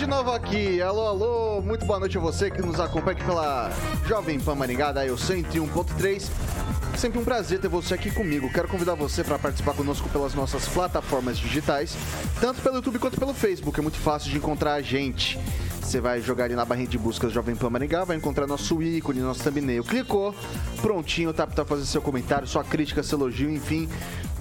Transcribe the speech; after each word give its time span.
De 0.00 0.06
novo 0.06 0.30
aqui. 0.30 0.80
Alô, 0.80 1.06
alô. 1.08 1.60
Muito 1.60 1.84
boa 1.84 2.00
noite 2.00 2.16
a 2.16 2.20
você 2.22 2.50
que 2.50 2.62
nos 2.62 2.80
acompanha 2.80 3.18
aqui 3.18 3.22
pela 3.22 3.70
Jovem 4.08 4.40
Pan 4.40 4.54
Maringá, 4.54 4.92
da 4.92 5.06
eu 5.06 5.14
101.3. 5.14 6.26
Sempre 6.96 7.18
um 7.18 7.24
prazer 7.24 7.60
ter 7.60 7.68
você 7.68 7.92
aqui 7.92 8.10
comigo. 8.10 8.50
Quero 8.50 8.66
convidar 8.66 8.94
você 8.94 9.22
para 9.22 9.38
participar 9.38 9.74
conosco 9.74 10.08
pelas 10.08 10.32
nossas 10.32 10.66
plataformas 10.68 11.36
digitais, 11.36 11.94
tanto 12.40 12.62
pelo 12.62 12.76
YouTube 12.76 12.98
quanto 12.98 13.20
pelo 13.20 13.34
Facebook. 13.34 13.78
É 13.78 13.82
muito 13.82 13.98
fácil 13.98 14.30
de 14.30 14.38
encontrar 14.38 14.72
a 14.72 14.80
gente. 14.80 15.38
Você 15.82 16.00
vai 16.00 16.22
jogar 16.22 16.44
ali 16.44 16.54
na 16.54 16.64
barrinha 16.64 16.88
de 16.88 16.96
buscas 16.96 17.30
Jovem 17.30 17.54
Pan 17.54 17.68
Maringá, 17.68 18.02
vai 18.04 18.16
encontrar 18.16 18.46
nosso 18.46 18.82
ícone, 18.82 19.20
nosso 19.20 19.42
thumbnail. 19.42 19.84
Clicou, 19.84 20.34
prontinho, 20.80 21.30
tá 21.34 21.46
para 21.46 21.62
fazer 21.66 21.84
seu 21.84 22.00
comentário, 22.00 22.48
sua 22.48 22.64
crítica, 22.64 23.02
seu 23.02 23.18
elogio, 23.18 23.50
enfim. 23.50 23.86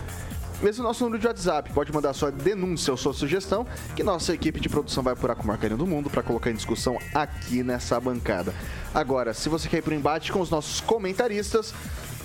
Esse 0.65 0.81
é 0.81 0.83
o 0.83 0.87
nosso 0.87 1.05
número 1.05 1.21
de 1.21 1.27
WhatsApp. 1.27 1.71
Pode 1.75 1.93
mandar 1.93 2.15
sua 2.15 2.33
denúncia 2.33 2.91
ou 2.91 2.97
sua 2.97 3.13
sugestão, 3.13 3.67
que 3.95 4.03
nossa 4.03 4.33
equipe 4.33 4.59
de 4.59 4.71
produção 4.71 5.03
vai 5.03 5.13
apurar 5.13 5.35
com 5.35 5.43
o 5.43 5.47
Marcarinho 5.47 5.77
do 5.77 5.87
Mundo 5.87 6.09
para 6.09 6.23
colocar 6.23 6.51
em 6.51 6.55
discussão 6.55 6.97
aqui 7.13 7.63
nessa 7.63 8.01
bancada. 8.01 8.55
Agora, 8.95 9.35
se 9.35 9.51
você 9.51 9.69
quer 9.69 9.77
ir 9.79 9.83
para 9.83 9.93
o 9.93 9.97
embate 9.97 10.33
com 10.33 10.41
os 10.41 10.49
nossos 10.49 10.81
comentaristas, 10.81 11.75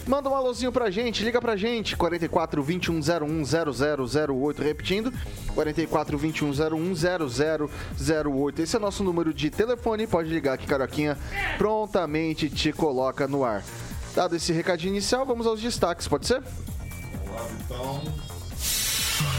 Manda 0.07 0.29
um 0.29 0.35
alôzinho 0.35 0.71
pra 0.71 0.89
gente, 0.89 1.23
liga 1.23 1.39
pra 1.39 1.55
gente, 1.55 1.95
44 1.95 2.63
21 2.63 2.99
01 2.99 3.43
0008, 4.27 4.61
repetindo, 4.61 5.13
44 5.53 6.17
21 6.17 6.49
01 6.49 6.95
0008. 6.95 8.61
Esse 8.61 8.75
é 8.75 8.79
nosso 8.79 9.03
número 9.03 9.33
de 9.33 9.49
telefone, 9.49 10.07
pode 10.07 10.29
ligar 10.29 10.57
que 10.57 10.65
Caroquinha 10.65 11.17
prontamente 11.57 12.49
te 12.49 12.71
coloca 12.71 13.27
no 13.27 13.43
ar. 13.43 13.63
Dado 14.15 14.35
esse 14.35 14.51
recadinho 14.51 14.91
inicial, 14.91 15.25
vamos 15.25 15.45
aos 15.45 15.61
destaques, 15.61 16.07
pode 16.07 16.27
ser? 16.27 16.41
Vamos 16.41 17.35
lá, 17.35 17.47
então. 17.63 18.30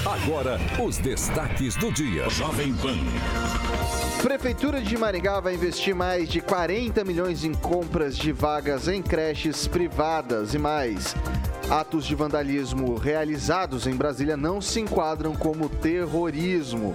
Agora, 0.05 0.59
os 0.83 0.99
destaques 0.99 1.77
do 1.77 1.93
dia. 1.93 2.29
Jovem 2.31 2.75
Pan. 2.75 2.97
Prefeitura 4.23 4.81
de 4.81 4.97
Maringá 4.97 5.41
vai 5.41 5.55
investir 5.55 5.95
mais 5.95 6.29
de 6.29 6.41
40 6.41 7.05
milhões 7.05 7.45
em 7.45 7.53
compras 7.53 8.17
de 8.17 8.31
vagas 8.31 8.87
em 8.87 9.03
creches 9.03 9.67
privadas 9.67 10.55
e 10.55 10.59
mais. 10.59 11.17
Atos 11.69 12.05
de 12.05 12.15
vandalismo 12.15 12.97
realizados 12.97 13.87
em 13.87 13.95
Brasília 13.95 14.37
não 14.37 14.61
se 14.61 14.81
enquadram 14.81 15.35
como 15.35 15.69
terrorismo. 15.69 16.95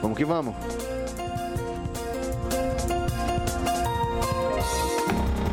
Vamos 0.00 0.16
que 0.16 0.24
vamos. 0.24 0.54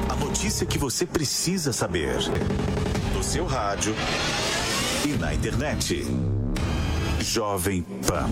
A 0.07 0.15
notícia 0.15 0.65
que 0.65 0.77
você 0.77 1.05
precisa 1.05 1.73
saber. 1.73 2.15
No 3.13 3.23
seu 3.23 3.45
rádio 3.45 3.93
e 5.05 5.17
na 5.17 5.33
internet. 5.33 6.38
Jovem 7.29 7.83
Pan. 8.07 8.27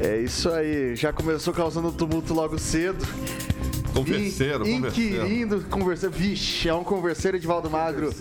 É 0.00 0.16
isso 0.16 0.50
aí, 0.50 0.96
já 0.96 1.12
começou 1.12 1.54
causando 1.54 1.92
tumulto 1.92 2.34
logo 2.34 2.58
cedo. 2.58 3.06
Converseiro, 3.94 4.66
In, 4.66 4.76
Inquirindo, 4.76 5.64
converseiro. 5.68 6.14
Vixe, 6.14 6.68
é 6.68 6.74
um 6.74 6.84
converseiro, 6.84 7.36
Edivaldo 7.36 7.68
Magro. 7.68 8.14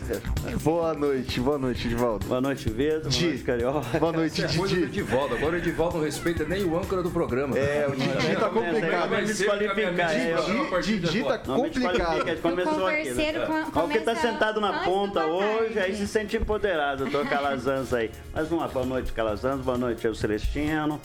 Boa 0.64 0.94
noite, 0.94 1.40
boa 1.40 1.58
noite, 1.58 1.88
Edivaldo. 1.88 2.26
Boa 2.28 2.42
noite, 2.42 2.70
Vitor. 2.70 3.02
Boa 3.02 3.22
noite, 3.22 3.44
Carioca. 3.44 4.00
Boa 4.00 4.12
noite, 4.12 4.48
Didi. 4.48 4.82
É 4.82 4.86
Edivaldo. 4.86 5.36
Agora 5.36 5.56
o 5.56 5.58
Edivaldo 5.58 5.98
não 5.98 6.04
respeita 6.06 6.46
nem 6.46 6.64
o 6.64 6.78
âncora 6.78 7.04
do 7.04 7.12
programa. 7.12 7.58
É, 7.58 7.88
o 7.88 7.96
Didi 7.96 8.36
tá 8.36 8.50
complicado. 8.50 9.10
Vai 9.10 9.26
desqualificar. 9.26 10.82
Didi 10.82 11.24
tá 11.24 11.38
complicado. 11.40 12.42
Começou 12.42 12.88
aqui. 12.88 13.12
Né? 13.12 13.68
Olha 13.76 13.88
que 13.90 14.00
tá 14.00 14.16
sentado 14.16 14.60
na 14.60 14.84
ponta 14.84 15.26
hoje, 15.26 15.80
aí 15.80 15.96
se 15.96 16.08
sente 16.08 16.38
empoderado. 16.38 17.10
Tô 17.10 17.24
Calazans 17.26 17.94
aí. 17.94 18.10
Mais 18.34 18.52
uma 18.52 18.68
boa 18.68 18.86
noite, 18.86 19.12
Calazans. 19.12 19.62
Boa 19.62 19.78
noite, 19.78 20.06
eu 20.06 20.16
Celestino. 20.16 21.00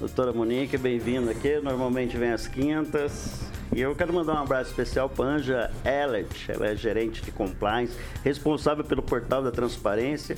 Doutora 0.00 0.32
Monique, 0.32 0.76
bem-vinda 0.76 1.30
aqui. 1.30 1.60
Normalmente 1.62 2.16
vem 2.16 2.32
às 2.32 2.48
quintas. 2.48 3.40
E 3.74 3.80
eu 3.80 3.94
quero 3.96 4.12
mandar 4.12 4.34
um 4.34 4.42
abraço 4.42 4.70
especial 4.70 5.08
para 5.08 5.24
Anja 5.24 5.70
Ellet, 5.82 6.52
ela 6.52 6.66
é 6.66 6.76
gerente 6.76 7.22
de 7.22 7.32
compliance, 7.32 7.96
responsável 8.22 8.84
pelo 8.84 9.02
portal 9.02 9.42
da 9.42 9.50
transparência. 9.50 10.36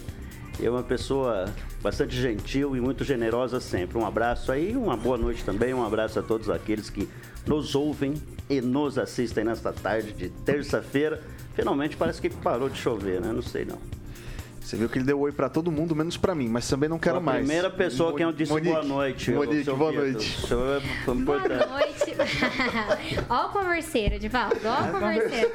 É 0.62 0.71
uma 0.71 0.84
pessoa 0.84 1.47
bastante 1.83 2.15
gentil 2.15 2.77
e 2.77 2.81
muito 2.81 3.03
generosa 3.03 3.59
sempre. 3.59 3.99
Um 3.99 4.06
abraço 4.06 4.53
aí, 4.53 4.77
uma 4.77 4.97
boa 4.97 5.19
noite 5.19 5.44
também, 5.44 5.75
um 5.75 5.84
abraço 5.84 6.21
a 6.21 6.23
todos 6.23 6.49
aqueles 6.49 6.89
que 6.89 7.09
nos 7.44 7.75
ouvem 7.75 8.15
e 8.49 8.61
nos 8.61 8.99
assistem 8.99 9.43
nesta 9.43 9.73
tarde 9.73 10.12
de 10.12 10.28
terça-feira. 10.28 11.21
Finalmente 11.55 11.97
parece 11.97 12.21
que 12.21 12.31
parou 12.31 12.69
de 12.69 12.78
chover, 12.78 13.21
né? 13.21 13.33
Não 13.33 13.43
sei 13.43 13.65
não. 13.65 13.78
Você 14.64 14.78
viu 14.78 14.88
que 14.88 14.97
ele 14.97 15.04
deu 15.04 15.20
oi 15.20 15.30
para 15.30 15.50
todo 15.50 15.70
mundo, 15.70 15.94
menos 15.94 16.16
para 16.16 16.34
mim, 16.34 16.48
mas 16.48 16.66
também 16.66 16.88
não 16.88 16.98
quero 16.98 17.20
mais. 17.20 17.36
A 17.36 17.41
primeira 17.41 17.70
pessoa 17.70 18.12
Mo 18.12 18.16
que 18.16 18.25
eu 18.25 18.32
disse 18.32 18.50
Monique, 18.50 18.72
boa 18.72 18.82
noite. 18.82 19.30
Monique, 19.30 19.70
boa 19.70 19.92
noite. 19.92 20.38
É 20.42 21.14
boa 21.14 21.38
noite. 21.69 22.16
Ó 23.28 23.47
o 23.47 23.48
converseiro, 23.50 24.19
Divaldo. 24.19 24.56
Ó 24.64 24.88
o 24.88 24.92
converseiro. 24.92 25.50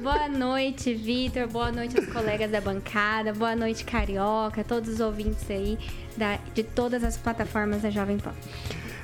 boa 0.00 0.28
noite, 0.28 0.92
Vitor. 0.92 1.48
Boa 1.48 1.72
noite 1.72 1.98
aos 1.98 2.06
colegas 2.08 2.50
da 2.50 2.60
bancada. 2.60 3.32
Boa 3.32 3.56
noite, 3.56 3.82
Carioca. 3.82 4.62
Todos 4.62 4.90
os 4.90 5.00
ouvintes 5.00 5.50
aí 5.50 5.78
da, 6.14 6.38
de 6.54 6.62
todas 6.62 7.02
as 7.02 7.16
plataformas 7.16 7.80
da 7.80 7.88
Jovem 7.88 8.18
Pan. 8.18 8.34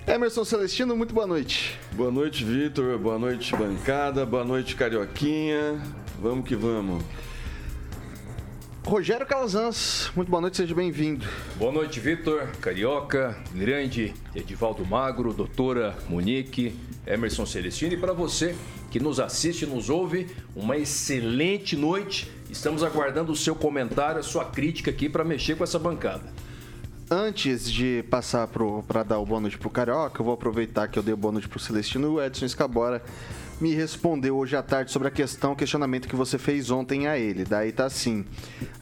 Emerson 0.06 0.44
Celestino, 0.44 0.94
muito 0.94 1.14
boa 1.14 1.26
noite. 1.26 1.78
Boa 1.92 2.10
noite, 2.10 2.44
Vitor. 2.44 2.98
Boa 2.98 3.18
noite, 3.18 3.56
bancada. 3.56 4.26
Boa 4.26 4.44
noite, 4.44 4.76
Carioquinha. 4.76 5.80
Vamos 6.20 6.46
que 6.46 6.54
vamos. 6.54 7.02
Rogério 8.86 9.26
Calazans, 9.26 10.12
muito 10.14 10.30
boa 10.30 10.40
noite, 10.40 10.58
seja 10.58 10.72
bem-vindo. 10.72 11.26
Boa 11.56 11.72
noite, 11.72 11.98
Vitor, 11.98 12.46
Carioca, 12.60 13.36
grande 13.52 14.14
Edivaldo 14.32 14.86
Magro, 14.86 15.32
doutora 15.32 15.98
Monique, 16.08 16.72
Emerson 17.04 17.44
Celestino 17.44 17.94
e 17.94 17.96
para 17.96 18.12
você 18.12 18.54
que 18.88 19.00
nos 19.00 19.18
assiste 19.18 19.62
e 19.62 19.66
nos 19.66 19.90
ouve, 19.90 20.28
uma 20.54 20.76
excelente 20.76 21.76
noite. 21.76 22.30
Estamos 22.48 22.84
aguardando 22.84 23.32
o 23.32 23.36
seu 23.36 23.56
comentário, 23.56 24.20
a 24.20 24.22
sua 24.22 24.44
crítica 24.44 24.92
aqui 24.92 25.08
para 25.08 25.24
mexer 25.24 25.56
com 25.56 25.64
essa 25.64 25.80
bancada. 25.80 26.32
Antes 27.10 27.68
de 27.68 28.04
passar 28.08 28.48
para 28.86 29.02
dar 29.02 29.18
o 29.18 29.26
boa 29.26 29.40
noite 29.40 29.58
pro 29.58 29.68
Carioca, 29.68 30.20
eu 30.20 30.24
vou 30.24 30.34
aproveitar 30.34 30.86
que 30.86 30.96
eu 30.96 31.02
dei 31.02 31.12
o 31.12 31.16
boa 31.16 31.32
noite 31.32 31.48
pro 31.48 31.58
Celestino 31.58 32.06
e 32.06 32.10
o 32.10 32.24
Edson 32.24 32.46
Escabora 32.46 33.02
me 33.60 33.74
respondeu 33.74 34.36
hoje 34.36 34.54
à 34.54 34.62
tarde 34.62 34.90
sobre 34.90 35.08
a 35.08 35.10
questão, 35.10 35.54
questionamento 35.54 36.08
que 36.08 36.16
você 36.16 36.36
fez 36.36 36.70
ontem 36.70 37.06
a 37.06 37.18
ele. 37.18 37.44
Daí 37.44 37.72
tá 37.72 37.86
assim: 37.86 38.24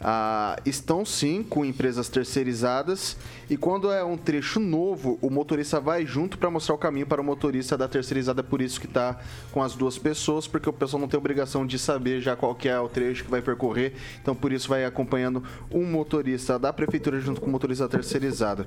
ah, 0.01 0.57
estão 0.67 1.05
sim 1.05 1.43
com 1.43 1.65
empresas 1.65 2.09
terceirizadas 2.09 3.17
e 3.49 3.57
quando 3.57 3.93
é 3.93 4.03
um 4.03 4.17
trecho 4.17 4.59
novo, 4.59 5.19
o 5.21 5.31
motorista 5.31 5.81
vai 5.81 6.05
junto 6.05 6.39
para 6.39 6.51
mostrar 6.51 6.75
o 6.75 6.79
caminho 6.79 7.07
para 7.07 7.21
o 7.21 7.25
motorista 7.25 7.77
da 7.77 7.87
terceirizada, 7.87 8.43
por 8.43 8.61
isso 8.61 8.81
que 8.81 8.89
tá 8.89 9.19
com 9.53 9.63
as 9.63 9.75
duas 9.75 9.99
pessoas, 9.99 10.49
porque 10.49 10.69
o 10.69 10.73
pessoal 10.73 11.01
não 11.01 11.09
tem 11.09 11.19
obrigação 11.19 11.67
de 11.67 11.79
saber 11.79 12.21
já 12.21 12.35
qual 12.35 12.55
que 12.55 12.69
é 12.69 12.79
o 12.79 12.89
trecho 12.89 13.25
que 13.25 13.31
vai 13.31 13.43
percorrer, 13.43 13.95
então 14.21 14.35
por 14.35 14.53
isso 14.53 14.69
vai 14.69 14.85
acompanhando 14.85 15.43
um 15.71 15.85
motorista 15.85 16.59
da 16.59 16.73
prefeitura 16.73 17.21
junto 17.21 17.41
com 17.41 17.47
o 17.47 17.51
motorista 17.51 17.89
terceirizada. 17.89 18.67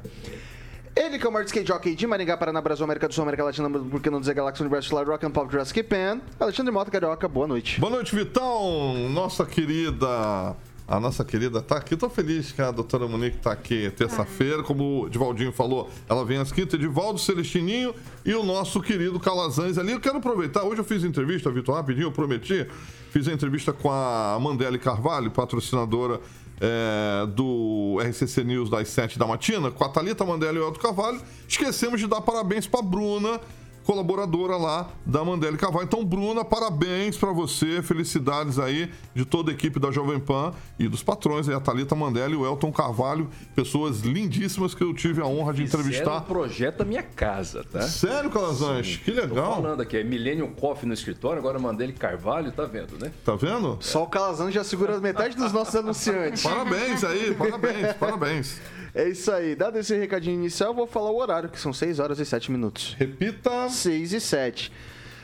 Ele 0.98 1.20
que 1.20 1.26
é 1.28 1.30
o 1.30 1.32
maior 1.32 1.46
skate 1.46 1.68
jockey 1.68 1.94
de 1.94 2.08
Maringá, 2.08 2.36
Paraná, 2.36 2.60
Brasil, 2.60 2.84
América 2.84 3.08
do 3.08 3.14
Sul, 3.14 3.22
América 3.22 3.44
Latina, 3.44 3.70
porque 3.70 4.10
não 4.10 4.20
dizer 4.20 4.34
Galáxia, 4.34 4.64
Universo, 4.64 4.96
Live 4.96 5.12
Rock 5.12 5.26
and 5.28 5.32
Pop, 5.32 5.52
Jurassic 5.52 5.84
Pan. 5.84 6.20
Alexandre 6.40 6.74
Mota, 6.74 6.90
Carioca, 6.90 7.28
boa 7.28 7.46
noite. 7.46 7.80
Boa 7.80 7.92
noite, 7.92 8.16
Vitão. 8.16 9.08
Nossa 9.10 9.46
querida 9.46 10.56
a 10.88 11.00
nossa 11.00 11.24
querida 11.24 11.62
tá 11.62 11.78
aqui. 11.78 11.96
Tô 11.96 12.10
feliz 12.10 12.52
que 12.52 12.62
a 12.62 12.72
doutora 12.72 13.08
Monique 13.08 13.38
tá 13.38 13.52
aqui 13.52 13.92
terça-feira. 13.92 14.64
Como 14.64 15.04
o 15.04 15.10
Divaldinho 15.10 15.52
falou, 15.52 15.88
ela 16.10 16.26
vem 16.26 16.38
às 16.38 16.52
quintas, 16.52 16.80
Divaldo 16.80 17.20
Celestininho 17.20 17.94
e 18.26 18.34
o 18.34 18.42
nosso 18.42 18.82
querido 18.82 19.20
Calazans 19.20 19.78
ali. 19.78 19.92
Eu 19.92 20.00
quero 20.00 20.18
aproveitar, 20.18 20.64
hoje 20.64 20.80
eu 20.80 20.86
fiz 20.86 21.04
entrevista, 21.04 21.52
Vitor, 21.52 21.76
rapidinho, 21.76 22.08
eu 22.08 22.12
prometi. 22.12 22.66
Fiz 23.12 23.28
a 23.28 23.34
entrevista 23.34 23.72
com 23.72 23.92
a 23.92 24.38
Mandele 24.42 24.80
Carvalho, 24.80 25.30
patrocinadora 25.30 26.22
é, 26.60 27.26
do 27.28 27.98
RCC 28.02 28.44
News 28.44 28.70
das 28.70 28.88
7 28.90 29.18
da 29.18 29.26
matina, 29.26 29.72
com 29.72 29.84
a 29.84 29.90
Thalita 29.90 30.26
Mandela 30.26 30.58
e 30.58 30.62
o 30.62 30.68
Elton 30.68 30.80
Carvalho. 30.80 31.22
Esquecemos 31.48 32.00
de 32.00 32.08
dar 32.08 32.22
parabéns 32.22 32.68
para 32.68 32.82
Bruna, 32.82 33.40
colaboradora 33.88 34.58
lá 34.58 34.90
da 35.06 35.24
Mandela 35.24 35.56
Carvalho. 35.56 35.86
Então, 35.86 36.04
Bruna, 36.04 36.44
parabéns 36.44 37.16
para 37.16 37.32
você, 37.32 37.82
felicidades 37.82 38.60
aí 38.60 38.92
de 39.16 39.24
toda 39.24 39.50
a 39.50 39.54
equipe 39.54 39.80
da 39.80 39.92
Jovem 39.92 40.20
Pan 40.20 40.54
e 40.78 40.90
dos 40.90 41.02
patrões 41.02 41.48
aí, 41.48 41.56
a 41.56 41.60
Thalita 41.62 41.96
Mandela 41.96 42.34
e 42.34 42.36
o 42.36 42.46
Elton 42.46 42.70
Carvalho, 42.70 43.30
pessoas 43.56 44.02
lindíssimas 44.02 44.76
que 44.76 44.84
eu 44.84 44.94
tive 44.94 45.22
a 45.22 45.26
honra 45.26 45.54
de 45.54 45.62
Fizeram 45.62 45.86
entrevistar. 45.86 46.18
o 46.18 46.22
projeto 46.24 46.80
da 46.80 46.86
minha 46.86 47.02
casa, 47.02 47.64
tá? 47.64 47.82
Sério, 47.84 48.30
Calazans? 48.30 48.98
Que 48.98 49.12
legal. 49.12 49.56
Tô 49.56 49.62
falando 49.62 49.82
aqui, 49.82 49.96
é 49.96 50.04
Millennium 50.04 50.52
Coffee 50.52 50.86
no 50.86 50.94
escritório, 50.94 51.40
agora 51.40 51.58
Mandela 51.58 51.94
Carvalho, 51.94 52.52
tá 52.52 52.66
vendo, 52.66 52.98
né? 53.00 53.14
Tá 53.24 53.38
vendo? 53.38 53.78
Só 53.80 54.04
o 54.04 54.08
Calazans 54.08 54.54
já 54.54 54.66
segura 54.66 55.00
metade 55.00 55.38
dos 55.38 55.54
nossos 55.54 55.74
anunciantes. 55.74 56.44
Parabéns 56.44 57.06
aí, 57.06 57.34
parabéns, 57.34 57.94
parabéns. 57.94 58.60
É 58.98 59.10
isso 59.10 59.32
aí. 59.32 59.56
Dado 59.56 59.78
esse 59.78 59.96
recadinho 59.96 60.34
inicial, 60.36 60.72
eu 60.72 60.76
vou 60.76 60.88
falar 60.88 61.12
o 61.12 61.18
horário, 61.18 61.50
que 61.50 61.60
são 61.60 61.72
6 61.72 62.00
horas 62.00 62.18
e 62.18 62.26
7 62.26 62.52
minutos. 62.52 62.96
Repita. 62.98 63.70
6 63.78 64.14
e 64.14 64.20
7. 64.20 64.72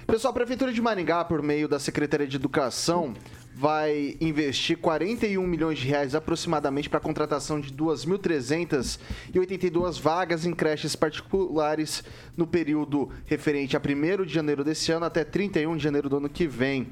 Pessoal, 0.05 0.31
a 0.31 0.33
Prefeitura 0.33 0.71
de 0.71 0.81
Maringá, 0.81 1.25
por 1.25 1.41
meio 1.41 1.67
da 1.67 1.79
Secretaria 1.79 2.27
de 2.27 2.35
Educação, 2.35 3.15
vai 3.55 4.17
investir 4.19 4.77
41 4.77 5.45
milhões 5.45 5.77
de 5.79 5.87
reais 5.87 6.15
aproximadamente 6.15 6.89
para 6.89 6.97
a 6.97 7.01
contratação 7.01 7.59
de 7.59 7.71
2.382 7.71 10.01
vagas 10.01 10.43
em 10.45 10.53
creches 10.53 10.95
particulares 10.95 12.03
no 12.35 12.47
período 12.47 13.11
referente 13.25 13.77
a 13.77 13.79
1 13.79 14.25
de 14.25 14.33
janeiro 14.33 14.63
desse 14.63 14.91
ano 14.91 15.05
até 15.05 15.23
31 15.23 15.77
de 15.77 15.83
janeiro 15.83 16.09
do 16.09 16.17
ano 16.17 16.29
que 16.29 16.47
vem. 16.47 16.87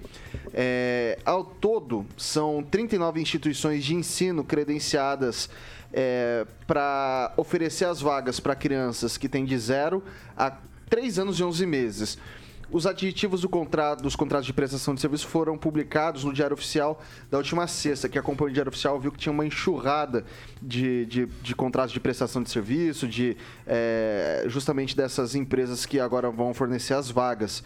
É, 0.54 1.18
ao 1.26 1.44
todo, 1.44 2.06
são 2.16 2.62
39 2.64 3.20
instituições 3.20 3.84
de 3.84 3.96
ensino 3.96 4.44
credenciadas 4.44 5.50
é, 5.92 6.46
para 6.66 7.34
oferecer 7.38 7.86
as 7.86 8.00
vagas 8.00 8.40
para 8.40 8.56
crianças 8.56 9.18
que 9.18 9.28
têm 9.28 9.46
de 9.46 9.58
0 9.58 10.04
a 10.38 10.54
3 10.92 11.20
anos 11.20 11.40
e 11.40 11.44
11 11.44 11.66
meses. 11.66 12.18
Os 12.70 12.86
aditivos 12.86 13.42
do 13.42 13.50
contrato, 13.50 14.04
dos 14.04 14.16
contratos 14.16 14.46
de 14.46 14.54
prestação 14.54 14.94
de 14.94 15.00
serviço 15.00 15.26
foram 15.28 15.58
publicados 15.58 16.26
no 16.26 16.34
Diário 16.34 16.54
Oficial 16.54 17.02
da 17.30 17.38
última 17.38 17.66
sexta. 17.66 18.10
Que 18.10 18.20
acompanhou 18.20 18.50
o 18.50 18.54
Diário 18.54 18.70
Oficial 18.70 19.00
viu 19.00 19.12
que 19.12 19.18
tinha 19.18 19.32
uma 19.32 19.46
enxurrada 19.46 20.26
de, 20.62 21.06
de, 21.06 21.26
de 21.26 21.56
contratos 21.56 21.94
de 21.94 22.00
prestação 22.00 22.44
de 22.44 22.50
serviço, 22.50 23.08
de 23.08 23.38
é, 23.66 24.44
justamente 24.48 24.96
dessas 24.96 25.34
empresas 25.34 25.86
que 25.86 25.98
agora 25.98 26.30
vão 26.30 26.54
fornecer 26.54 26.94
as 26.94 27.10
vagas. 27.10 27.64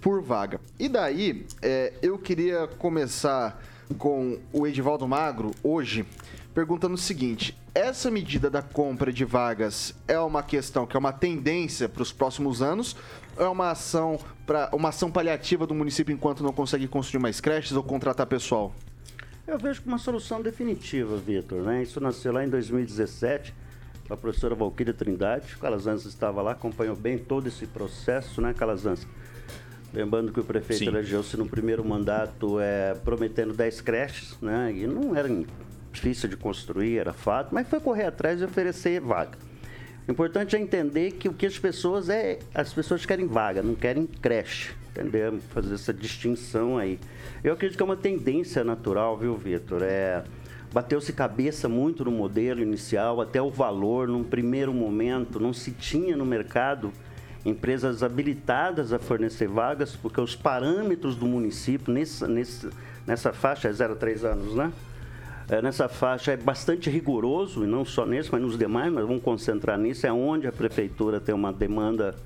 por 0.00 0.22
vaga. 0.22 0.60
E 0.78 0.88
daí, 0.88 1.44
é, 1.62 1.92
eu 2.02 2.18
queria 2.18 2.66
começar 2.66 3.62
com 3.98 4.38
o 4.52 4.66
Edivaldo 4.66 5.08
Magro 5.08 5.52
hoje, 5.62 6.04
perguntando 6.54 6.94
o 6.94 6.98
seguinte: 6.98 7.56
essa 7.74 8.10
medida 8.10 8.50
da 8.50 8.62
compra 8.62 9.12
de 9.12 9.24
vagas 9.24 9.94
é 10.06 10.18
uma 10.18 10.42
questão 10.42 10.86
que 10.86 10.96
é 10.96 10.98
uma 10.98 11.12
tendência 11.12 11.88
para 11.88 12.02
os 12.02 12.12
próximos 12.12 12.62
anos? 12.62 12.96
Ou 13.36 13.46
é 13.46 13.48
uma 13.48 13.70
ação 13.70 14.18
para 14.46 14.68
uma 14.72 14.90
ação 14.90 15.10
paliativa 15.10 15.66
do 15.66 15.74
município 15.74 16.12
enquanto 16.12 16.42
não 16.42 16.52
consegue 16.52 16.86
construir 16.86 17.20
mais 17.20 17.40
creches 17.40 17.72
ou 17.72 17.82
contratar 17.82 18.26
pessoal? 18.26 18.74
Eu 19.46 19.58
vejo 19.58 19.82
como 19.82 19.94
uma 19.94 19.98
solução 19.98 20.40
definitiva, 20.40 21.16
Vitor. 21.16 21.62
Né? 21.62 21.82
Isso 21.82 22.00
nasceu 22.00 22.32
lá 22.32 22.44
em 22.44 22.48
2017, 22.48 23.52
com 23.52 23.58
a 24.08 24.16
professora 24.16 24.54
Valquíria 24.54 24.92
Trindade. 24.92 25.56
Calazans 25.56 26.04
estava 26.04 26.42
lá, 26.42 26.52
acompanhou 26.52 26.96
bem 26.96 27.18
todo 27.18 27.46
esse 27.46 27.66
processo, 27.66 28.40
né, 28.40 28.54
Calazans? 28.54 29.06
Lembrando 29.92 30.32
que 30.32 30.40
o 30.40 30.44
prefeito 30.44 30.84
elegeu-se 30.84 31.36
no 31.36 31.46
primeiro 31.46 31.84
mandato 31.84 32.58
é, 32.58 32.94
prometendo 33.04 33.54
10 33.54 33.80
creches, 33.80 34.36
né? 34.42 34.72
E 34.74 34.86
não 34.88 35.14
era 35.14 35.28
difícil 35.92 36.28
de 36.28 36.36
construir, 36.36 36.98
era 36.98 37.12
fato, 37.12 37.54
mas 37.54 37.68
foi 37.68 37.78
correr 37.78 38.06
atrás 38.06 38.40
e 38.40 38.44
oferecer 38.44 39.00
vaga. 39.00 39.38
O 40.06 40.10
importante 40.10 40.56
é 40.56 40.58
entender 40.58 41.12
que 41.12 41.28
o 41.28 41.32
que 41.32 41.46
as 41.46 41.58
pessoas 41.58 42.08
é. 42.10 42.40
As 42.52 42.74
pessoas 42.74 43.06
querem 43.06 43.26
vaga, 43.26 43.62
não 43.62 43.74
querem 43.74 44.06
creche. 44.06 44.74
Entendeu? 44.90 45.38
Fazer 45.50 45.74
essa 45.74 45.94
distinção 45.94 46.76
aí. 46.76 46.98
Eu 47.42 47.52
acredito 47.54 47.76
que 47.76 47.82
é 47.82 47.86
uma 47.86 47.96
tendência 47.96 48.62
natural, 48.62 49.16
viu, 49.16 49.36
Vitor? 49.36 49.82
É, 49.82 50.22
Bateu-se 50.74 51.12
cabeça 51.12 51.68
muito 51.68 52.04
no 52.04 52.10
modelo 52.10 52.60
inicial, 52.60 53.20
até 53.20 53.40
o 53.40 53.48
valor, 53.48 54.08
num 54.08 54.24
primeiro 54.24 54.74
momento, 54.74 55.38
não 55.38 55.52
se 55.52 55.70
tinha 55.70 56.16
no 56.16 56.26
mercado 56.26 56.90
empresas 57.46 58.02
habilitadas 58.02 58.92
a 58.92 58.98
fornecer 58.98 59.46
vagas, 59.46 59.94
porque 59.94 60.20
os 60.20 60.34
parâmetros 60.34 61.14
do 61.14 61.26
município 61.26 61.94
nessa, 61.94 62.26
nessa, 62.26 62.70
nessa 63.06 63.32
faixa 63.32 63.68
é 63.68 63.72
0 63.72 63.92
a 63.92 63.96
3 63.96 64.24
anos, 64.24 64.56
né? 64.56 64.72
É, 65.48 65.62
nessa 65.62 65.88
faixa 65.88 66.32
é 66.32 66.36
bastante 66.36 66.90
rigoroso, 66.90 67.62
e 67.62 67.68
não 67.68 67.84
só 67.84 68.04
nesse, 68.04 68.32
mas 68.32 68.42
nos 68.42 68.58
demais, 68.58 68.92
mas 68.92 69.06
vamos 69.06 69.22
concentrar 69.22 69.78
nisso, 69.78 70.08
é 70.08 70.12
onde 70.12 70.48
a 70.48 70.52
prefeitura 70.52 71.20
tem 71.20 71.32
uma 71.32 71.52
demanda 71.52 72.16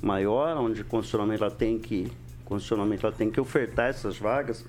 maior, 0.00 0.56
onde 0.56 0.82
constitucionalmente 0.82 1.42
ela 1.42 1.52
tem 1.52 1.78
que 1.78 2.10
constitucionalmente 2.46 3.04
ela 3.04 3.14
tem 3.14 3.30
que 3.30 3.38
ofertar 3.38 3.90
essas 3.90 4.16
vagas. 4.16 4.64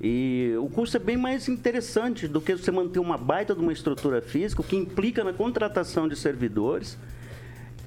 E 0.00 0.54
o 0.58 0.68
custo 0.68 0.96
é 0.96 1.00
bem 1.00 1.16
mais 1.16 1.48
interessante 1.48 2.26
do 2.26 2.40
que 2.40 2.54
você 2.56 2.70
manter 2.70 2.98
uma 2.98 3.16
baita 3.16 3.54
de 3.54 3.60
uma 3.60 3.72
estrutura 3.72 4.20
física, 4.20 4.60
o 4.60 4.64
que 4.64 4.76
implica 4.76 5.22
na 5.24 5.32
contratação 5.32 6.08
de 6.08 6.16
servidores. 6.16 6.98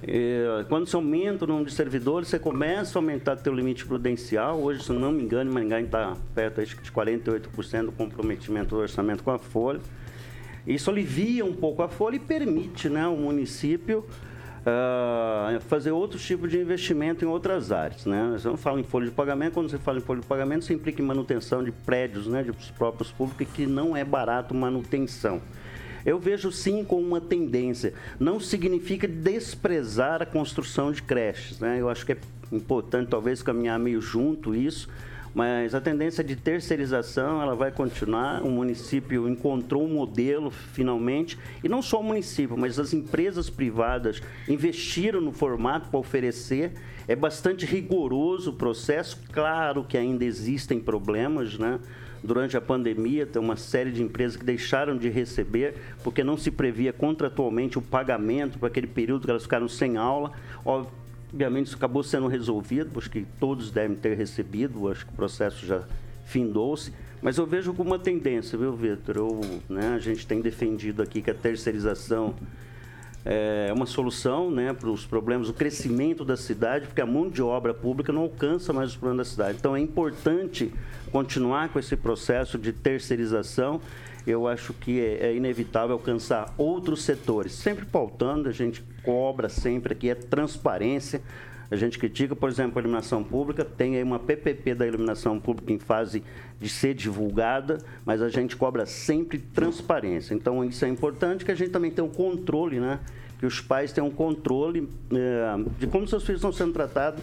E, 0.03 0.65
quando 0.69 0.87
você 0.87 0.95
aumenta 0.95 1.45
o 1.45 1.47
número 1.47 1.65
de 1.65 1.73
servidores, 1.73 2.27
você 2.29 2.39
começa 2.39 2.97
a 2.97 3.01
aumentar 3.01 3.35
o 3.35 3.39
seu 3.39 3.53
limite 3.53 3.85
prudencial. 3.85 4.59
Hoje, 4.61 4.83
se 4.83 4.91
não 4.91 5.11
me 5.11 5.23
engano, 5.23 5.51
Maringá 5.51 5.81
está 5.81 6.15
perto 6.33 6.63
de 6.63 6.91
48% 6.91 7.85
do 7.85 7.91
comprometimento 7.91 8.75
do 8.75 8.81
orçamento 8.81 9.23
com 9.23 9.31
a 9.31 9.39
folha. 9.39 9.79
Isso 10.65 10.89
alivia 10.89 11.45
um 11.45 11.53
pouco 11.53 11.81
a 11.81 11.87
folha 11.87 12.17
e 12.17 12.19
permite 12.19 12.89
né, 12.89 13.07
o 13.07 13.15
município 13.15 14.05
uh, 14.67 15.59
fazer 15.61 15.91
outro 15.91 16.19
tipo 16.19 16.47
de 16.47 16.59
investimento 16.59 17.23
em 17.23 17.27
outras 17.27 17.71
áreas. 17.71 18.05
Né? 18.05 18.31
Você 18.33 18.47
não 18.47 18.57
fala 18.57 18.79
em 18.79 18.83
folha 18.83 19.05
de 19.05 19.11
pagamento, 19.11 19.53
quando 19.53 19.69
você 19.69 19.77
fala 19.77 19.97
em 19.97 20.01
folha 20.01 20.21
de 20.21 20.27
pagamento, 20.27 20.63
isso 20.63 20.73
implica 20.73 21.01
em 21.01 21.05
manutenção 21.05 21.63
de 21.63 21.71
prédios, 21.71 22.27
né, 22.27 22.43
dos 22.43 22.71
próprios 22.71 23.11
públicos, 23.11 23.47
que 23.55 23.65
não 23.65 23.95
é 23.95 24.03
barato 24.03 24.53
manutenção. 24.53 25.41
Eu 26.05 26.19
vejo 26.19 26.51
sim 26.51 26.83
com 26.83 27.01
uma 27.01 27.19
tendência. 27.19 27.93
Não 28.19 28.39
significa 28.39 29.07
desprezar 29.07 30.21
a 30.21 30.25
construção 30.25 30.91
de 30.91 31.01
creches. 31.01 31.59
Né? 31.59 31.81
Eu 31.81 31.89
acho 31.89 32.05
que 32.05 32.13
é 32.13 32.17
importante, 32.51 33.09
talvez, 33.09 33.41
caminhar 33.41 33.77
meio 33.77 33.99
junto 33.99 34.55
isso 34.55 34.87
mas 35.37 35.75
a 35.75 35.79
tendência 35.79 36.23
de 36.23 36.35
terceirização 36.35 37.39
ela 37.39 37.53
vai 37.53 37.71
continuar. 37.71 38.41
O 38.41 38.49
município 38.49 39.29
encontrou 39.29 39.85
um 39.85 39.93
modelo 39.93 40.49
finalmente 40.49 41.37
e 41.63 41.69
não 41.69 41.79
só 41.79 41.99
o 41.99 42.03
município, 42.03 42.57
mas 42.57 42.79
as 42.79 42.91
empresas 42.91 43.47
privadas 43.47 44.19
investiram 44.49 45.21
no 45.21 45.31
formato 45.31 45.89
para 45.89 45.99
oferecer. 45.99 46.71
É 47.07 47.15
bastante 47.15 47.67
rigoroso 47.67 48.49
o 48.49 48.53
processo. 48.53 49.21
Claro 49.31 49.83
que 49.83 49.95
ainda 49.95 50.25
existem 50.25 50.79
problemas, 50.79 51.55
né? 51.55 51.79
Durante 52.23 52.57
a 52.57 52.61
pandemia, 52.61 53.27
tem 53.27 53.39
uma 53.39 53.57
série 53.57 53.91
de 53.91 54.01
empresas 54.01 54.37
que 54.37 54.43
deixaram 54.43 54.97
de 54.97 55.07
receber 55.07 55.75
porque 56.03 56.23
não 56.23 56.35
se 56.35 56.49
previa 56.49 56.91
contratualmente 56.91 57.77
o 57.77 57.81
pagamento 57.83 58.57
para 58.57 58.69
aquele 58.69 58.87
período 58.87 59.25
que 59.25 59.29
elas 59.29 59.43
ficaram 59.43 59.67
sem 59.67 59.97
aula. 59.97 60.31
Obviamente, 61.31 61.67
isso 61.67 61.75
acabou 61.75 62.03
sendo 62.03 62.27
resolvido, 62.27 62.97
acho 62.97 63.09
que 63.09 63.25
todos 63.39 63.69
devem 63.69 63.97
ter 63.97 64.15
recebido, 64.15 64.89
acho 64.89 65.05
que 65.05 65.11
o 65.11 65.15
processo 65.15 65.65
já 65.65 65.83
findou-se. 66.25 66.93
Mas 67.21 67.37
eu 67.37 67.45
vejo 67.45 67.73
como 67.73 67.89
uma 67.89 67.99
tendência, 67.99 68.57
viu, 68.57 68.73
Vitor? 68.73 69.41
Né, 69.67 69.93
a 69.95 69.99
gente 69.99 70.25
tem 70.25 70.39
defendido 70.39 71.01
aqui 71.01 71.21
que 71.21 71.31
a 71.31 71.33
terceirização 71.33 72.35
é 73.25 73.73
uma 73.73 73.85
solução 73.85 74.49
né, 74.49 74.71
para 74.71 74.89
os 74.89 75.05
problemas, 75.05 75.49
o 75.49 75.53
crescimento 75.53 76.23
da 76.23 76.37
cidade, 76.37 76.87
porque 76.87 77.01
a 77.01 77.05
mão 77.05 77.29
de 77.29 77.41
obra 77.41 77.73
pública 77.73 78.13
não 78.13 78.21
alcança 78.21 78.71
mais 78.71 78.91
os 78.91 78.95
problemas 78.95 79.27
da 79.27 79.31
cidade. 79.31 79.57
Então, 79.59 79.75
é 79.75 79.81
importante 79.81 80.71
continuar 81.11 81.67
com 81.69 81.77
esse 81.77 81.97
processo 81.97 82.57
de 82.57 82.71
terceirização 82.71 83.81
eu 84.27 84.47
acho 84.47 84.73
que 84.73 84.99
é, 84.99 85.27
é 85.27 85.35
inevitável 85.35 85.93
alcançar 85.93 86.53
outros 86.57 87.03
setores, 87.03 87.53
sempre 87.53 87.85
pautando, 87.85 88.49
a 88.49 88.51
gente 88.51 88.83
cobra 89.01 89.47
sempre 89.47 89.93
aqui, 89.93 90.09
é 90.09 90.15
transparência. 90.15 91.21
A 91.69 91.75
gente 91.75 91.99
critica, 91.99 92.33
por 92.33 92.49
exemplo, 92.49 92.79
a 92.79 92.81
iluminação 92.81 93.23
pública, 93.23 93.65
tem 93.65 93.97
aí 93.97 94.03
uma 94.03 94.19
PPP 94.19 94.73
da 94.73 94.87
iluminação 94.87 95.37
pública 95.37 95.73
em 95.73 95.79
fase 95.79 96.23
de 96.59 96.69
ser 96.69 96.93
divulgada, 96.93 97.77
mas 98.05 98.21
a 98.21 98.29
gente 98.29 98.55
cobra 98.55 98.85
sempre 98.85 99.37
transparência. 99.37 100.33
Então, 100.33 100.63
isso 100.63 100.85
é 100.85 100.87
importante 100.87 101.43
que 101.43 101.51
a 101.51 101.55
gente 101.55 101.71
também 101.71 101.91
tenha 101.91 102.05
um 102.05 102.09
controle, 102.09 102.79
né? 102.79 102.99
Que 103.37 103.45
os 103.45 103.59
pais 103.59 103.91
tenham 103.91 104.07
um 104.07 104.11
controle 104.11 104.89
é, 105.11 105.55
de 105.77 105.87
como 105.87 106.07
seus 106.07 106.23
filhos 106.23 106.39
estão 106.39 106.53
sendo 106.53 106.71
tratados 106.71 107.21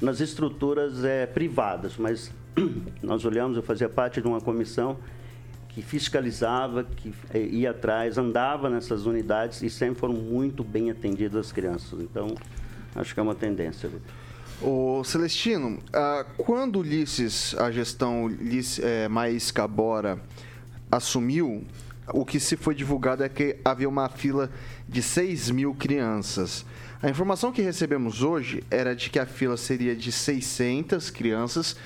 nas 0.00 0.20
estruturas 0.20 1.04
é, 1.04 1.26
privadas. 1.26 1.98
Mas 1.98 2.32
nós 3.02 3.26
olhamos, 3.26 3.58
eu 3.58 3.62
fazia 3.62 3.90
parte 3.90 4.22
de 4.22 4.26
uma 4.26 4.40
comissão 4.40 4.96
que 5.76 5.82
fiscalizava, 5.82 6.82
que 6.82 7.14
é, 7.32 7.38
ia 7.38 7.70
atrás, 7.70 8.18
andava 8.18 8.68
nessas 8.68 9.06
unidades 9.06 9.62
e 9.62 9.70
sempre 9.70 10.00
foram 10.00 10.14
muito 10.14 10.64
bem 10.64 10.90
atendidas 10.90 11.46
as 11.46 11.52
crianças. 11.52 12.00
Então, 12.00 12.34
Acho 12.96 13.12
que 13.12 13.20
é 13.20 13.22
uma 13.22 13.34
tendência, 13.34 13.88
Vitor. 13.88 14.10
O 14.62 15.04
Celestino, 15.04 15.78
ah, 15.92 16.24
quando 16.38 16.78
Ulisses, 16.78 17.54
a 17.58 17.70
gestão 17.70 18.30
é, 18.82 19.06
Mais 19.06 19.50
Cabora, 19.50 20.18
assumiu, 20.90 21.62
o 22.08 22.24
que 22.24 22.40
se 22.40 22.56
foi 22.56 22.74
divulgado 22.74 23.22
é 23.22 23.28
que 23.28 23.58
havia 23.62 23.86
uma 23.86 24.08
fila 24.08 24.50
de 24.88 25.02
6 25.02 25.50
mil 25.50 25.74
crianças. 25.74 26.64
A 27.02 27.10
informação 27.10 27.52
que 27.52 27.60
recebemos 27.60 28.22
hoje 28.22 28.64
era 28.70 28.96
de 28.96 29.10
que 29.10 29.18
a 29.18 29.26
fila 29.26 29.58
seria 29.58 29.94
de 29.94 30.10
600 30.10 31.10
crianças, 31.10 31.76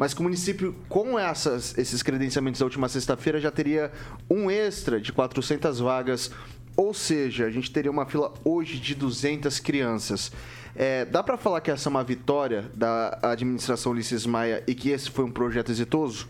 mas 0.00 0.14
que 0.14 0.20
o 0.20 0.22
município, 0.22 0.74
com 0.88 1.18
essas, 1.18 1.76
esses 1.76 2.02
credenciamentos 2.02 2.58
da 2.58 2.64
última 2.64 2.88
sexta-feira, 2.88 3.38
já 3.38 3.50
teria 3.50 3.92
um 4.30 4.50
extra 4.50 4.98
de 4.98 5.12
400 5.12 5.78
vagas, 5.78 6.30
ou 6.74 6.94
seja, 6.94 7.44
a 7.44 7.50
gente 7.50 7.70
teria 7.70 7.90
uma 7.90 8.06
fila 8.06 8.32
hoje 8.42 8.80
de 8.80 8.94
200 8.94 9.60
crianças. 9.60 10.32
É, 10.74 11.04
dá 11.04 11.22
para 11.22 11.36
falar 11.36 11.60
que 11.60 11.70
essa 11.70 11.86
é 11.86 11.90
uma 11.90 12.02
vitória 12.02 12.70
da 12.74 13.18
administração 13.20 13.92
Ulisses 13.92 14.24
Maia 14.24 14.64
e 14.66 14.74
que 14.74 14.88
esse 14.88 15.10
foi 15.10 15.22
um 15.22 15.30
projeto 15.30 15.70
exitoso? 15.70 16.26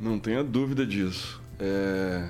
Não 0.00 0.18
tenha 0.18 0.42
dúvida 0.42 0.86
disso. 0.86 1.42
É... 1.58 2.26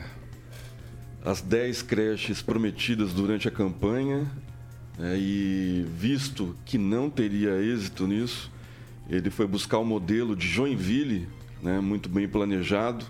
As 1.25 1.41
10 1.41 1.83
creches 1.83 2.43
prometidas 2.43 3.13
durante 3.13 3.47
a 3.47 3.51
campanha 3.53 4.29
é, 4.99 5.17
e 5.17 5.87
visto 5.97 6.57
que 6.65 6.77
não 6.77 7.09
teria 7.09 7.63
êxito 7.63 8.09
nisso, 8.09 8.51
ele 9.11 9.31
foi 9.31 9.47
buscar 9.47 9.79
o 9.79 9.83
um 9.83 9.85
modelo 9.85 10.37
de 10.37 10.47
Joinville, 10.47 11.29
né, 11.63 11.81
muito 11.81 12.09
bem 12.09 12.29
planejado. 12.29 13.05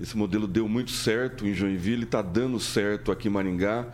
Esse 0.00 0.16
modelo 0.16 0.46
deu 0.46 0.68
muito 0.68 0.90
certo 0.90 1.46
em 1.46 1.54
Joinville, 1.54 2.04
está 2.04 2.22
dando 2.22 2.58
certo 2.58 3.12
aqui 3.12 3.28
em 3.28 3.30
Maringá 3.30 3.86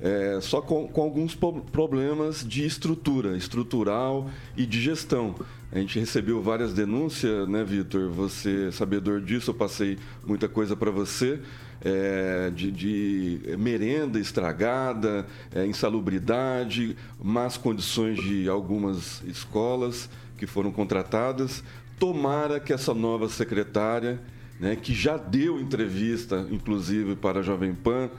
é, 0.00 0.38
só 0.42 0.60
com, 0.60 0.86
com, 0.86 1.02
alguns 1.02 1.34
problemas 1.34 2.46
de 2.46 2.66
estrutura, 2.66 3.36
estrutural 3.36 4.30
e 4.56 4.66
de 4.66 4.80
gestão. 4.80 5.34
A 5.72 5.78
gente 5.78 5.98
recebeu 5.98 6.42
várias 6.42 6.72
denúncias, 6.72 7.48
né, 7.48 7.64
Vitor? 7.64 8.10
Você, 8.10 8.70
sabedor 8.72 9.20
disso, 9.20 9.50
eu 9.50 9.54
passei 9.54 9.98
muita 10.26 10.48
coisa 10.48 10.76
para 10.76 10.90
você. 10.90 11.40
É, 11.78 12.50
de, 12.54 12.72
de, 12.72 13.56
merenda 13.58 14.18
estragada, 14.18 15.26
é, 15.54 15.66
insalubridade, 15.66 16.96
más 17.22 17.58
condições 17.58 18.18
de 18.18 18.48
algumas 18.48 19.22
escolas 19.24 20.08
que 20.36 20.46
foram 20.46 20.70
contratadas. 20.70 21.62
Tomara 21.98 22.60
que 22.60 22.72
essa 22.72 22.92
nova 22.92 23.28
secretária, 23.28 24.20
né, 24.60 24.76
que 24.76 24.94
já 24.94 25.16
deu 25.16 25.60
entrevista, 25.60 26.46
inclusive 26.50 27.16
para 27.16 27.40
a 27.40 27.42
Jovem 27.42 27.74
Pan, 27.74 28.10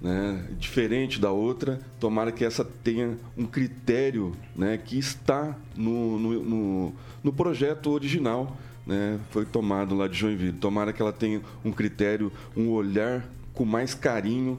né, 0.00 0.46
diferente 0.58 1.18
da 1.18 1.30
outra, 1.30 1.80
tomara 1.98 2.30
que 2.30 2.44
essa 2.44 2.64
tenha 2.64 3.16
um 3.36 3.46
critério 3.46 4.32
né, 4.54 4.76
que 4.76 4.98
está 4.98 5.56
no, 5.74 6.18
no, 6.18 6.42
no, 6.42 6.92
no 7.22 7.32
projeto 7.32 7.90
original, 7.90 8.56
né, 8.86 9.18
foi 9.30 9.46
tomado 9.46 9.94
lá 9.94 10.06
de 10.06 10.18
Joinville. 10.18 10.52
Tomara 10.52 10.92
que 10.92 11.00
ela 11.00 11.12
tenha 11.12 11.40
um 11.64 11.72
critério, 11.72 12.30
um 12.54 12.68
olhar 12.68 13.24
com 13.54 13.64
mais 13.64 13.94
carinho 13.94 14.58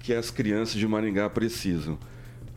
que 0.00 0.14
as 0.14 0.30
crianças 0.30 0.76
de 0.76 0.88
Maringá 0.88 1.28
precisam. 1.28 1.98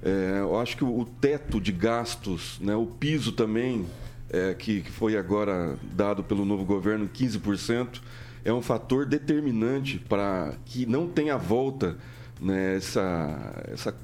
É, 0.04 0.40
eu 0.40 0.60
acho 0.60 0.76
que 0.76 0.84
o, 0.84 1.06
teto 1.22 1.62
de 1.62 1.72
gastos, 1.72 2.60
né, 2.60 2.76
o 2.76 2.86
piso 2.86 3.32
também, 3.32 3.86
é, 4.30 4.54
que, 4.54 4.82
que 4.82 4.92
foi 4.92 5.16
agora 5.16 5.78
dado 5.94 6.24
pelo 6.24 6.44
novo 6.44 6.66
governo, 6.66 7.08
15%, 7.08 8.02
é 8.44 8.52
um 8.52 8.62
fator 8.62 9.06
determinante 9.06 9.98
para 9.98 10.56
que 10.66 10.86
não 10.86 11.08
tenha 11.08 11.38
volta 11.38 11.98
né, 12.42 12.76
essa, 12.76 13.64
essa 13.72 13.96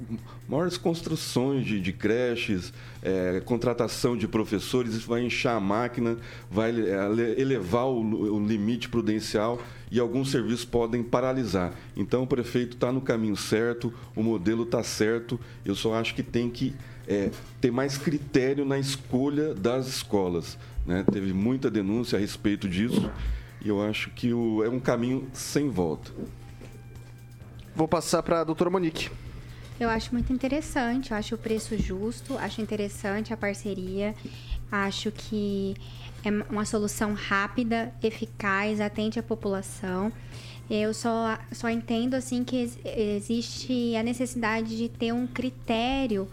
maiores 0.48 0.76
construções 0.76 1.64
de, 1.64 1.80
de 1.80 1.92
creches, 1.92 2.72
é, 3.02 3.40
contratação 3.44 4.16
de 4.16 4.26
professores, 4.26 4.94
isso 4.94 5.08
vai 5.08 5.22
inchar 5.22 5.56
a 5.56 5.60
máquina, 5.60 6.16
vai 6.50 6.70
é, 6.70 7.40
elevar 7.40 7.86
o, 7.86 8.00
o 8.34 8.46
limite 8.46 8.88
prudencial 8.88 9.60
e 9.90 9.98
alguns 9.98 10.30
serviços 10.30 10.64
podem 10.64 11.02
paralisar. 11.02 11.72
Então 11.96 12.22
o 12.22 12.26
prefeito 12.26 12.74
está 12.74 12.92
no 12.92 13.00
caminho 13.00 13.36
certo, 13.36 13.92
o 14.14 14.22
modelo 14.22 14.62
está 14.62 14.82
certo, 14.82 15.38
eu 15.64 15.74
só 15.74 15.94
acho 15.94 16.14
que 16.14 16.22
tem 16.22 16.48
que 16.48 16.74
é, 17.06 17.30
ter 17.60 17.70
mais 17.70 17.98
critério 17.98 18.64
na 18.64 18.78
escolha 18.78 19.54
das 19.54 19.86
escolas. 19.86 20.56
Né? 20.86 21.04
Teve 21.12 21.32
muita 21.32 21.70
denúncia 21.70 22.16
a 22.16 22.20
respeito 22.20 22.68
disso 22.68 23.10
e 23.62 23.68
eu 23.68 23.82
acho 23.82 24.10
que 24.10 24.32
o, 24.32 24.64
é 24.64 24.68
um 24.68 24.80
caminho 24.80 25.28
sem 25.32 25.68
volta. 25.68 26.10
Vou 27.74 27.88
passar 27.88 28.22
para 28.22 28.40
a 28.40 28.44
doutora 28.44 28.70
Monique. 28.70 29.10
Eu 29.78 29.88
acho 29.88 30.12
muito 30.12 30.32
interessante, 30.32 31.10
eu 31.10 31.16
acho 31.16 31.34
o 31.34 31.38
preço 31.38 31.78
justo, 31.78 32.36
acho 32.36 32.60
interessante 32.60 33.32
a 33.32 33.36
parceria, 33.36 34.14
acho 34.70 35.10
que 35.10 35.74
é 36.22 36.28
uma 36.52 36.66
solução 36.66 37.14
rápida, 37.14 37.92
eficaz, 38.02 38.80
atende 38.80 39.18
a 39.18 39.22
população. 39.22 40.12
Eu 40.68 40.92
só, 40.92 41.38
só 41.50 41.68
entendo 41.68 42.14
assim 42.14 42.44
que 42.44 42.70
existe 42.84 43.96
a 43.96 44.02
necessidade 44.02 44.76
de 44.76 44.88
ter 44.88 45.12
um 45.12 45.26
critério, 45.26 46.28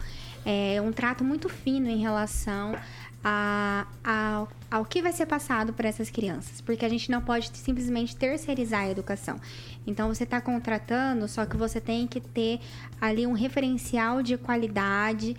é, 0.46 0.82
um 0.82 0.92
trato 0.92 1.24
muito 1.24 1.50
fino 1.50 1.90
em 1.90 2.00
relação 2.00 2.76
a, 3.24 3.88
a, 4.04 4.46
ao 4.70 4.86
que 4.86 5.02
vai 5.02 5.14
ser 5.14 5.26
passado 5.26 5.74
para 5.74 5.88
essas 5.88 6.10
crianças, 6.10 6.62
porque 6.62 6.86
a 6.86 6.90
gente 6.90 7.10
não 7.10 7.22
pode 7.22 7.50
simplesmente 7.54 8.16
terceirizar 8.16 8.82
a 8.82 8.90
educação. 8.90 9.40
Então 9.86 10.14
você 10.14 10.24
está 10.24 10.42
contratando, 10.42 11.28
só 11.28 11.46
que 11.46 11.56
você 11.56 11.80
tem 11.80 12.06
que 12.06 12.20
ter 12.20 12.60
ali 13.00 13.26
um 13.26 13.34
referencial 13.34 14.22
de 14.22 14.38
qualidade 14.38 15.36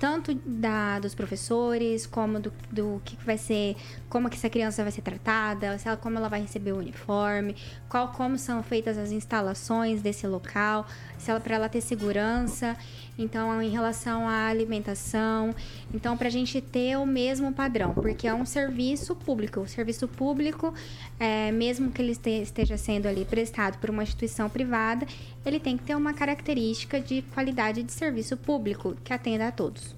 tanto 0.00 0.34
da, 0.34 0.98
dos 0.98 1.14
professores, 1.14 2.06
como 2.06 2.40
do, 2.40 2.50
do 2.72 3.02
que 3.04 3.14
vai 3.22 3.36
ser, 3.36 3.76
como 4.08 4.30
que 4.30 4.36
essa 4.36 4.48
criança 4.48 4.82
vai 4.82 4.90
ser 4.90 5.02
tratada, 5.02 5.76
se 5.76 5.86
ela, 5.86 5.96
como 5.96 6.16
ela 6.16 6.26
vai 6.26 6.40
receber 6.40 6.72
o 6.72 6.78
uniforme, 6.78 7.54
qual 7.86 8.08
como 8.08 8.38
são 8.38 8.62
feitas 8.62 8.96
as 8.96 9.12
instalações 9.12 10.00
desse 10.00 10.26
local, 10.26 10.86
se 11.18 11.30
ela 11.30 11.38
para 11.38 11.54
ela 11.54 11.68
ter 11.68 11.82
segurança, 11.82 12.78
então 13.22 13.62
em 13.62 13.70
relação 13.70 14.28
à 14.28 14.46
alimentação, 14.46 15.54
então 15.92 16.16
para 16.16 16.28
a 16.28 16.30
gente 16.30 16.60
ter 16.60 16.96
o 16.96 17.06
mesmo 17.06 17.52
padrão, 17.52 17.94
porque 17.94 18.26
é 18.26 18.34
um 18.34 18.46
serviço 18.46 19.14
público, 19.14 19.60
o 19.60 19.68
serviço 19.68 20.08
público, 20.08 20.74
é, 21.18 21.52
mesmo 21.52 21.90
que 21.90 22.00
ele 22.02 22.12
esteja 22.12 22.76
sendo 22.76 23.06
ali 23.06 23.24
prestado 23.24 23.78
por 23.78 23.90
uma 23.90 24.02
instituição 24.02 24.48
privada, 24.48 25.06
ele 25.44 25.60
tem 25.60 25.76
que 25.76 25.84
ter 25.84 25.94
uma 25.94 26.12
característica 26.12 27.00
de 27.00 27.22
qualidade 27.34 27.82
de 27.82 27.92
serviço 27.92 28.36
público 28.36 28.96
que 29.04 29.12
atenda 29.12 29.48
a 29.48 29.52
todos. 29.52 29.94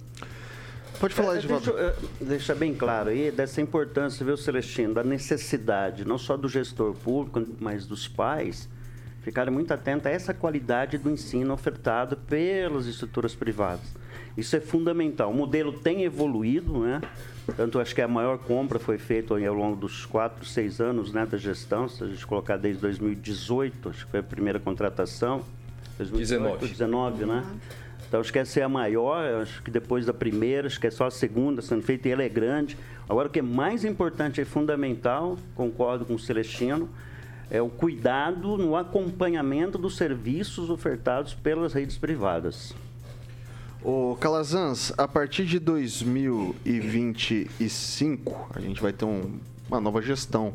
Pode 1.01 1.15
falar, 1.15 1.37
Edvaldo. 1.37 1.77
É, 1.77 1.91
deixa, 1.91 2.07
deixa 2.21 2.55
bem 2.55 2.75
claro 2.75 3.11
aí 3.11 3.31
dessa 3.33 3.61
importância, 3.61 4.25
viu, 4.25 4.37
Celestino, 4.37 4.95
da 4.95 5.03
necessidade, 5.03 6.05
não 6.05 6.17
só 6.17 6.37
do 6.37 6.49
gestor 6.49 6.95
público, 6.95 7.45
mas 7.59 7.87
dos 7.87 8.07
pais, 8.07 8.69
ficarem 9.23 9.53
muito 9.53 9.73
atentos 9.73 10.07
a 10.07 10.11
essa 10.11 10.35
qualidade 10.35 10.99
do 10.99 11.11
ensino 11.11 11.55
ofertado 11.55 12.17
pelas 12.17 12.87
estruturas 12.87 13.35
privadas. 13.35 13.95
Isso 14.37 14.57
é 14.57 14.61
fundamental. 14.61 15.31
O 15.31 15.35
modelo 15.35 15.73
tem 15.73 16.05
evoluído, 16.05 16.81
né? 16.81 17.01
Tanto 17.57 17.79
acho 17.79 17.95
que 17.95 18.01
a 18.01 18.09
maior 18.09 18.39
compra 18.39 18.79
foi 18.79 18.99
feita 18.99 19.35
ao 19.35 19.55
longo 19.55 19.77
dos 19.77 20.07
quatro, 20.07 20.45
seis 20.45 20.81
anos 20.81 21.13
né, 21.13 21.27
da 21.27 21.37
gestão, 21.37 21.89
se 21.89 22.03
a 22.03 22.07
gente 22.07 22.27
colocar 22.27 22.57
desde 22.57 22.81
2018, 22.81 23.89
acho 23.89 24.05
que 24.05 24.11
foi 24.11 24.21
a 24.21 24.23
primeira 24.23 24.59
contratação. 24.61 25.43
2018, 25.99 26.67
19. 26.67 26.69
19, 26.69 27.27
né? 27.27 27.45
Então 28.09 28.21
acho 28.21 28.33
que 28.33 28.39
essa 28.39 28.61
é 28.61 28.63
a 28.63 28.69
maior, 28.69 29.43
acho 29.43 29.63
que 29.63 29.71
depois 29.71 30.07
da 30.07 30.13
primeira, 30.13 30.67
acho 30.67 30.79
que 30.79 30.87
é 30.87 30.91
só 30.91 31.07
a 31.07 31.11
segunda 31.11 31.63
sendo 31.63 31.83
feita 31.83 32.09
e 32.09 32.13
ela 32.13 32.23
é 32.23 32.29
grande. 32.29 32.77
Agora 33.09 33.29
o 33.29 33.31
que 33.31 33.39
é 33.39 33.43
mais 33.43 33.85
importante 33.85 34.41
e 34.41 34.45
fundamental, 34.45 35.39
concordo 35.55 36.05
com 36.05 36.15
o 36.15 36.19
Celestino, 36.19 36.89
é 37.53 37.61
o 37.61 37.69
cuidado 37.69 38.57
no 38.57 38.75
acompanhamento 38.75 39.77
dos 39.77 39.97
serviços 39.97 40.71
ofertados 40.71 41.35
pelas 41.35 41.75
redes 41.75 41.99
privadas. 41.99 42.75
O 43.85 44.17
Calazans, 44.19 44.91
a 44.97 45.07
partir 45.07 45.45
de 45.45 45.59
2025, 45.59 48.49
a 48.55 48.61
gente 48.61 48.81
vai 48.81 48.95
ter 48.95 49.05
um, 49.05 49.39
uma 49.69 49.83
nova 49.83 50.01
gestão. 50.01 50.55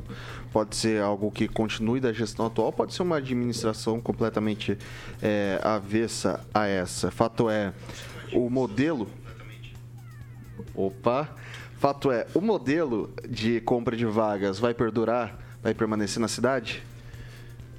Pode 0.51 0.75
ser 0.75 0.99
algo 0.99 1.29
que 1.29 1.47
continue 1.47 1.99
da 1.99 2.11
gestão 2.11 2.47
atual, 2.47 2.73
pode 2.73 2.95
ser 2.95 3.03
uma 3.03 3.17
administração 3.17 4.01
completamente 4.01 4.75
é, 5.21 5.61
avessa 5.63 6.43
a 6.51 6.65
essa. 6.65 7.11
Fato 7.11 7.47
é, 7.47 7.73
o 8.33 8.49
modelo 8.49 9.07
Opa! 10.73 11.29
Fato 11.77 12.11
é, 12.11 12.25
o 12.33 12.41
modelo 12.41 13.13
de 13.29 13.61
compra 13.61 13.95
de 13.95 14.05
vagas 14.05 14.57
vai 14.57 14.73
perdurar? 14.73 15.37
Vai 15.61 15.75
permanecer 15.75 16.19
na 16.19 16.27
cidade? 16.27 16.86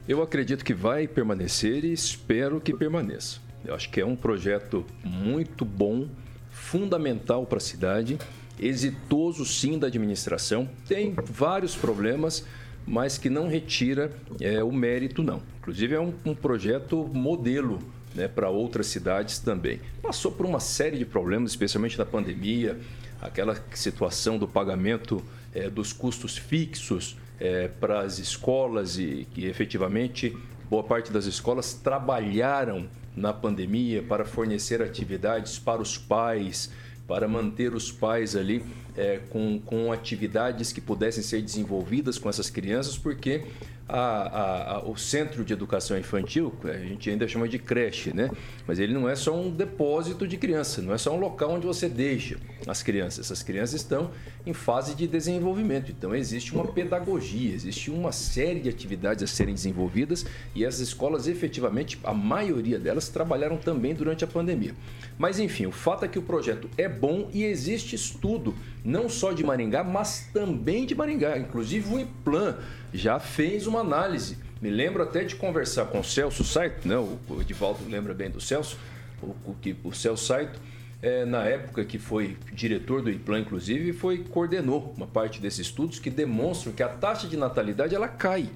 Eu 0.08 0.22
acredito 0.22 0.64
que 0.64 0.72
vai 0.72 1.06
permanecer 1.06 1.84
e 1.84 1.92
espero 1.92 2.62
que 2.62 2.72
permaneça. 2.72 3.40
Eu 3.62 3.74
acho 3.74 3.90
que 3.90 4.00
é 4.00 4.06
um 4.06 4.16
projeto 4.16 4.82
muito 5.04 5.66
bom, 5.66 6.08
fundamental 6.50 7.44
para 7.44 7.58
a 7.58 7.60
cidade, 7.60 8.18
exitoso 8.58 9.44
sim 9.44 9.78
da 9.78 9.86
administração. 9.86 10.66
Tem 10.88 11.14
vários 11.26 11.76
problemas, 11.76 12.42
mas 12.86 13.18
que 13.18 13.28
não 13.28 13.48
retira 13.48 14.10
é, 14.40 14.64
o 14.64 14.72
mérito, 14.72 15.22
não. 15.22 15.42
Inclusive, 15.58 15.94
é 15.94 16.00
um, 16.00 16.14
um 16.24 16.34
projeto 16.34 17.04
modelo 17.12 17.78
né, 18.14 18.26
para 18.26 18.48
outras 18.48 18.86
cidades 18.86 19.38
também. 19.38 19.78
Passou 20.00 20.32
por 20.32 20.46
uma 20.46 20.58
série 20.58 20.96
de 20.96 21.04
problemas, 21.04 21.50
especialmente 21.50 21.98
na 21.98 22.06
pandemia, 22.06 22.80
aquela 23.20 23.62
situação 23.74 24.38
do 24.38 24.48
pagamento 24.48 25.22
é, 25.54 25.68
dos 25.68 25.92
custos 25.92 26.38
fixos 26.38 27.14
é, 27.40 27.68
para 27.68 28.00
as 28.00 28.18
escolas 28.18 28.98
e 28.98 29.26
que 29.32 29.46
efetivamente 29.46 30.36
boa 30.68 30.82
parte 30.82 31.12
das 31.12 31.26
escolas 31.26 31.74
trabalharam 31.74 32.88
na 33.16 33.32
pandemia 33.32 34.02
para 34.02 34.24
fornecer 34.24 34.82
atividades 34.82 35.58
para 35.58 35.80
os 35.82 35.96
pais, 35.96 36.70
para 37.06 37.26
manter 37.26 37.74
os 37.74 37.90
pais 37.90 38.36
ali 38.36 38.64
é, 38.96 39.20
com, 39.30 39.60
com 39.60 39.92
atividades 39.92 40.72
que 40.72 40.80
pudessem 40.80 41.22
ser 41.22 41.42
desenvolvidas 41.42 42.18
com 42.18 42.28
essas 42.28 42.50
crianças, 42.50 42.98
porque 42.98 43.44
a, 43.88 44.74
a, 44.74 44.78
o 44.84 44.96
centro 44.96 45.44
de 45.44 45.52
educação 45.52 45.98
infantil, 45.98 46.54
a 46.64 46.76
gente 46.78 47.08
ainda 47.08 47.26
chama 47.26 47.48
de 47.48 47.58
creche, 47.58 48.12
né? 48.14 48.30
Mas 48.66 48.78
ele 48.78 48.92
não 48.92 49.08
é 49.08 49.16
só 49.16 49.34
um 49.34 49.50
depósito 49.50 50.28
de 50.28 50.36
criança, 50.36 50.82
não 50.82 50.92
é 50.92 50.98
só 50.98 51.14
um 51.14 51.18
local 51.18 51.52
onde 51.52 51.66
você 51.66 51.88
deixa 51.88 52.36
as 52.66 52.82
crianças. 52.82 53.26
Essas 53.26 53.42
crianças 53.42 53.80
estão 53.80 54.10
em 54.44 54.52
fase 54.52 54.94
de 54.94 55.06
desenvolvimento. 55.06 55.90
Então 55.90 56.14
existe 56.14 56.54
uma 56.54 56.66
pedagogia, 56.66 57.54
existe 57.54 57.90
uma 57.90 58.12
série 58.12 58.60
de 58.60 58.68
atividades 58.68 59.24
a 59.24 59.26
serem 59.26 59.54
desenvolvidas 59.54 60.26
e 60.54 60.64
essas 60.64 60.80
escolas 60.80 61.26
efetivamente, 61.26 61.98
a 62.04 62.12
maioria 62.12 62.78
delas 62.78 63.08
trabalharam 63.08 63.56
também 63.56 63.94
durante 63.94 64.22
a 64.22 64.26
pandemia. 64.26 64.74
Mas 65.16 65.38
enfim, 65.38 65.66
o 65.66 65.72
fato 65.72 66.04
é 66.04 66.08
que 66.08 66.18
o 66.18 66.22
projeto 66.22 66.68
é 66.76 66.88
bom 66.88 67.30
e 67.32 67.44
existe 67.44 67.94
estudo, 67.94 68.54
não 68.84 69.08
só 69.08 69.32
de 69.32 69.42
Maringá, 69.42 69.82
mas 69.82 70.28
também 70.32 70.84
de 70.84 70.94
Maringá. 70.94 71.38
Inclusive 71.38 71.94
o 71.94 71.98
IPLAN 71.98 72.56
já 72.92 73.18
fez 73.18 73.66
uma 73.66 73.80
análise. 73.80 74.38
Me 74.60 74.70
lembro 74.70 75.02
até 75.02 75.24
de 75.24 75.36
conversar 75.36 75.86
com 75.86 76.00
o 76.00 76.04
Celso 76.04 76.42
Saito, 76.44 76.86
né? 76.86 76.96
o 76.96 77.40
Edivaldo 77.40 77.80
lembra 77.88 78.12
bem 78.12 78.30
do 78.30 78.40
Celso, 78.40 78.78
o, 79.22 79.26
o, 79.26 79.56
o 79.84 79.92
Celso 79.92 80.24
Saito, 80.24 80.60
é, 81.00 81.24
na 81.24 81.44
época 81.44 81.84
que 81.84 81.98
foi 81.98 82.36
diretor 82.52 83.02
do 83.02 83.10
IPLAN, 83.10 83.40
inclusive, 83.40 83.92
foi 83.92 84.18
coordenou 84.18 84.92
uma 84.96 85.06
parte 85.06 85.40
desses 85.40 85.60
estudos 85.60 86.00
que 86.00 86.10
demonstram 86.10 86.72
que 86.72 86.82
a 86.82 86.88
taxa 86.88 87.28
de 87.28 87.36
natalidade 87.36 87.94
ela 87.94 88.08
cai. 88.08 88.48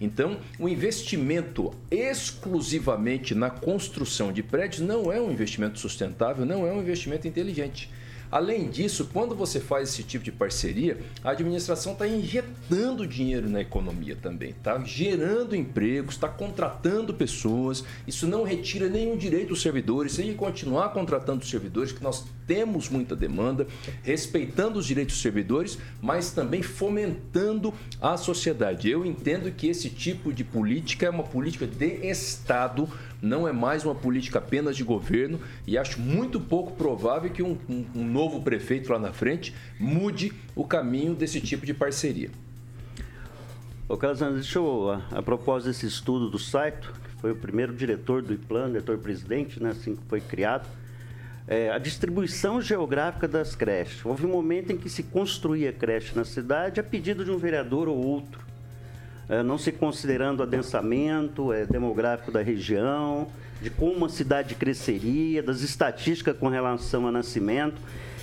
Então, 0.00 0.38
o 0.60 0.68
investimento 0.68 1.74
exclusivamente 1.90 3.34
na 3.34 3.50
construção 3.50 4.32
de 4.32 4.44
prédios 4.44 4.80
não 4.80 5.12
é 5.12 5.20
um 5.20 5.32
investimento 5.32 5.78
sustentável, 5.78 6.46
não 6.46 6.64
é 6.64 6.72
um 6.72 6.80
investimento 6.80 7.26
inteligente. 7.26 7.90
Além 8.30 8.68
disso, 8.68 9.08
quando 9.12 9.34
você 9.34 9.60
faz 9.60 9.90
esse 9.90 10.02
tipo 10.02 10.24
de 10.24 10.32
parceria, 10.32 10.98
a 11.24 11.30
administração 11.30 11.92
está 11.92 12.06
injetando 12.06 13.06
dinheiro 13.06 13.48
na 13.48 13.60
economia 13.60 14.16
também, 14.16 14.50
está 14.50 14.78
gerando 14.80 15.56
empregos, 15.56 16.14
está 16.14 16.28
contratando 16.28 17.14
pessoas. 17.14 17.84
Isso 18.06 18.26
não 18.26 18.44
retira 18.44 18.88
nenhum 18.88 19.16
direito 19.16 19.48
dos 19.48 19.62
servidores, 19.62 20.16
tem 20.16 20.34
continuar 20.34 20.90
contratando 20.90 21.42
os 21.42 21.50
servidores, 21.50 21.92
que 21.92 22.02
nós 22.02 22.24
temos 22.46 22.88
muita 22.88 23.14
demanda, 23.14 23.66
respeitando 24.02 24.78
os 24.78 24.86
direitos 24.86 25.14
dos 25.14 25.22
servidores, 25.22 25.78
mas 26.00 26.30
também 26.30 26.62
fomentando 26.62 27.74
a 28.00 28.16
sociedade. 28.16 28.88
Eu 28.88 29.04
entendo 29.04 29.50
que 29.52 29.66
esse 29.66 29.90
tipo 29.90 30.32
de 30.32 30.44
política 30.44 31.06
é 31.06 31.10
uma 31.10 31.24
política 31.24 31.66
de 31.66 32.08
Estado 32.08 32.88
não 33.20 33.48
é 33.48 33.52
mais 33.52 33.84
uma 33.84 33.94
política 33.94 34.38
apenas 34.38 34.76
de 34.76 34.84
governo 34.84 35.40
e 35.66 35.76
acho 35.76 36.00
muito 36.00 36.40
pouco 36.40 36.72
provável 36.72 37.30
que 37.30 37.42
um, 37.42 37.58
um, 37.68 37.84
um 37.96 38.04
novo 38.04 38.42
prefeito 38.42 38.92
lá 38.92 38.98
na 38.98 39.12
frente 39.12 39.54
mude 39.78 40.32
o 40.54 40.64
caminho 40.64 41.14
desse 41.14 41.40
tipo 41.40 41.66
de 41.66 41.74
parceria. 41.74 42.30
Ô, 43.88 43.96
Casano, 43.96 44.34
deixa 44.34 44.58
eu, 44.58 44.90
a, 44.90 45.18
a 45.18 45.22
propósito 45.22 45.68
desse 45.68 45.86
estudo 45.86 46.28
do 46.28 46.38
Saito, 46.38 46.92
que 46.92 47.20
foi 47.20 47.32
o 47.32 47.36
primeiro 47.36 47.74
diretor 47.74 48.22
do 48.22 48.34
IPLAN, 48.34 48.68
diretor-presidente, 48.68 49.62
né, 49.62 49.70
assim 49.70 49.96
que 49.96 50.02
foi 50.06 50.20
criado, 50.20 50.68
é, 51.46 51.70
a 51.70 51.78
distribuição 51.78 52.60
geográfica 52.60 53.26
das 53.26 53.56
creches. 53.56 54.04
Houve 54.04 54.26
um 54.26 54.30
momento 54.30 54.70
em 54.70 54.76
que 54.76 54.90
se 54.90 55.02
construía 55.02 55.72
creche 55.72 56.14
na 56.14 56.24
cidade 56.24 56.78
a 56.78 56.82
pedido 56.82 57.24
de 57.24 57.30
um 57.30 57.38
vereador 57.38 57.88
ou 57.88 57.96
outro 57.96 58.47
não 59.44 59.58
se 59.58 59.70
considerando 59.70 60.40
o 60.40 60.42
adensamento 60.42 61.52
é, 61.52 61.66
demográfico 61.66 62.32
da 62.32 62.42
região, 62.42 63.28
de 63.60 63.70
como 63.70 64.06
a 64.06 64.08
cidade 64.08 64.54
cresceria, 64.54 65.42
das 65.42 65.60
estatísticas 65.60 66.36
com 66.36 66.48
relação 66.48 67.06
a 67.06 67.12
nascimento. 67.12 67.80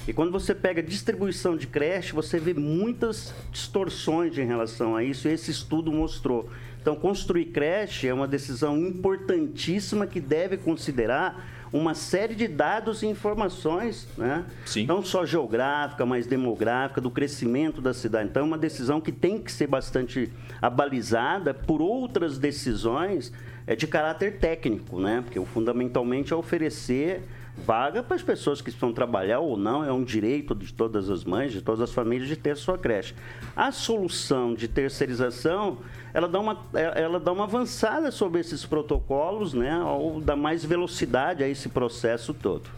E 0.07 0.13
quando 0.13 0.31
você 0.31 0.53
pega 0.53 0.81
distribuição 0.81 1.57
de 1.57 1.67
creche, 1.67 2.13
você 2.13 2.39
vê 2.39 2.53
muitas 2.53 3.33
distorções 3.51 4.37
em 4.37 4.45
relação 4.45 4.95
a 4.95 5.03
isso, 5.03 5.27
e 5.27 5.31
esse 5.31 5.51
estudo 5.51 5.91
mostrou. 5.91 6.49
Então, 6.81 6.95
construir 6.95 7.45
creche 7.45 8.07
é 8.07 8.13
uma 8.13 8.27
decisão 8.27 8.77
importantíssima 8.77 10.05
que 10.05 10.19
deve 10.19 10.57
considerar 10.57 11.54
uma 11.71 11.93
série 11.93 12.36
de 12.36 12.47
dados 12.47 13.04
e 13.04 13.08
informações, 13.08 14.08
né? 14.17 14.45
Sim. 14.65 14.86
não 14.86 15.04
só 15.04 15.25
geográfica, 15.25 16.06
mas 16.06 16.28
demográfica, 16.28 17.01
do 17.01 17.12
crescimento 17.12 17.82
da 17.82 17.93
cidade. 17.93 18.30
Então, 18.30 18.43
é 18.43 18.45
uma 18.45 18.58
decisão 18.58 19.01
que 19.01 19.12
tem 19.12 19.41
que 19.41 19.51
ser 19.51 19.67
bastante 19.67 20.32
abalizada 20.62 21.54
por 21.54 21.82
outras 21.82 22.38
decisões 22.38 23.32
é, 23.67 23.75
de 23.75 23.88
caráter 23.88 24.38
técnico, 24.39 24.99
né? 24.99 25.21
porque 25.25 25.43
fundamentalmente 25.45 26.34
é 26.34 26.36
oferecer 26.36 27.23
vaga 27.58 28.04
para 28.04 28.15
as 28.15 28.21
pessoas 28.21 28.62
que 28.62 28.69
estão 28.69 28.91
trabalhar 28.91 29.39
ou 29.39 29.56
não, 29.58 29.84
é 29.84 29.91
um 29.91 30.04
direito 30.04 30.54
de 30.54 30.73
todas 30.73 31.10
as 31.10 31.23
mães, 31.23 31.54
de 31.54 31.62
todas 31.62 31.82
as 31.82 31.91
famílias 31.91 32.28
de 32.28 32.36
ter 32.36 32.58
sua 32.58 32.78
creche. 32.78 33.15
A 33.56 33.71
solução 33.71 34.54
de 34.54 34.67
terceirização, 34.67 35.78
ela 36.15 36.30
dá 36.30 36.39
uma, 36.39 36.58
ela 36.73 37.19
dá 37.19 37.34
uma 37.34 37.43
avançada 37.43 38.10
sobre 38.10 38.39
esses 38.39 38.65
protocolos, 38.65 39.54
né, 39.54 39.78
ou 39.84 40.21
dá 40.21 40.34
mais 40.34 40.63
velocidade 40.63 41.43
a 41.43 41.47
esse 41.49 41.67
processo 41.67 42.34
todo. 42.34 42.69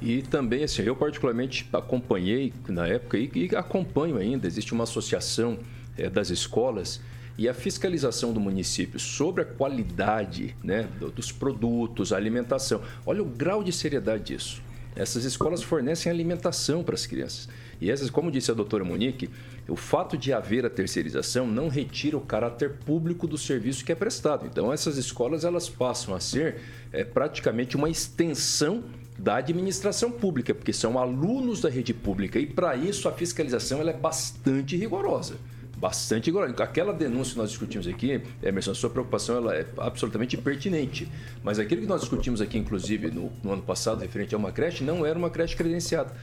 E 0.00 0.22
também, 0.22 0.64
assim, 0.64 0.80
eu 0.80 0.96
particularmente 0.96 1.68
acompanhei 1.70 2.54
na 2.66 2.86
época 2.86 3.18
e, 3.18 3.30
e 3.34 3.54
acompanho 3.54 4.16
ainda, 4.16 4.46
existe 4.46 4.72
uma 4.72 4.84
associação 4.84 5.58
é, 5.98 6.08
das 6.08 6.30
escolas 6.30 6.98
e 7.36 7.46
a 7.46 7.52
fiscalização 7.52 8.32
do 8.32 8.40
município 8.40 8.98
sobre 8.98 9.42
a 9.42 9.44
qualidade 9.44 10.56
né, 10.64 10.88
dos 11.14 11.30
produtos, 11.30 12.10
a 12.10 12.16
alimentação. 12.16 12.80
Olha 13.04 13.20
o 13.20 13.26
grau 13.26 13.62
de 13.62 13.70
seriedade 13.70 14.34
disso. 14.34 14.62
Essas 14.94 15.26
escolas 15.26 15.62
fornecem 15.62 16.10
alimentação 16.10 16.82
para 16.82 16.94
as 16.94 17.04
crianças. 17.04 17.50
E 17.80 17.90
essas, 17.90 18.10
como 18.10 18.30
disse 18.30 18.50
a 18.50 18.54
doutora 18.54 18.84
Monique, 18.84 19.30
o 19.68 19.76
fato 19.76 20.16
de 20.16 20.32
haver 20.32 20.64
a 20.64 20.70
terceirização 20.70 21.46
não 21.46 21.68
retira 21.68 22.16
o 22.16 22.20
caráter 22.20 22.74
público 22.84 23.26
do 23.26 23.36
serviço 23.36 23.84
que 23.84 23.92
é 23.92 23.94
prestado. 23.94 24.46
Então, 24.46 24.72
essas 24.72 24.96
escolas 24.96 25.44
elas 25.44 25.68
passam 25.68 26.14
a 26.14 26.20
ser 26.20 26.60
é, 26.92 27.04
praticamente 27.04 27.76
uma 27.76 27.88
extensão 27.88 28.84
da 29.18 29.36
administração 29.36 30.10
pública, 30.10 30.54
porque 30.54 30.72
são 30.72 30.98
alunos 30.98 31.60
da 31.60 31.70
rede 31.70 31.94
pública 31.94 32.38
e 32.38 32.46
para 32.46 32.76
isso 32.76 33.08
a 33.08 33.12
fiscalização 33.12 33.80
ela 33.80 33.90
é 33.90 33.96
bastante 33.96 34.76
rigorosa 34.76 35.36
bastante 35.76 36.30
igual. 36.30 36.44
Aquela 36.44 36.92
denúncia 36.92 37.34
que 37.34 37.38
nós 37.38 37.50
discutimos 37.50 37.86
aqui, 37.86 38.20
Emerson, 38.42 38.70
a 38.70 38.74
sua 38.74 38.90
preocupação 38.90 39.36
ela 39.36 39.54
é 39.54 39.66
absolutamente 39.76 40.36
pertinente. 40.36 41.08
Mas 41.42 41.58
aquilo 41.58 41.82
que 41.82 41.86
nós 41.86 42.00
discutimos 42.00 42.40
aqui, 42.40 42.56
inclusive, 42.58 43.10
no, 43.10 43.30
no 43.42 43.52
ano 43.52 43.62
passado, 43.62 44.00
referente 44.00 44.34
a 44.34 44.38
uma 44.38 44.50
creche, 44.50 44.82
não 44.82 45.04
era 45.04 45.18
uma 45.18 45.30
creche 45.30 45.54
credenciada. 45.54 46.14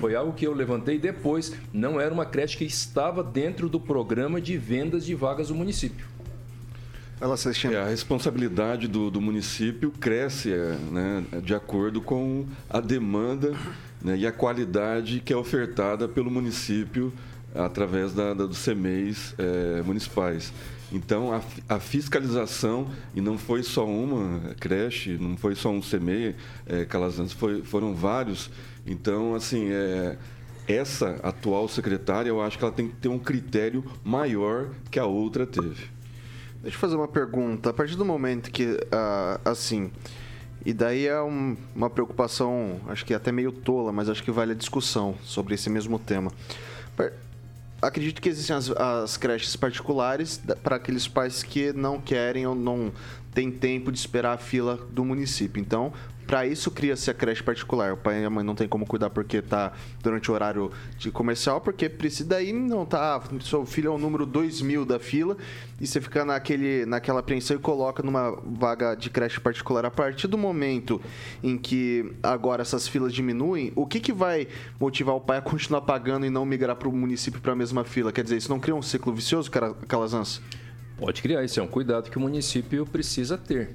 Foi 0.00 0.14
algo 0.14 0.32
que 0.32 0.46
eu 0.46 0.54
levantei 0.54 0.98
depois, 0.98 1.52
não 1.72 2.00
era 2.00 2.12
uma 2.12 2.24
creche 2.24 2.56
que 2.56 2.64
estava 2.64 3.22
dentro 3.22 3.68
do 3.68 3.78
programa 3.78 4.40
de 4.40 4.56
vendas 4.56 5.04
de 5.04 5.14
vagas 5.14 5.48
do 5.48 5.54
município. 5.54 6.06
Ela 7.20 7.36
é, 7.72 7.76
a 7.76 7.86
responsabilidade 7.86 8.88
do, 8.88 9.10
do 9.10 9.20
município 9.20 9.90
cresce 9.92 10.52
é, 10.52 10.76
né, 10.90 11.24
de 11.42 11.54
acordo 11.54 12.00
com 12.00 12.44
a 12.68 12.80
demanda 12.80 13.54
né, 14.02 14.16
e 14.16 14.26
a 14.26 14.32
qualidade 14.32 15.20
que 15.20 15.32
é 15.32 15.36
ofertada 15.36 16.08
pelo 16.08 16.30
município 16.30 17.12
através 17.54 18.12
da, 18.12 18.34
da 18.34 18.46
dos 18.46 18.64
CMEs 18.64 19.34
é, 19.38 19.80
municipais. 19.82 20.52
Então, 20.92 21.32
a, 21.32 21.40
a, 21.68 21.80
fiscalização, 21.80 22.88
e 23.14 23.20
não 23.20 23.38
foi 23.38 23.62
só 23.62 23.86
uma 23.86 24.54
creche, 24.60 25.16
não 25.18 25.36
foi 25.36 25.54
só 25.54 25.70
um 25.70 25.80
CMEI, 25.80 26.36
é, 26.66 26.84
Calazans, 26.84 27.32
foi, 27.32 27.62
foram 27.62 27.94
vários. 27.94 28.50
Então, 28.86 29.34
assim, 29.34 29.68
é, 29.70 30.16
essa 30.66 31.20
atual 31.22 31.68
secretária, 31.68 32.28
eu 32.28 32.40
acho 32.40 32.58
que 32.58 32.64
ela 32.64 32.72
tem 32.72 32.88
que 32.88 32.96
ter 32.96 33.08
um 33.08 33.18
critério 33.18 33.84
maior 34.04 34.70
que 34.90 34.98
a 34.98 35.06
outra 35.06 35.46
teve. 35.46 35.86
Deixa 36.62 36.76
eu 36.76 36.80
fazer 36.80 36.96
uma 36.96 37.08
pergunta. 37.08 37.70
A 37.70 37.72
partir 37.72 37.96
do 37.96 38.04
momento 38.04 38.50
que, 38.50 38.78
ah, 38.90 39.40
assim, 39.44 39.90
E 40.64 40.72
daí 40.72 41.06
é 41.06 41.20
um, 41.20 41.56
uma 41.76 41.90
preocupação, 41.90 42.80
acho 42.88 43.04
que 43.04 43.12
até 43.12 43.30
meio 43.30 43.52
tola, 43.52 43.92
mas 43.92 44.08
acho 44.08 44.22
que 44.22 44.30
vale 44.30 44.52
a 44.52 44.54
discussão 44.54 45.14
sobre 45.22 45.54
esse 45.54 45.68
mesmo 45.68 45.98
tema. 45.98 46.32
Acredito 47.82 48.22
que 48.22 48.30
existem 48.30 48.56
as, 48.56 48.70
as 48.70 49.18
creches 49.18 49.56
particulares 49.56 50.40
para 50.62 50.76
aqueles 50.76 51.06
pais 51.06 51.42
que 51.42 51.70
não 51.74 52.00
querem 52.00 52.46
ou 52.46 52.54
não 52.54 52.90
têm 53.34 53.50
tempo 53.50 53.92
de 53.92 53.98
esperar 53.98 54.32
a 54.32 54.38
fila 54.38 54.78
do 54.90 55.04
município. 55.04 55.60
Então, 55.60 55.92
para 56.26 56.46
isso 56.46 56.70
cria-se 56.70 57.10
a 57.10 57.14
creche 57.14 57.42
particular. 57.42 57.92
O 57.92 57.96
pai 57.96 58.22
e 58.22 58.24
a 58.24 58.30
mãe 58.30 58.44
não 58.44 58.54
tem 58.54 58.66
como 58.66 58.86
cuidar 58.86 59.10
porque 59.10 59.42
tá 59.42 59.72
durante 60.02 60.30
o 60.30 60.34
horário 60.34 60.70
de 60.98 61.10
comercial, 61.10 61.60
porque 61.60 61.88
precisa 61.88 62.28
daí 62.28 62.52
não 62.52 62.84
tá, 62.84 63.22
seu 63.42 63.64
filho 63.66 63.88
é 63.88 63.94
o 63.94 63.98
número 63.98 64.26
2000 64.26 64.84
da 64.84 64.98
fila 64.98 65.36
e 65.80 65.86
você 65.86 66.00
fica 66.00 66.24
naquele 66.24 66.86
naquela 66.86 67.20
apreensão 67.20 67.56
e 67.56 67.60
coloca 67.60 68.02
numa 68.02 68.30
vaga 68.44 68.94
de 68.94 69.10
creche 69.10 69.40
particular. 69.40 69.84
A 69.84 69.90
partir 69.90 70.26
do 70.26 70.38
momento 70.38 71.00
em 71.42 71.58
que 71.58 72.12
agora 72.22 72.62
essas 72.62 72.88
filas 72.88 73.12
diminuem, 73.12 73.72
o 73.76 73.86
que 73.86 74.00
que 74.00 74.12
vai 74.12 74.48
motivar 74.80 75.14
o 75.14 75.20
pai 75.20 75.38
a 75.38 75.42
continuar 75.42 75.82
pagando 75.82 76.26
e 76.26 76.30
não 76.30 76.44
migrar 76.44 76.76
para 76.76 76.88
o 76.88 76.92
município 76.92 77.40
para 77.40 77.52
a 77.52 77.56
mesma 77.56 77.84
fila? 77.84 78.12
Quer 78.12 78.24
dizer, 78.24 78.36
isso 78.36 78.50
não 78.50 78.60
cria 78.60 78.74
um 78.74 78.82
ciclo 78.82 79.12
vicioso, 79.12 79.50
Calazans? 79.88 80.40
Pode 80.96 81.20
criar, 81.20 81.42
isso 81.44 81.58
é 81.58 81.62
um 81.62 81.66
cuidado 81.66 82.08
que 82.08 82.16
o 82.16 82.20
município 82.20 82.86
precisa 82.86 83.36
ter 83.36 83.74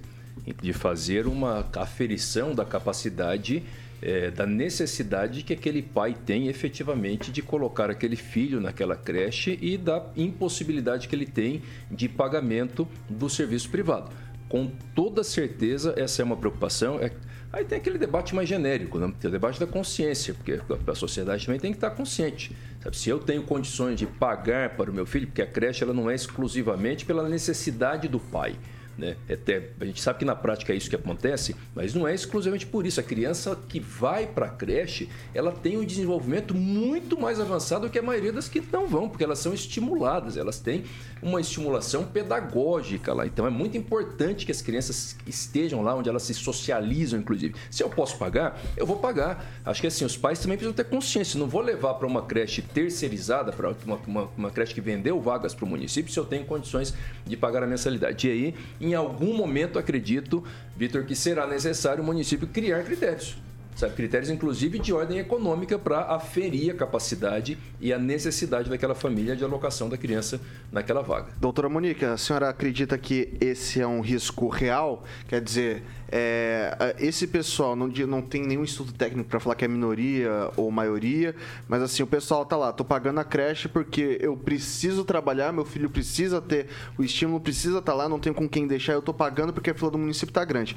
de 0.62 0.74
fazer 0.74 1.28
uma 1.28 1.66
aferição 1.76 2.56
da 2.56 2.66
capacidade 2.66 3.64
é, 4.02 4.32
da 4.32 4.46
necessidade 4.46 5.44
que 5.44 5.54
aquele 5.54 5.82
pai 5.82 6.16
tem 6.26 6.48
efetivamente 6.48 7.32
de 7.32 7.42
colocar 7.42 7.90
aquele 7.90 8.16
filho 8.16 8.60
naquela 8.62 8.96
creche 8.96 9.58
e 9.62 9.78
da 9.78 10.06
impossibilidade 10.16 11.08
que 11.08 11.16
ele 11.16 11.26
tem 11.26 11.62
de 11.92 12.08
pagamento 12.08 12.88
do 13.10 13.30
serviço 13.30 13.70
privado. 13.70 14.12
Com 14.48 14.72
toda 14.96 15.24
certeza, 15.24 15.94
essa 15.98 16.22
é 16.22 16.26
uma 16.26 16.38
preocupação. 16.38 17.00
É... 17.00 17.12
Aí 17.52 17.66
tem 17.66 17.80
aquele 17.80 17.98
debate 17.98 18.34
mais 18.36 18.48
genérico, 18.48 19.00
né? 19.00 19.12
tem 19.20 19.28
o 19.28 19.32
debate 19.32 19.60
da 19.60 19.66
consciência, 19.66 20.36
porque 20.36 20.60
a 20.88 20.96
sociedade 20.96 21.46
também 21.46 21.60
tem 21.60 21.72
que 21.72 21.78
estar 21.78 21.90
consciente. 21.90 22.56
Sabe? 22.82 22.96
Se 22.96 23.10
eu 23.10 23.20
tenho 23.20 23.42
condições 23.44 23.98
de 23.98 24.06
pagar 24.06 24.72
para 24.76 24.90
o 24.90 24.94
meu 24.94 25.06
filho, 25.06 25.28
porque 25.28 25.42
a 25.42 25.48
creche 25.48 25.84
ela 25.84 25.94
não 25.94 26.10
é 26.10 26.16
exclusivamente 26.16 27.06
pela 27.06 27.28
necessidade 27.28 28.08
do 28.08 28.20
pai. 28.20 28.56
Né? 29.00 29.16
Até, 29.32 29.70
a 29.80 29.86
gente 29.86 30.02
sabe 30.02 30.20
que 30.20 30.26
na 30.26 30.36
prática 30.36 30.74
é 30.74 30.76
isso 30.76 30.90
que 30.90 30.96
acontece, 30.96 31.56
mas 31.74 31.94
não 31.94 32.06
é 32.06 32.14
exclusivamente 32.14 32.68
por 32.68 32.86
isso. 32.86 33.00
A 33.00 33.04
criança 33.04 33.58
que 33.68 33.80
vai 33.80 34.28
para 34.28 34.48
a 34.48 34.50
creche, 34.50 35.10
ela 35.34 35.52
tem 35.52 35.78
um 35.78 35.86
desenvolvimento 35.86 36.54
muito 36.54 37.18
mais 37.18 37.40
avançado 37.40 37.88
do 37.88 37.92
que 37.92 37.98
a 37.98 38.02
maioria 38.02 38.34
das 38.34 38.50
que 38.50 38.62
não 38.72 38.88
vão, 38.88 39.08
porque 39.08 39.24
elas 39.24 39.40
são 39.40 39.54
estimuladas, 39.54 40.36
elas 40.36 40.60
têm 40.60 40.84
uma 41.22 41.42
estimulação 41.42 42.06
pedagógica 42.06 43.14
lá. 43.14 43.26
Então 43.26 43.46
é 43.46 43.50
muito 43.50 43.78
importante 43.78 44.46
que 44.46 44.52
as 44.52 44.62
crianças 44.62 45.16
estejam 45.26 45.82
lá 45.82 45.96
onde 45.96 46.10
elas 46.10 46.24
se 46.24 46.34
socializam, 46.34 47.20
inclusive. 47.20 47.56
Se 47.70 47.84
eu 47.84 47.90
posso 47.90 48.18
pagar, 48.18 48.60
eu 48.78 48.86
vou 48.86 48.98
pagar. 48.98 49.46
Acho 49.66 49.82
que 49.82 49.88
assim, 49.88 50.06
os 50.06 50.18
pais 50.18 50.40
também 50.40 50.58
precisam 50.58 50.74
ter 50.74 50.86
consciência. 50.86 51.40
Não 51.40 51.48
vou 51.48 51.62
levar 51.62 51.96
para 51.96 52.08
uma 52.08 52.24
creche 52.24 52.62
terceirizada, 52.62 53.52
para 53.52 53.76
uma, 53.86 54.00
uma, 54.08 54.30
uma, 54.38 54.52
creche 54.52 54.74
que 54.74 54.82
vendeu 54.82 55.20
vagas 55.20 55.54
para 55.54 55.66
o 55.66 55.68
município, 55.68 56.12
se 56.12 56.20
eu 56.20 56.26
tenho 56.26 56.46
condições 56.46 56.94
de 57.26 57.38
pagar 57.38 57.64
a 57.64 57.68
mensalidade. 57.68 58.28
E 58.28 58.32
aí, 58.32 58.56
em 58.80 58.94
algum 58.94 59.36
momento, 59.36 59.78
acredito, 59.78 60.44
Vitor, 60.76 61.04
que 61.06 61.16
será 61.16 61.46
necessário 61.46 62.04
o 62.04 62.06
município 62.06 62.48
criar 62.48 62.84
critérios 62.84 63.38
sabe? 63.80 63.96
Critérios, 63.96 64.30
inclusive, 64.30 64.78
de 64.78 64.94
ordem 64.94 65.20
econômica 65.20 65.80
para 65.80 66.02
aferir 66.02 66.72
a 66.72 66.74
capacidade 66.74 67.58
e 67.80 67.94
a 67.94 67.98
necessidade 67.98 68.70
daquela 68.70 68.94
família 68.94 69.36
de 69.36 69.44
alocação 69.44 69.88
da 69.90 69.98
criança 69.98 70.40
naquela 70.72 71.02
vaga. 71.02 71.28
Doutora 71.40 71.70
Monica, 71.70 72.14
a 72.14 72.18
senhora 72.18 72.50
acredita 72.50 72.98
que 72.98 73.34
esse 73.40 73.82
é 73.82 73.88
um 73.88 74.02
risco 74.02 74.50
real? 74.50 75.04
Quer 75.28 75.42
dizer, 75.42 75.84
é, 76.12 76.96
esse 77.00 77.26
pessoal 77.26 77.76
não, 77.76 77.88
não 77.88 78.22
tem 78.22 78.46
nenhum 78.46 78.64
estudo 78.64 78.92
técnico 78.92 79.30
para 79.30 79.40
falar 79.40 79.56
que 79.56 79.64
é 79.64 79.68
minoria 79.68 80.52
ou 80.58 80.70
maioria, 80.70 81.34
mas 81.68 81.82
assim, 81.82 82.04
o 82.04 82.08
pessoal 82.08 82.46
tá 82.46 82.58
lá, 82.58 82.74
tô 82.74 82.84
pagando 82.84 83.20
a 83.20 83.24
creche 83.24 83.70
porque 83.70 84.18
eu 84.20 84.36
preciso 84.36 85.06
trabalhar, 85.06 85.54
meu 85.54 85.66
filho 85.66 85.90
precisa 85.90 86.42
ter 86.42 86.68
o 86.98 87.04
estímulo, 87.04 87.40
precisa 87.40 87.80
estar 87.80 87.94
tá 87.94 87.98
lá, 87.98 88.10
não 88.10 88.20
tenho 88.20 88.36
com 88.36 88.50
quem 88.50 88.68
deixar, 88.68 88.94
eu 88.94 89.02
tô 89.02 89.14
pagando 89.14 89.54
porque 89.54 89.70
a 89.70 89.74
fila 89.74 89.92
do 89.92 89.98
município 89.98 90.34
tá 90.34 90.44
grande. 90.44 90.76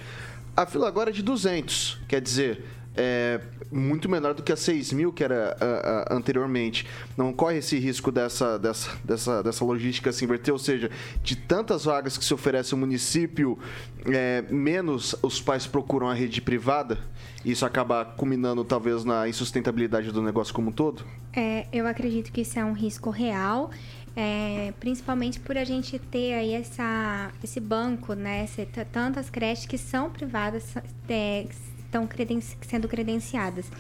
A 0.55 0.67
fila 0.67 0.87
agora 0.87 1.09
é 1.09 1.12
de 1.12 1.23
200, 1.23 2.03
quer 2.07 2.21
dizer, 2.21 2.62
é 2.96 3.40
muito 3.70 4.09
menor 4.09 4.35
do 4.35 4.42
que 4.42 4.52
a 4.52 4.57
6 4.57 4.92
mil 4.92 5.12
que 5.12 5.24
era 5.24 5.57
uh, 5.61 6.12
uh, 6.12 6.16
anteriormente. 6.16 6.87
Não 7.16 7.33
corre 7.33 7.59
esse 7.59 7.78
risco 7.78 8.12
dessa, 8.12 8.59
dessa, 8.59 8.90
dessa, 9.05 9.42
dessa 9.42 9.64
logística 9.64 10.12
se 10.12 10.24
inverter, 10.24 10.52
ou 10.52 10.59
seja, 10.59 10.90
de 11.22 11.37
tantas 11.37 11.85
vagas 11.85 12.18
que 12.18 12.24
se 12.24 12.35
oferece 12.35 12.74
o 12.74 12.76
município, 12.76 13.59
é, 14.07 14.42
menos 14.50 15.14
os 15.22 15.40
pais 15.40 15.66
procuram 15.66 16.09
a 16.09 16.14
rede 16.14 16.40
privada. 16.40 16.98
Isso 17.44 17.64
acaba 17.64 18.05
culminando 18.05 18.64
talvez 18.64 19.05
na 19.05 19.28
insustentabilidade 19.28 20.12
do 20.12 20.22
negócio 20.22 20.55
como 20.55 20.68
um 20.68 20.72
todo? 20.72 21.05
É, 21.33 21.66
eu 21.72 21.87
acredito 21.87 22.31
que 22.31 22.42
isso 22.42 22.59
é 22.59 22.64
um 22.64 22.72
risco 22.72 23.11
real. 23.11 23.70
É, 24.14 24.74
principalmente 24.78 25.40
por 25.40 25.57
a 25.57 25.64
gente 25.64 25.98
ter 25.98 26.35
aí 26.35 26.52
essa, 26.52 27.33
esse 27.42 27.59
banco, 27.59 28.12
né? 28.12 28.46
Tantas 28.92 29.31
creches 29.31 29.64
que 29.64 29.78
são 29.78 30.11
privadas, 30.11 30.74
é, 31.09 31.46
estão 31.92 32.09
sendo 32.62 32.88
credenciadas. 32.88 33.70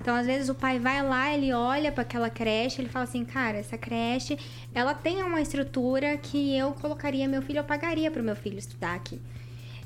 Então, 0.00 0.14
às 0.14 0.26
vezes 0.26 0.48
o 0.48 0.54
pai 0.54 0.78
vai 0.78 1.02
lá, 1.02 1.32
ele 1.32 1.52
olha 1.52 1.90
para 1.90 2.02
aquela 2.02 2.28
creche, 2.28 2.82
ele 2.82 2.88
fala 2.88 3.04
assim, 3.04 3.24
cara, 3.24 3.58
essa 3.58 3.78
creche, 3.78 4.38
ela 4.74 4.94
tem 4.94 5.22
uma 5.22 5.40
estrutura 5.40 6.16
que 6.18 6.56
eu 6.56 6.72
colocaria 6.72 7.26
meu 7.26 7.40
filho, 7.40 7.60
eu 7.60 7.64
pagaria 7.64 8.10
para 8.10 8.20
o 8.20 8.24
meu 8.24 8.36
filho 8.36 8.58
estudar 8.58 8.94
aqui. 8.94 9.20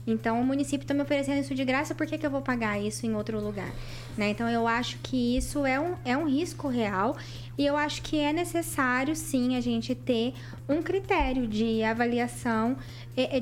Então, 0.06 0.40
o 0.40 0.44
município 0.44 0.84
está 0.84 0.94
me 0.94 1.02
oferecendo 1.02 1.40
isso 1.40 1.54
de 1.54 1.64
graça, 1.64 1.92
por 1.92 2.06
que, 2.06 2.16
que 2.16 2.24
eu 2.24 2.30
vou 2.30 2.40
pagar 2.40 2.80
isso 2.80 3.04
em 3.04 3.14
outro 3.14 3.40
lugar? 3.40 3.70
Né? 4.16 4.30
Então, 4.30 4.48
eu 4.48 4.66
acho 4.66 4.98
que 5.02 5.36
isso 5.36 5.66
é 5.66 5.80
um, 5.80 5.96
é 6.04 6.16
um 6.16 6.28
risco 6.28 6.68
real 6.68 7.16
e 7.58 7.66
eu 7.66 7.76
acho 7.76 8.02
que 8.02 8.18
é 8.18 8.32
necessário, 8.32 9.16
sim, 9.16 9.56
a 9.56 9.60
gente 9.60 9.96
ter 9.96 10.32
um 10.68 10.80
critério 10.80 11.48
de 11.48 11.82
avaliação 11.82 12.76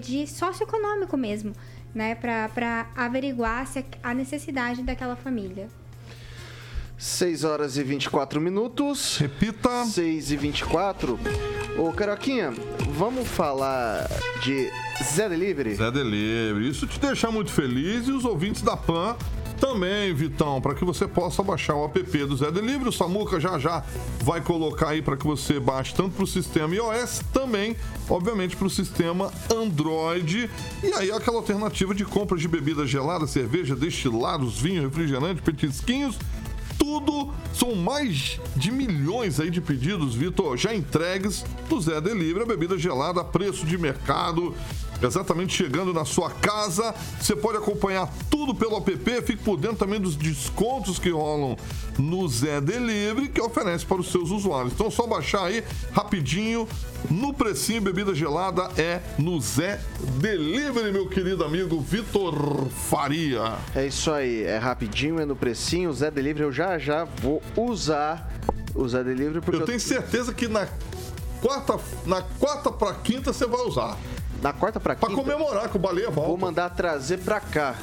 de 0.00 0.26
socioeconômico 0.26 1.16
mesmo 1.16 1.52
né, 1.94 2.14
para 2.14 2.86
averiguar 2.96 3.66
se 3.66 3.84
a 4.02 4.12
necessidade 4.12 4.82
daquela 4.82 5.16
família. 5.16 5.68
6 6.96 7.44
horas 7.44 7.76
e 7.76 7.82
24 7.82 8.40
minutos. 8.40 9.18
Repita. 9.18 9.84
6 9.84 10.30
e 10.30 10.36
24. 10.36 11.18
Ô, 11.76 11.92
Caroquinha, 11.92 12.52
vamos 12.90 13.28
falar 13.28 14.08
de 14.42 14.70
Zé 15.02 15.28
Delivery? 15.28 15.74
Zé 15.74 15.90
Delivery. 15.90 16.68
Isso 16.68 16.86
te 16.86 16.98
deixa 17.00 17.30
muito 17.30 17.50
feliz 17.50 18.06
e 18.06 18.12
os 18.12 18.24
ouvintes 18.24 18.62
da 18.62 18.76
PAN 18.76 19.16
também, 19.60 20.12
Vitão, 20.14 20.60
para 20.60 20.74
que 20.74 20.84
você 20.84 21.06
possa 21.06 21.42
baixar 21.42 21.74
o 21.74 21.84
app 21.84 22.00
do 22.26 22.36
Zé 22.36 22.50
Delivery. 22.50 22.88
O 22.88 22.92
Samuca 22.92 23.40
já 23.40 23.58
já 23.58 23.84
vai 24.22 24.40
colocar 24.40 24.90
aí 24.90 25.02
para 25.02 25.16
que 25.16 25.26
você 25.26 25.58
baixe 25.58 25.94
tanto 25.94 26.10
para 26.10 26.24
o 26.24 26.26
sistema 26.26 26.74
iOS, 26.74 27.22
também, 27.32 27.76
obviamente, 28.08 28.56
para 28.56 28.66
o 28.66 28.70
sistema 28.70 29.32
Android. 29.54 30.50
E 30.82 30.92
aí 30.94 31.10
aquela 31.12 31.38
alternativa 31.38 31.94
de 31.94 32.04
compra 32.04 32.36
de 32.36 32.48
bebidas 32.48 32.88
geladas, 32.88 33.30
cerveja, 33.30 33.74
destilados, 33.74 34.60
vinho, 34.60 34.82
refrigerante, 34.82 35.42
petisquinhos 35.42 36.18
tudo. 36.78 37.32
São 37.54 37.74
mais 37.74 38.40
de 38.56 38.70
milhões 38.70 39.40
aí 39.40 39.48
de 39.48 39.60
pedidos, 39.60 40.14
Vitor, 40.14 40.56
já 40.56 40.74
entregues 40.74 41.44
do 41.68 41.80
Zé 41.80 42.00
Delivery, 42.00 42.42
a 42.42 42.46
bebida 42.46 42.76
gelada 42.76 43.24
preço 43.24 43.64
de 43.64 43.78
mercado 43.78 44.54
exatamente 45.02 45.54
chegando 45.54 45.92
na 45.92 46.04
sua 46.04 46.30
casa. 46.30 46.94
Você 47.20 47.34
pode 47.34 47.58
acompanhar 47.58 48.12
tudo 48.30 48.54
pelo 48.54 48.76
app, 48.76 49.22
fique 49.22 49.42
por 49.42 49.56
dentro 49.56 49.76
também 49.76 50.00
dos 50.00 50.16
descontos 50.16 50.98
que 50.98 51.10
rolam 51.10 51.56
no 51.98 52.28
Zé 52.28 52.60
Delivery, 52.60 53.28
que 53.28 53.40
oferece 53.40 53.84
para 53.84 54.00
os 54.00 54.10
seus 54.10 54.30
usuários. 54.30 54.72
Então, 54.72 54.90
só 54.90 55.06
baixar 55.06 55.44
aí 55.44 55.62
rapidinho. 55.92 56.68
No 57.10 57.34
precinho, 57.34 57.82
bebida 57.82 58.14
gelada 58.14 58.70
é 58.78 59.00
no 59.18 59.38
Zé 59.38 59.78
Delivery, 60.20 60.90
meu 60.90 61.06
querido 61.06 61.44
amigo 61.44 61.78
Vitor 61.80 62.66
Faria. 62.68 63.56
É 63.74 63.86
isso 63.86 64.10
aí, 64.10 64.42
é 64.42 64.56
rapidinho, 64.56 65.20
é 65.20 65.26
no 65.26 65.36
precinho. 65.36 65.92
Zé 65.92 66.10
Delivery 66.10 66.44
eu 66.44 66.52
já 66.52 66.78
já 66.78 67.04
vou 67.04 67.42
usar 67.56 68.32
o 68.74 68.88
Zé 68.88 69.04
Delivery 69.04 69.40
porque. 69.40 69.62
Eu 69.62 69.66
tenho 69.66 69.80
certeza 69.80 70.32
que 70.32 70.48
na 70.48 70.66
quarta, 71.40 71.78
na 72.06 72.22
quarta 72.22 72.72
para 72.72 72.94
quinta 72.94 73.32
você 73.32 73.46
vai 73.46 73.60
usar. 73.60 73.98
Na 74.44 74.52
quarta 74.52 74.78
pra 74.78 74.94
quinta. 74.94 75.06
Pra 75.06 75.16
comemorar 75.16 75.70
com 75.70 75.78
o 75.78 75.80
Baleia 75.80 76.10
volta. 76.10 76.28
Vou 76.28 76.36
mandar 76.36 76.68
trazer 76.68 77.16
pra 77.16 77.40
cá. 77.40 77.76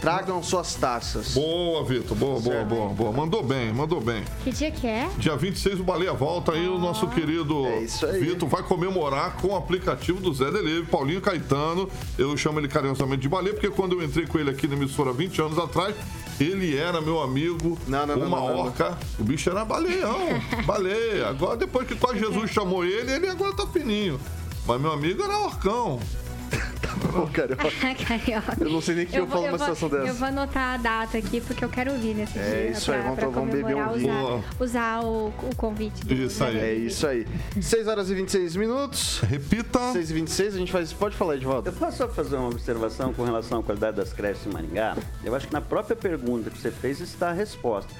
Tragam 0.00 0.42
suas 0.42 0.74
taças. 0.74 1.34
Boa, 1.34 1.84
Vitor. 1.84 2.16
Boa, 2.16 2.40
boa, 2.40 2.64
boa, 2.64 2.88
boa. 2.88 3.12
Mandou 3.12 3.44
bem, 3.44 3.72
mandou 3.72 4.00
bem. 4.00 4.24
Que 4.42 4.50
dia 4.50 4.72
que 4.72 4.88
é? 4.88 5.08
Dia 5.18 5.36
26 5.36 5.78
o 5.78 5.84
Baleia 5.84 6.12
volta 6.12 6.52
aí, 6.52 6.68
oh. 6.68 6.74
o 6.74 6.78
nosso 6.80 7.06
querido 7.08 7.64
é 7.66 7.82
Vitor 8.18 8.48
vai 8.48 8.64
comemorar 8.64 9.36
com 9.36 9.48
o 9.48 9.56
aplicativo 9.56 10.20
do 10.20 10.34
Zé 10.34 10.50
Delivery, 10.50 10.86
Paulinho 10.86 11.20
Caetano. 11.20 11.88
Eu 12.16 12.36
chamo 12.36 12.58
ele 12.58 12.66
carinhosamente 12.66 13.22
de 13.22 13.28
Baleia, 13.28 13.54
porque 13.54 13.70
quando 13.70 13.92
eu 13.92 14.04
entrei 14.04 14.26
com 14.26 14.36
ele 14.36 14.50
aqui 14.50 14.66
na 14.66 14.74
emissora 14.74 15.12
20 15.12 15.42
anos 15.42 15.58
atrás, 15.60 15.94
ele 16.40 16.76
era 16.76 17.00
meu 17.00 17.20
amigo, 17.20 17.78
não, 17.86 18.04
não, 18.04 18.16
uma 18.16 18.36
não, 18.36 18.56
orca. 18.58 18.98
O 19.16 19.22
bicho 19.22 19.48
era 19.48 19.64
baleião, 19.64 20.18
baleia. 20.66 21.28
Agora, 21.28 21.56
depois 21.56 21.86
que 21.86 21.94
quase 21.94 22.18
Jesus 22.18 22.50
chamou 22.50 22.84
ele, 22.84 23.12
ele 23.12 23.28
agora 23.28 23.54
tá 23.54 23.66
fininho. 23.66 24.18
Mas 24.68 24.78
meu 24.82 24.92
amigo 24.92 25.22
era 25.22 25.38
Orcão. 25.38 25.98
Ô, 27.16 27.26
Carioca. 27.28 27.70
Carioca. 28.04 28.54
Eu 28.60 28.68
não 28.68 28.82
sei 28.82 28.96
nem 28.96 29.04
o 29.06 29.08
que 29.08 29.16
eu, 29.16 29.24
eu 29.24 29.26
falo 29.26 29.46
numa 29.46 29.58
situação 29.58 29.88
dessa. 29.88 30.06
Eu 30.06 30.14
vou 30.14 30.28
anotar 30.28 30.74
a 30.74 30.76
data 30.76 31.16
aqui, 31.16 31.40
porque 31.40 31.64
eu 31.64 31.70
quero 31.70 31.92
ouvir 31.92 32.14
nesse 32.14 32.38
é 32.38 32.42
dia. 32.42 32.54
É 32.54 32.70
isso 32.72 32.92
aí, 32.92 33.00
vamos, 33.00 33.34
vamos 33.34 33.50
beber 33.50 33.76
um 33.76 33.92
vinho. 33.94 34.12
Usar, 34.12 34.44
usar 34.60 35.00
o, 35.00 35.28
o, 35.28 35.56
convite. 35.56 36.04
Do, 36.04 36.12
isso 36.12 36.44
aí. 36.44 36.58
É 36.58 36.74
isso 36.74 37.06
aí. 37.06 37.26
6 37.58 37.88
horas 37.88 38.10
e 38.10 38.14
26 38.14 38.56
minutos. 38.56 39.20
Repita. 39.20 39.90
6 39.90 40.10
e 40.10 40.12
26, 40.12 40.54
a 40.54 40.58
gente 40.58 40.70
faz... 40.70 40.92
Pode 40.92 41.16
falar, 41.16 41.36
Edvaldo. 41.36 41.70
Eu 41.70 41.72
posso 41.72 41.96
só 41.96 42.06
fazer 42.06 42.36
uma 42.36 42.48
observação 42.48 43.14
com 43.14 43.24
relação 43.24 43.60
à 43.60 43.62
qualidade 43.62 43.96
das 43.96 44.12
creches 44.12 44.46
em 44.46 44.50
Maringá? 44.50 44.98
Eu 45.24 45.34
acho 45.34 45.46
que 45.46 45.52
na 45.54 45.62
própria 45.62 45.96
pergunta 45.96 46.50
que 46.50 46.58
você 46.58 46.70
fez 46.70 47.00
está 47.00 47.30
a 47.30 47.32
resposta. 47.32 47.90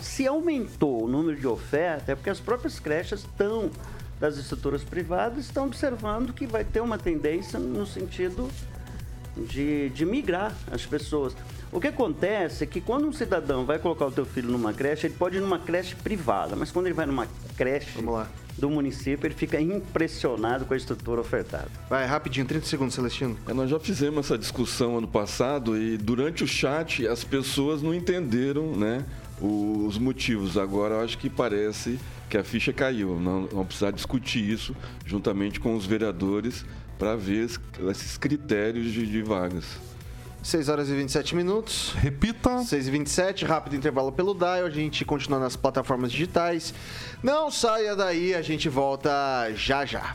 Se 0.00 0.26
aumentou 0.26 1.04
o 1.04 1.08
número 1.08 1.38
de 1.38 1.46
oferta, 1.46 2.12
é 2.12 2.14
porque 2.14 2.30
as 2.30 2.40
próprias 2.40 2.80
creches 2.80 3.20
estão 3.20 3.70
das 4.20 4.36
estruturas 4.36 4.82
privadas 4.82 5.44
estão 5.44 5.66
observando 5.66 6.32
que 6.32 6.46
vai 6.46 6.64
ter 6.64 6.80
uma 6.80 6.98
tendência 6.98 7.58
no 7.58 7.86
sentido 7.86 8.50
de, 9.36 9.90
de 9.90 10.06
migrar 10.06 10.54
as 10.70 10.86
pessoas. 10.86 11.36
O 11.70 11.80
que 11.80 11.88
acontece 11.88 12.64
é 12.64 12.66
que 12.66 12.80
quando 12.80 13.06
um 13.06 13.12
cidadão 13.12 13.66
vai 13.66 13.78
colocar 13.78 14.06
o 14.06 14.10
teu 14.10 14.24
filho 14.24 14.50
numa 14.50 14.72
creche, 14.72 15.08
ele 15.08 15.14
pode 15.14 15.36
ir 15.36 15.40
numa 15.40 15.58
creche 15.58 15.94
privada, 15.96 16.56
mas 16.56 16.70
quando 16.70 16.86
ele 16.86 16.94
vai 16.94 17.06
numa 17.06 17.26
creche 17.56 17.98
do 18.56 18.70
município, 18.70 19.26
ele 19.26 19.34
fica 19.34 19.60
impressionado 19.60 20.64
com 20.64 20.72
a 20.72 20.76
estrutura 20.76 21.20
ofertada. 21.20 21.68
Vai, 21.90 22.06
rapidinho, 22.06 22.46
30 22.46 22.66
segundos, 22.66 22.94
Celestino. 22.94 23.36
É, 23.46 23.52
nós 23.52 23.68
já 23.68 23.78
fizemos 23.78 24.26
essa 24.26 24.38
discussão 24.38 24.96
ano 24.96 25.08
passado 25.08 25.76
e 25.76 25.98
durante 25.98 26.42
o 26.44 26.46
chat 26.46 27.06
as 27.06 27.24
pessoas 27.24 27.82
não 27.82 27.94
entenderam 27.94 28.72
né, 28.74 29.04
os 29.40 29.98
motivos. 29.98 30.56
Agora 30.56 30.94
eu 30.94 31.00
acho 31.00 31.18
que 31.18 31.28
parece 31.28 31.98
que 32.28 32.36
a 32.36 32.44
ficha 32.44 32.72
caiu. 32.72 33.18
Não 33.20 33.46
vamos 33.46 33.66
precisar 33.66 33.90
discutir 33.90 34.48
isso 34.48 34.74
juntamente 35.04 35.60
com 35.60 35.74
os 35.74 35.86
vereadores 35.86 36.64
para 36.98 37.14
ver 37.14 37.48
esses 37.90 38.16
critérios 38.16 38.92
de, 38.92 39.06
de 39.06 39.22
vagas. 39.22 39.64
6 40.42 40.68
horas 40.68 40.88
e 40.88 40.94
27 40.94 41.34
minutos. 41.34 41.92
Repita. 41.98 42.62
6 42.62 42.86
e 42.86 42.90
27, 42.90 43.44
rápido 43.44 43.74
intervalo 43.74 44.12
pelo 44.12 44.32
Dial. 44.32 44.66
A 44.66 44.70
gente 44.70 45.04
continua 45.04 45.40
nas 45.40 45.56
plataformas 45.56 46.12
digitais. 46.12 46.72
Não 47.20 47.50
saia 47.50 47.96
daí, 47.96 48.32
a 48.32 48.42
gente 48.42 48.68
volta 48.68 49.10
já 49.54 49.84
já. 49.84 50.14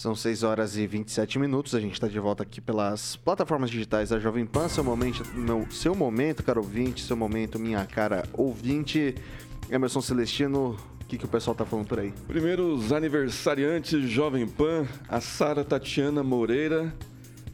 são 0.00 0.14
6 0.14 0.44
horas 0.44 0.78
e 0.78 0.86
27 0.86 1.38
minutos. 1.38 1.74
A 1.74 1.80
gente 1.80 1.92
está 1.92 2.08
de 2.08 2.18
volta 2.18 2.42
aqui 2.42 2.58
pelas 2.58 3.16
plataformas 3.16 3.68
digitais 3.68 4.08
da 4.08 4.18
Jovem 4.18 4.46
Pan. 4.46 4.66
Seu 4.66 4.82
momento, 4.82 5.22
meu, 5.34 5.66
seu 5.70 5.94
momento, 5.94 6.42
caro 6.42 6.62
ouvinte, 6.62 7.02
seu 7.02 7.14
momento, 7.14 7.58
minha 7.58 7.84
cara 7.84 8.24
ouvinte. 8.32 9.14
Emerson 9.68 10.00
Celestino, 10.00 10.74
o 11.02 11.04
que, 11.04 11.18
que 11.18 11.26
o 11.26 11.28
pessoal 11.28 11.54
tá 11.54 11.66
falando 11.66 11.86
por 11.86 11.98
aí? 11.98 12.14
Primeiro, 12.26 12.72
os 12.72 12.92
aniversariantes 12.92 14.08
Jovem 14.08 14.48
Pan, 14.48 14.86
a 15.06 15.20
Sara 15.20 15.62
Tatiana 15.62 16.22
Moreira, 16.22 16.94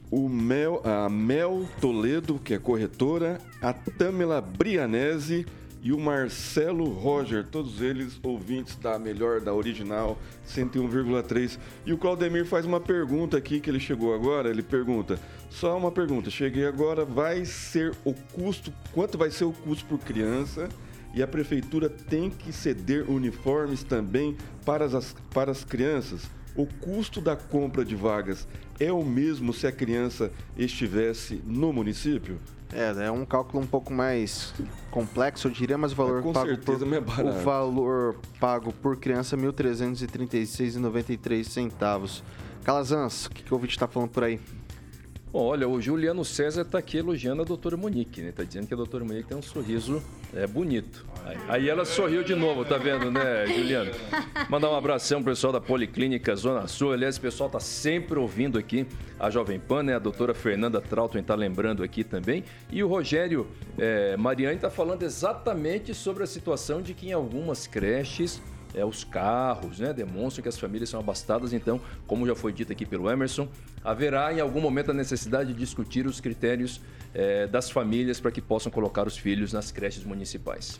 o 0.09 0.29
Mel, 0.29 0.81
a 0.85 1.11
Mel 1.11 1.69
Toledo, 1.81 2.39
que 2.39 2.55
é 2.55 2.61
corretora, 2.61 3.41
a 3.61 3.73
Tamela 3.73 4.41
Brianese 4.41 5.45
e 5.83 5.93
o 5.93 5.99
Marcelo 5.99 6.91
Roger, 6.91 7.45
todos 7.47 7.81
eles 7.81 8.19
ouvintes 8.23 8.77
da 8.77 8.99
melhor, 8.99 9.41
da 9.41 9.55
original 9.55 10.19
101,3. 10.47 11.59
E 11.85 11.93
o 11.93 11.99
Claudemir 11.99 12.45
faz 12.45 12.65
uma 12.65 12.81
pergunta 12.81 13.37
aqui 13.37 13.61
que 13.61 13.71
ele 13.71 13.81
chegou 13.81 14.15
agora, 14.15 14.49
ele 14.49 14.63
pergunta, 14.63 15.19
só 15.51 15.77
uma 15.77 15.93
pergunta, 15.93 16.31
cheguei 16.31 16.67
agora, 16.67 17.05
vai 17.05 17.45
ser 17.45 17.95
o 18.05 18.13
custo, 18.13 18.73
quanto 18.93 19.17
vai 19.17 19.31
ser 19.31 19.45
o 19.45 19.53
custo 19.53 19.85
por 19.87 19.99
criança? 19.99 20.69
E 21.15 21.23
a 21.23 21.27
prefeitura 21.27 21.89
tem 21.89 22.29
que 22.29 22.53
ceder 22.53 23.11
uniformes 23.11 23.83
também 23.83 24.37
para 24.65 24.85
as, 24.85 25.15
para 25.33 25.51
as 25.51 25.65
crianças? 25.65 26.29
O 26.55 26.67
custo 26.67 27.21
da 27.21 27.37
compra 27.37 27.85
de 27.85 27.95
vagas 27.95 28.47
é 28.81 28.93
o 28.93 29.05
mesmo 29.05 29.53
se 29.53 29.67
a 29.67 29.73
criança 29.73 30.33
estivesse 30.57 31.41
no 31.47 31.73
município? 31.73 32.39
É, 32.73 33.07
é 33.07 33.11
um 33.11 33.25
cálculo 33.25 33.63
um 33.63 33.67
pouco 33.67 33.93
mais 33.93 34.55
complexo, 34.91 35.49
eu 35.49 35.53
diria, 35.53 35.79
mas 35.79 35.93
o 35.93 35.95
valor 35.95 36.19
é, 36.19 36.23
pago 36.33 36.59
por, 36.59 36.83
é 36.83 36.87
o 37.23 37.33
valor 37.43 38.17
pago 38.41 38.73
por 38.73 38.97
criança 38.97 39.37
é 39.37 39.39
R$ 39.39 39.47
1.336,93 39.53 42.23
Calazans, 42.65 43.27
o 43.27 43.31
que, 43.31 43.45
que 43.45 43.53
o 43.53 43.57
ouvinte 43.57 43.77
está 43.77 43.87
falando 43.87 44.11
por 44.11 44.25
aí? 44.25 44.41
Bom, 45.37 45.49
olha, 45.49 45.69
o 45.69 45.79
Juliano 45.83 46.25
César 46.25 46.63
está 46.63 46.79
aqui 46.79 46.97
elogiando 46.97 47.43
a 47.43 47.45
doutora 47.45 47.77
Monique, 47.77 48.23
né? 48.23 48.31
Está 48.31 48.43
dizendo 48.43 48.67
que 48.67 48.73
a 48.73 48.77
doutora 48.79 49.05
Monique 49.05 49.29
tem 49.29 49.37
um 49.37 49.43
sorriso 49.43 50.03
é, 50.35 50.47
bonito. 50.47 51.05
Aí, 51.27 51.37
aí, 51.47 51.69
ela 51.69 51.85
sorriu 51.85 52.25
de 52.25 52.35
novo, 52.35 52.65
tá 52.65 52.79
vendo, 52.79 53.11
né, 53.11 53.47
Juliano? 53.47 53.91
Mandar 54.49 54.71
um 54.71 54.75
abração 54.75 55.23
pro 55.23 55.33
pessoal 55.33 55.53
da 55.53 55.61
Policlínica 55.61 56.35
Zona 56.35 56.67
Sul. 56.67 56.95
Aliás, 56.95 57.19
o 57.19 57.21
pessoal 57.21 57.51
tá 57.51 57.61
sempre 57.61 58.19
ouvindo 58.19 58.59
aqui 58.59 58.87
a 59.21 59.29
Jovem 59.29 59.61
Pan, 59.61 59.83
né? 59.83 59.97
A 59.97 59.99
doutora 59.99 60.33
Fernanda 60.33 60.81
Trauton 60.81 61.19
está 61.19 61.35
lembrando 61.35 61.83
aqui 61.83 62.03
também. 62.03 62.43
E 62.73 62.83
o 62.83 62.89
Rogério 62.89 63.47
é, 63.79 64.17
Mariani 64.17 64.57
está 64.57 64.71
falando 64.71 65.03
exatamente 65.03 65.93
sobre 65.93 66.25
a 66.25 66.27
situação 66.27 66.81
de 66.81 66.95
que 66.95 67.09
em 67.09 67.13
algumas 67.13 67.67
creches 67.67 68.41
é, 68.77 68.85
os 68.85 69.03
carros, 69.03 69.81
né, 69.81 69.93
demonstram 69.93 70.43
que 70.43 70.49
as 70.49 70.59
famílias 70.59 70.91
são 70.91 71.01
abastadas. 71.01 71.53
Então, 71.53 71.81
como 72.07 72.27
já 72.27 72.37
foi 72.37 72.53
dito 72.53 72.71
aqui 72.71 72.85
pelo 72.85 73.11
Emerson, 73.11 73.49
haverá 73.83 74.33
em 74.33 74.39
algum 74.39 74.61
momento 74.61 74.91
a 74.91 74.95
necessidade 74.95 75.53
de 75.53 75.59
discutir 75.59 76.07
os 76.07 76.21
critérios 76.21 76.81
é, 77.15 77.47
das 77.47 77.71
famílias 77.71 78.21
para 78.21 78.31
que 78.31 78.43
possam 78.43 78.71
colocar 78.71 79.07
os 79.07 79.17
filhos 79.17 79.53
nas 79.53 79.73
creches 79.73 80.05
municipais. 80.05 80.79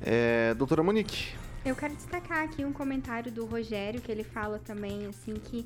É, 0.00 0.54
doutora 0.54 0.82
Monique. 0.82 1.34
Eu 1.64 1.76
quero 1.76 1.94
destacar 1.94 2.44
aqui 2.44 2.64
um 2.64 2.72
comentário 2.72 3.30
do 3.30 3.44
Rogério, 3.44 4.00
que 4.00 4.10
ele 4.10 4.24
fala 4.24 4.58
também 4.58 5.06
assim 5.06 5.34
que 5.34 5.64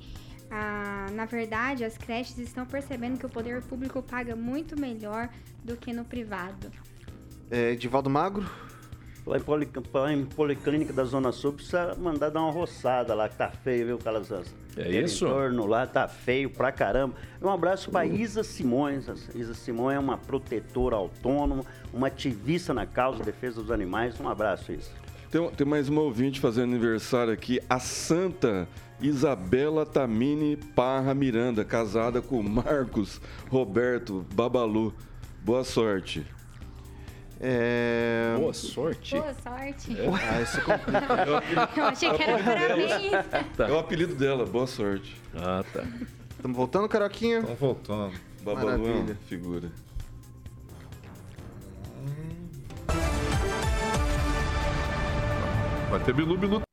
ah, 0.50 1.06
na 1.12 1.24
verdade, 1.24 1.84
as 1.84 1.98
creches 1.98 2.38
estão 2.38 2.64
percebendo 2.64 3.18
que 3.18 3.26
o 3.26 3.28
poder 3.28 3.62
público 3.62 4.02
paga 4.02 4.36
muito 4.36 4.78
melhor 4.78 5.28
do 5.64 5.76
que 5.76 5.92
no 5.92 6.04
privado. 6.04 6.70
É, 7.50 7.72
Edivaldo 7.72 8.08
Magro? 8.08 8.48
Lá 9.26 9.38
em, 9.38 9.40
Poli, 9.40 9.68
em 10.12 10.24
Policlínica 10.24 10.92
da 10.92 11.02
Zona 11.02 11.32
Sul, 11.32 11.54
precisa 11.54 11.96
mandar 11.96 12.30
dar 12.30 12.40
uma 12.42 12.52
roçada 12.52 13.12
lá, 13.12 13.28
que 13.28 13.36
tá 13.36 13.50
feio, 13.50 13.86
viu, 13.86 13.98
Calazans? 13.98 14.54
É 14.76 14.88
isso? 14.88 15.24
O 15.24 15.28
entorno 15.28 15.66
lá 15.66 15.84
tá 15.84 16.06
feio 16.06 16.48
pra 16.48 16.70
caramba. 16.70 17.16
Um 17.42 17.50
abraço 17.50 17.90
pra 17.90 18.06
Isa 18.06 18.44
Simões. 18.44 19.08
Isa 19.34 19.52
Simões 19.52 19.96
é 19.96 19.98
uma 19.98 20.16
protetora 20.16 20.94
autônoma, 20.94 21.64
uma 21.92 22.06
ativista 22.06 22.72
na 22.72 22.86
causa 22.86 23.18
de 23.18 23.24
defesa 23.24 23.60
dos 23.60 23.72
animais. 23.72 24.20
Um 24.20 24.28
abraço, 24.28 24.70
Isa. 24.70 24.90
Tem, 25.28 25.50
tem 25.50 25.66
mais 25.66 25.88
uma 25.88 26.02
ouvinte 26.02 26.38
fazendo 26.38 26.70
aniversário 26.70 27.32
aqui, 27.32 27.60
a 27.68 27.80
Santa 27.80 28.68
Isabela 29.00 29.84
Tamini 29.84 30.56
Parra 30.56 31.14
Miranda, 31.14 31.64
casada 31.64 32.22
com 32.22 32.40
Marcos 32.44 33.20
Roberto 33.50 34.24
Babalu. 34.32 34.94
Boa 35.42 35.64
sorte. 35.64 36.24
É... 37.40 38.34
Boa 38.38 38.54
sorte. 38.54 39.14
Boa 39.14 39.34
sorte. 39.34 40.00
É. 40.00 40.08
Ah, 40.08 40.42
isso 40.42 40.60
é 40.60 41.76
Eu 41.80 41.84
achei 41.84 42.10
que 42.12 42.22
era 42.22 42.42
parabéns. 42.42 42.90
Tá. 43.56 43.68
É 43.68 43.72
o 43.72 43.78
apelido 43.78 44.14
dela, 44.14 44.46
boa 44.46 44.66
sorte. 44.66 45.14
Ah, 45.34 45.64
tá. 45.72 45.84
Estamos 46.30 46.56
voltando, 46.56 46.88
Caroquinha? 46.88 47.38
Estamos 47.38 47.58
voltando. 47.58 48.14
Babalu 48.42 49.10
é 49.10 49.14
figura. 49.26 49.70
Vai 55.90 56.00
ter 56.00 56.12
Bilu 56.12 56.36
Bilu 56.36 56.65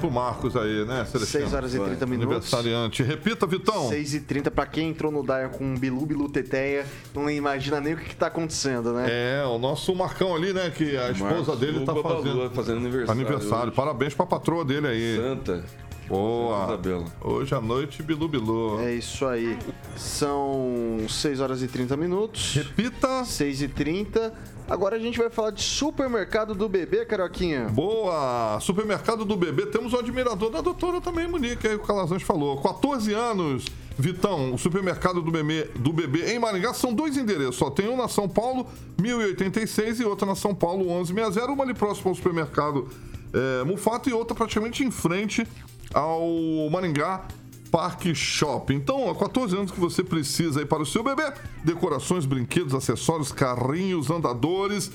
pro 0.00 0.10
Marcos 0.10 0.56
aí, 0.56 0.84
né, 0.84 1.04
Celestino? 1.04 1.44
6 1.44 1.54
horas 1.54 1.74
e 1.74 1.78
30 1.78 2.06
minutos. 2.06 2.52
Aniversariante. 2.52 3.02
Repita, 3.02 3.46
Vitão. 3.46 3.88
6 3.88 4.14
e 4.14 4.20
30 4.20 4.50
pra 4.50 4.66
quem 4.66 4.88
entrou 4.90 5.12
no 5.12 5.22
Dyer 5.22 5.50
com 5.50 5.74
Bilu 5.74 6.06
Bilu 6.06 6.28
Teteia, 6.28 6.84
não 7.14 7.30
imagina 7.30 7.80
nem 7.80 7.94
o 7.94 7.96
que, 7.96 8.08
que 8.08 8.16
tá 8.16 8.26
acontecendo, 8.26 8.92
né? 8.92 9.06
É, 9.08 9.44
o 9.44 9.58
nosso 9.58 9.94
Marcão 9.94 10.34
ali, 10.34 10.52
né, 10.52 10.70
que 10.70 10.96
a 10.96 11.10
esposa 11.10 11.34
Marcos 11.34 11.58
dele 11.58 11.84
tá 11.84 11.94
fazendo... 11.94 12.50
fazendo 12.50 12.78
aniversário. 12.78 13.20
Aniversário. 13.20 13.66
Hoje. 13.68 13.76
Parabéns 13.76 14.14
pra 14.14 14.26
patroa 14.26 14.64
dele 14.64 14.86
aí. 14.86 15.16
Santa. 15.16 15.64
Boa. 16.10 16.64
Isabela. 16.64 17.04
Hoje 17.20 17.54
à 17.54 17.60
noite, 17.60 18.02
Bilu 18.02 18.26
Bilu. 18.26 18.80
É 18.80 18.94
isso 18.94 19.24
aí. 19.24 19.56
São 19.96 21.06
6 21.08 21.38
horas 21.38 21.62
e 21.62 21.68
30 21.68 21.96
minutos. 21.96 22.52
Repita. 22.56 23.24
6 23.24 23.62
e 23.62 23.68
30. 23.68 24.34
Agora 24.68 24.96
a 24.96 24.98
gente 24.98 25.16
vai 25.16 25.30
falar 25.30 25.52
de 25.52 25.62
supermercado 25.62 26.52
do 26.52 26.68
bebê, 26.68 27.04
Caroquinha. 27.04 27.68
Boa! 27.68 28.58
Supermercado 28.60 29.24
do 29.24 29.36
bebê. 29.36 29.66
Temos 29.66 29.92
um 29.92 29.98
admirador 29.98 30.50
da 30.50 30.60
doutora 30.60 31.00
também, 31.00 31.28
Monique, 31.28 31.68
aí 31.68 31.76
o 31.76 31.80
Calazans 31.80 32.24
falou. 32.24 32.60
14 32.60 33.12
anos, 33.12 33.64
Vitão, 33.96 34.52
o 34.52 34.58
supermercado 34.58 35.22
do 35.22 35.30
bebê, 35.30 35.70
do 35.76 35.92
bebê 35.92 36.32
em 36.32 36.40
Maringá 36.40 36.74
são 36.74 36.92
dois 36.92 37.16
endereços. 37.16 37.56
Só 37.56 37.70
tem 37.70 37.88
um 37.88 37.96
na 37.96 38.08
São 38.08 38.28
Paulo, 38.28 38.66
1086, 39.00 40.00
e 40.00 40.04
outra 40.04 40.26
na 40.26 40.34
São 40.34 40.54
Paulo, 40.54 40.84
1160. 40.84 41.52
Uma 41.52 41.64
ali 41.64 41.74
próximo 41.74 42.08
ao 42.08 42.14
supermercado 42.16 42.88
é, 43.32 43.64
Mufato 43.64 44.08
e 44.08 44.12
outra 44.12 44.34
praticamente 44.34 44.84
em 44.84 44.90
frente 44.90 45.46
ao 45.92 46.68
Maringá 46.70 47.26
Parque 47.70 48.14
Shopping. 48.14 48.74
Então, 48.74 49.08
há 49.08 49.14
14 49.14 49.56
anos 49.56 49.70
que 49.70 49.80
você 49.80 50.02
precisa 50.02 50.60
aí 50.60 50.66
para 50.66 50.82
o 50.82 50.86
seu 50.86 51.02
bebê: 51.02 51.32
decorações, 51.64 52.26
brinquedos, 52.26 52.74
acessórios, 52.74 53.32
carrinhos, 53.32 54.10
andadores. 54.10 54.90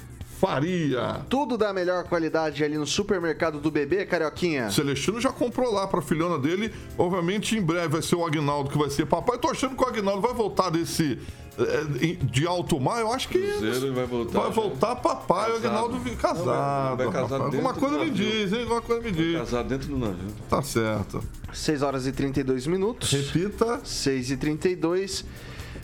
Faria. 0.46 1.20
Tudo 1.28 1.57
da 1.57 1.72
melhor 1.72 2.04
qualidade 2.04 2.62
ali 2.62 2.76
no 2.76 2.87
supermercado 2.87 3.59
do 3.59 3.70
bebê, 3.70 4.04
Carioquinha. 4.04 4.70
Celestino 4.70 5.20
já 5.20 5.33
comprou 5.33 5.72
lá 5.72 5.87
pra 5.87 6.02
filhona 6.02 6.38
dele. 6.38 6.72
Obviamente, 6.98 7.57
em 7.57 7.62
breve 7.62 7.88
vai 7.88 8.02
ser 8.02 8.16
o 8.16 8.26
Agnaldo 8.26 8.68
que 8.70 8.76
vai 8.76 8.90
ser 8.90 9.07
papai. 9.07 9.38
Tô 9.38 9.48
achando 9.48 9.74
que 9.74 9.83
o 9.83 9.87
Agnaldo 9.87 10.20
vai 10.20 10.35
voltar 10.35 10.68
desse 10.70 11.18
eh, 11.59 12.16
de 12.22 12.46
alto 12.46 12.78
mar, 12.78 13.00
eu 13.00 13.12
acho 13.12 13.28
que 13.28 13.38
Cruzeiro 13.38 13.94
vai 13.94 14.04
voltar. 14.07 14.40
vai 14.40 14.50
voltar 14.50 14.96
papai, 14.96 15.52
o 15.52 15.57
Agnaldo 15.57 15.98
vi- 15.98 16.16
casado. 16.16 16.96
vai 16.96 17.07
casar 17.07 17.20
rapaz. 17.22 17.30
dentro 17.30 17.44
Alguma 17.66 17.72
do 17.72 17.80
coisa 17.80 17.98
me 17.98 18.11
diz, 18.11 18.52
hein? 18.52 18.61
Alguma 18.62 18.83
coisa 18.83 19.02
me 19.02 19.12
diz. 19.12 19.38
Casar 19.38 19.64
dentro 19.64 19.88
do 19.88 19.96
navio. 19.98 20.28
Tá 20.50 20.61
certo. 20.61 21.22
6 21.52 21.83
horas 21.83 22.07
e 22.07 22.12
32 22.12 22.66
minutos. 22.66 23.11
Repita. 23.11 23.80
6 23.85 24.30
e 24.33 24.37
32 24.37 25.24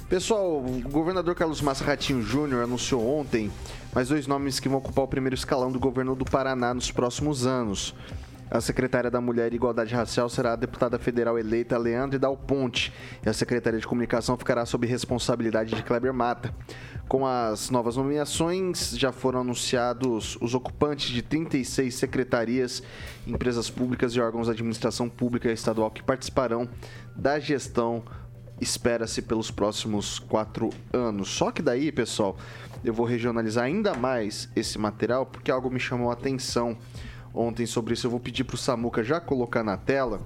Pessoal, 0.09 0.44
o 0.59 0.81
governador 0.90 1.37
Carlos 1.37 1.61
Massa 1.61 1.85
Ratinho 1.85 2.20
Júnior 2.20 2.64
anunciou 2.64 3.07
ontem 3.20 3.49
mais 3.92 4.09
dois 4.09 4.26
nomes 4.26 4.61
que 4.61 4.68
vão 4.68 4.79
ocupar 4.79 5.05
o 5.05 5.09
primeiro 5.09 5.35
escalão 5.35 5.72
do 5.72 5.81
governo 5.81 6.14
do 6.14 6.24
Paraná 6.24 6.72
nos 6.72 6.92
próximos 6.92 7.46
anos. 7.46 7.94
A 8.50 8.61
secretária 8.61 9.11
da 9.11 9.20
Mulher 9.20 9.53
e 9.53 9.57
Igualdade 9.57 9.94
Racial 9.94 10.29
será 10.29 10.53
a 10.53 10.57
deputada 10.57 10.98
federal 10.98 11.38
eleita 11.38 11.79
Leandre 11.79 12.18
Dal 12.18 12.37
Ponte 12.37 12.92
e 13.24 13.29
a 13.29 13.33
Secretaria 13.33 13.79
de 13.79 13.87
Comunicação 13.87 14.37
ficará 14.37 14.66
sob 14.66 14.87
responsabilidade 14.87 15.74
de 15.74 15.83
Kleber 15.85 16.12
Mata. 16.12 16.53
Com 17.09 17.26
as 17.26 17.70
novas 17.70 17.96
nomeações, 17.96 18.90
já 18.96 19.12
foram 19.12 19.40
anunciados 19.40 20.37
os 20.40 20.55
ocupantes 20.55 21.11
de 21.11 21.22
36 21.22 21.94
secretarias, 21.94 22.83
empresas 23.26 23.70
públicas 23.70 24.12
e 24.14 24.20
órgãos 24.20 24.46
de 24.46 24.53
administração 24.53 25.09
pública 25.09 25.50
estadual 25.50 25.90
que 25.90 26.03
participarão 26.03 26.68
da 27.14 27.38
gestão 27.38 28.05
espera-se 28.61 29.23
pelos 29.23 29.51
próximos 29.51 30.18
quatro 30.18 30.70
anos. 30.92 31.29
Só 31.29 31.51
que 31.51 31.62
daí, 31.62 31.90
pessoal, 31.90 32.37
eu 32.85 32.92
vou 32.92 33.07
regionalizar 33.07 33.64
ainda 33.64 33.94
mais 33.94 34.49
esse 34.55 34.79
material 34.79 35.25
porque 35.27 35.51
algo 35.51 35.70
me 35.70 35.81
chamou 35.81 36.11
a 36.11 36.12
atenção 36.14 36.77
ontem 37.35 37.66
sobre 37.66 37.94
isso. 37.94 38.07
Eu 38.07 38.11
vou 38.11 38.20
pedir 38.20 38.44
para 38.44 38.55
o 38.55 38.59
Samuca 38.59 39.03
já 39.03 39.20
colocar 39.20 39.62
na 39.62 39.77
tela. 39.77 40.20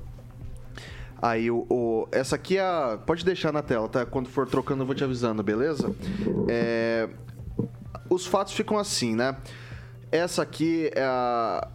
Aí 1.22 1.50
o, 1.50 1.66
o- 1.70 2.08
essa 2.12 2.36
aqui 2.36 2.58
é 2.58 2.62
a. 2.62 2.98
Pode 3.06 3.24
deixar 3.24 3.52
na 3.52 3.62
tela, 3.62 3.88
tá? 3.88 4.04
Quando 4.04 4.28
for 4.28 4.46
trocando 4.46 4.82
eu 4.82 4.86
vou 4.86 4.94
te 4.94 5.02
avisando, 5.04 5.42
beleza? 5.42 5.94
É, 6.48 7.08
os 8.10 8.26
fatos 8.26 8.52
ficam 8.52 8.76
assim, 8.78 9.14
né? 9.14 9.36
Essa 10.12 10.42
aqui 10.42 10.90
é 10.94 11.02
a, 11.02 11.66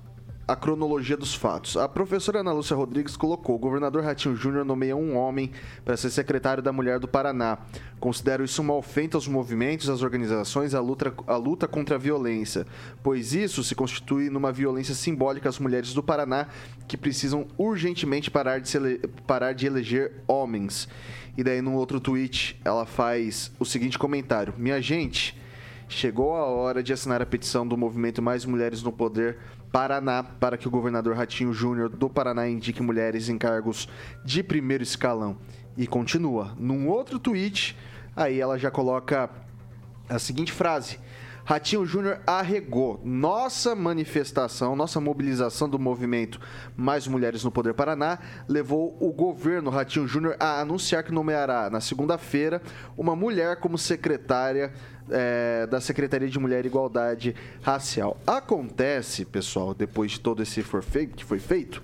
a 0.50 0.56
cronologia 0.56 1.16
dos 1.16 1.36
fatos. 1.36 1.78
A 1.78 1.88
professora 1.88 2.40
Ana 2.40 2.52
Lúcia 2.52 2.76
Rodrigues 2.76 3.16
colocou: 3.16 3.56
o 3.56 3.60
governador 3.60 4.04
Ratinho 4.04 4.36
Júnior 4.36 4.66
nomeia 4.66 4.96
um 4.96 5.16
homem 5.16 5.52
para 5.86 5.96
ser 5.96 6.10
secretário 6.10 6.64
da 6.64 6.74
Mulher 6.74 6.98
do 7.00 7.08
Paraná. 7.08 7.60
Considero 8.00 8.44
isso 8.44 8.60
uma 8.62 8.74
ofensa 8.74 9.16
aos 9.16 9.28
movimentos, 9.28 9.90
às 9.90 10.02
organizações, 10.02 10.74
à 10.74 10.80
luta, 10.82 11.14
à 11.28 11.36
luta 11.36 11.68
contra 11.68 11.96
a 11.96 12.00
violência, 12.00 12.66
pois 13.04 13.34
isso 13.34 13.64
se 13.64 13.76
constitui 13.76 14.30
numa 14.32 14.52
violência 14.52 14.96
simbólica 14.96 15.48
às 15.48 15.60
mulheres 15.60 15.94
do 15.94 16.02
Paraná 16.02 16.48
que 16.88 16.98
precisam 16.98 17.46
urgentemente 17.56 18.32
parar 18.32 18.60
de, 18.60 18.76
ele- 18.76 18.98
parar 19.28 19.54
de 19.54 19.68
eleger 19.68 20.14
homens. 20.28 20.90
E 21.38 21.44
daí, 21.44 21.62
num 21.62 21.76
outro 21.76 22.00
tweet, 22.00 22.60
ela 22.66 22.88
faz 22.88 23.52
o 23.60 23.66
seguinte 23.66 24.00
comentário: 24.00 24.54
Minha 24.58 24.82
gente. 24.82 25.38
Chegou 25.92 26.36
a 26.36 26.46
hora 26.46 26.84
de 26.84 26.94
assinar 26.94 27.20
a 27.20 27.26
petição 27.26 27.68
do 27.68 27.76
movimento 27.76 28.22
Mais 28.22 28.46
Mulheres 28.46 28.84
no 28.84 28.92
Poder 28.92 29.40
Paraná 29.72 30.24
para 30.24 30.58
que 30.58 30.68
o 30.68 30.72
governador 30.72 31.16
Ratinho 31.16 31.54
Júnior 31.54 31.90
do 31.90 32.10
Paraná 32.10 32.48
indique 32.48 32.82
mulheres 32.82 33.30
em 33.30 33.38
cargos 33.38 33.88
de 34.26 34.42
primeiro 34.42 34.84
escalão. 34.84 35.38
E 35.78 35.86
continua. 35.86 36.56
Num 36.58 36.88
outro 36.88 37.20
tweet, 37.20 37.78
aí 38.16 38.40
ela 38.40 38.58
já 38.58 38.72
coloca 38.72 39.30
a 40.10 40.18
seguinte 40.18 40.52
frase: 40.52 41.00
Ratinho 41.50 41.84
Júnior 41.84 42.22
arregou. 42.28 43.02
Nossa 43.04 43.74
manifestação, 43.74 44.76
nossa 44.76 45.02
mobilização 45.02 45.68
do 45.68 45.80
movimento 45.80 46.40
Mais 46.78 47.08
Mulheres 47.08 47.44
no 47.44 47.50
Poder 47.50 47.74
Paraná 47.74 48.20
levou 48.48 48.96
o 49.00 49.12
governo 49.12 49.72
Ratinho 49.72 50.08
Júnior 50.08 50.36
a 50.40 50.62
anunciar 50.62 51.04
que 51.04 51.12
nomeará 51.12 51.68
na 51.68 51.82
segunda-feira 51.82 52.62
uma 52.96 53.16
mulher 53.16 53.56
como 53.56 53.80
secretária 53.80 54.72
eh, 55.10 55.66
da 55.66 55.82
Secretaria 55.82 56.30
de 56.30 56.38
Mulher 56.38 56.66
e 56.66 56.68
Igualdade 56.68 57.36
Racial. 57.64 58.16
Acontece, 58.28 59.26
pessoal, 59.26 59.74
depois 59.74 60.12
de 60.12 60.20
todo 60.20 60.44
esse 60.44 60.62
for 60.62 60.84
feito, 60.84 61.18
que 61.18 61.26
foi 61.26 61.40
feito, 61.40 61.82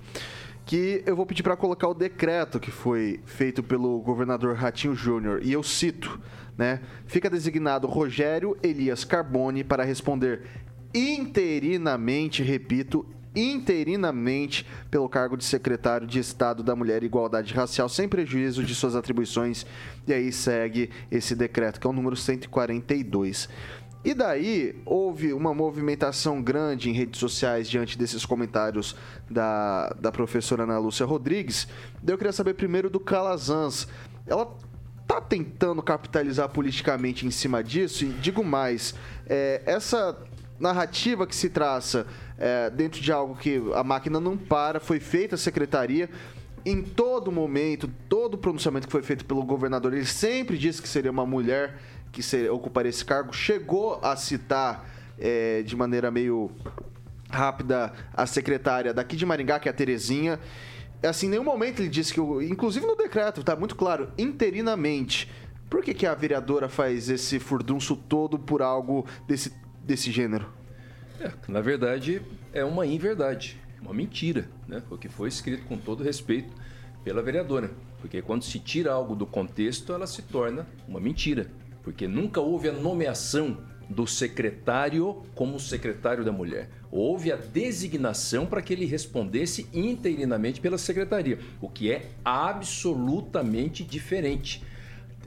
que 0.66 1.00
eu 1.06 1.14
vou 1.14 1.24
pedir 1.24 1.44
para 1.44 1.56
colocar 1.56 1.86
o 1.86 1.94
decreto 1.94 2.58
que 2.58 2.72
foi 2.72 3.20
feito 3.24 3.62
pelo 3.62 4.00
governador 4.00 4.56
Ratinho 4.56 4.96
Júnior 4.96 5.40
e 5.42 5.52
eu 5.52 5.62
cito, 5.62 6.20
né? 6.58 6.80
Fica 7.06 7.30
designado 7.30 7.86
Rogério 7.86 8.56
Elias 8.60 9.04
Carbone 9.04 9.62
para 9.62 9.84
responder 9.84 10.42
interinamente, 10.92 12.42
repito, 12.42 13.06
interinamente 13.34 14.66
pelo 14.90 15.08
cargo 15.08 15.36
de 15.36 15.44
secretário 15.44 16.06
de 16.06 16.18
Estado 16.18 16.64
da 16.64 16.74
Mulher 16.74 17.02
e 17.04 17.06
Igualdade 17.06 17.54
Racial, 17.54 17.88
sem 17.88 18.08
prejuízo 18.08 18.64
de 18.64 18.74
suas 18.74 18.96
atribuições. 18.96 19.64
E 20.04 20.12
aí 20.12 20.32
segue 20.32 20.90
esse 21.12 21.36
decreto, 21.36 21.78
que 21.78 21.86
é 21.86 21.90
o 21.90 21.92
número 21.92 22.16
142. 22.16 23.48
E 24.06 24.14
daí 24.14 24.80
houve 24.84 25.32
uma 25.32 25.52
movimentação 25.52 26.40
grande 26.40 26.88
em 26.88 26.92
redes 26.92 27.18
sociais 27.18 27.68
diante 27.68 27.98
desses 27.98 28.24
comentários 28.24 28.94
da, 29.28 29.88
da 29.98 30.12
professora 30.12 30.62
Ana 30.62 30.78
Lúcia 30.78 31.04
Rodrigues. 31.04 31.66
Eu 32.06 32.16
queria 32.16 32.32
saber 32.32 32.54
primeiro 32.54 32.88
do 32.88 33.00
Calazans. 33.00 33.88
Ela 34.24 34.48
tá 35.08 35.20
tentando 35.20 35.82
capitalizar 35.82 36.48
politicamente 36.50 37.26
em 37.26 37.32
cima 37.32 37.64
disso? 37.64 38.04
E 38.04 38.10
digo 38.10 38.44
mais, 38.44 38.94
é, 39.28 39.60
essa 39.66 40.16
narrativa 40.56 41.26
que 41.26 41.34
se 41.34 41.50
traça 41.50 42.06
é, 42.38 42.70
dentro 42.70 43.00
de 43.00 43.10
algo 43.10 43.34
que 43.34 43.60
a 43.74 43.82
máquina 43.82 44.20
não 44.20 44.36
para, 44.36 44.78
foi 44.78 45.00
feita 45.00 45.34
a 45.34 45.38
secretaria. 45.38 46.08
Em 46.64 46.80
todo 46.80 47.32
momento, 47.32 47.90
todo 48.08 48.38
pronunciamento 48.38 48.86
que 48.86 48.92
foi 48.92 49.02
feito 49.02 49.24
pelo 49.24 49.42
governador, 49.42 49.92
ele 49.92 50.06
sempre 50.06 50.56
disse 50.56 50.80
que 50.80 50.88
seria 50.88 51.10
uma 51.10 51.26
mulher 51.26 51.76
que 52.12 52.48
ocuparia 52.48 52.90
esse 52.90 53.04
cargo. 53.04 53.32
Chegou 53.32 53.98
a 54.02 54.16
citar 54.16 54.88
é, 55.18 55.62
de 55.62 55.76
maneira 55.76 56.10
meio 56.10 56.50
rápida 57.28 57.92
a 58.14 58.26
secretária 58.26 58.94
daqui 58.94 59.16
de 59.16 59.26
Maringá, 59.26 59.58
que 59.58 59.68
é 59.68 59.70
a 59.70 59.74
Terezinha. 59.74 60.38
Assim, 61.02 61.26
em 61.26 61.30
nenhum 61.30 61.44
momento 61.44 61.80
ele 61.80 61.88
disse 61.88 62.12
que, 62.12 62.20
inclusive 62.20 62.86
no 62.86 62.96
decreto, 62.96 63.42
tá 63.42 63.54
muito 63.54 63.76
claro, 63.76 64.10
interinamente. 64.16 65.30
Por 65.68 65.82
que, 65.82 65.92
que 65.92 66.06
a 66.06 66.14
vereadora 66.14 66.68
faz 66.68 67.10
esse 67.10 67.38
furdunço 67.38 67.96
todo 67.96 68.38
por 68.38 68.62
algo 68.62 69.06
desse, 69.26 69.52
desse 69.82 70.10
gênero? 70.10 70.46
É, 71.20 71.30
na 71.48 71.60
verdade, 71.60 72.22
é 72.52 72.64
uma 72.64 72.86
inverdade, 72.86 73.60
uma 73.80 73.92
mentira, 73.92 74.48
né? 74.66 74.82
O 74.90 74.96
que 74.96 75.08
foi 75.08 75.28
escrito 75.28 75.64
com 75.66 75.76
todo 75.76 76.04
respeito 76.04 76.52
pela 77.02 77.22
vereadora. 77.22 77.70
Porque 78.00 78.22
quando 78.22 78.44
se 78.44 78.58
tira 78.58 78.92
algo 78.92 79.16
do 79.16 79.26
contexto, 79.26 79.92
ela 79.92 80.06
se 80.06 80.22
torna 80.22 80.66
uma 80.86 81.00
mentira. 81.00 81.50
Porque 81.86 82.08
nunca 82.08 82.40
houve 82.40 82.68
a 82.68 82.72
nomeação 82.72 83.58
do 83.88 84.08
secretário 84.08 85.22
como 85.36 85.60
secretário 85.60 86.24
da 86.24 86.32
mulher. 86.32 86.68
Houve 86.90 87.30
a 87.30 87.36
designação 87.36 88.44
para 88.44 88.60
que 88.60 88.72
ele 88.72 88.84
respondesse 88.86 89.68
interinamente 89.72 90.60
pela 90.60 90.78
secretaria, 90.78 91.38
o 91.60 91.68
que 91.68 91.92
é 91.92 92.10
absolutamente 92.24 93.84
diferente. 93.84 94.64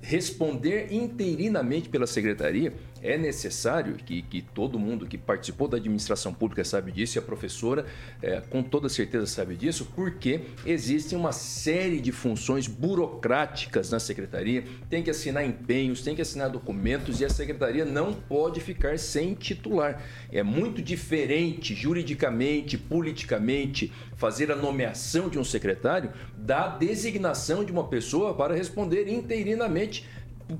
Responder 0.01 0.91
interinamente 0.91 1.88
pela 1.88 2.05
secretaria 2.05 2.74
é 3.01 3.17
necessário 3.17 3.95
que, 3.95 4.21
que 4.21 4.41
todo 4.41 4.79
mundo 4.79 5.05
que 5.05 5.17
participou 5.17 5.67
da 5.67 5.77
administração 5.77 6.33
pública 6.33 6.63
sabe 6.63 6.91
disso 6.91 7.17
e 7.17 7.19
a 7.19 7.21
professora 7.21 7.85
é, 8.21 8.41
com 8.41 8.61
toda 8.61 8.89
certeza 8.89 9.25
sabe 9.25 9.55
disso, 9.55 9.91
porque 9.95 10.41
existem 10.65 11.17
uma 11.17 11.31
série 11.31 11.99
de 11.99 12.11
funções 12.11 12.67
burocráticas 12.67 13.89
na 13.89 13.99
secretaria, 13.99 14.63
tem 14.89 15.03
que 15.03 15.09
assinar 15.09 15.45
empenhos, 15.45 16.01
tem 16.01 16.15
que 16.15 16.21
assinar 16.21 16.49
documentos 16.49 17.21
e 17.21 17.25
a 17.25 17.29
secretaria 17.29 17.85
não 17.85 18.13
pode 18.13 18.59
ficar 18.59 18.97
sem 18.99 19.33
titular. 19.33 20.03
É 20.31 20.43
muito 20.43 20.81
diferente 20.81 21.73
juridicamente, 21.73 22.77
politicamente, 22.77 23.91
fazer 24.15 24.51
a 24.51 24.55
nomeação 24.55 25.29
de 25.29 25.39
um 25.39 25.43
secretário 25.43 26.11
da 26.37 26.67
designação 26.67 27.63
de 27.63 27.71
uma 27.71 27.87
pessoa 27.87 28.33
para 28.33 28.53
responder 28.53 29.07
interinamente 29.07 30.05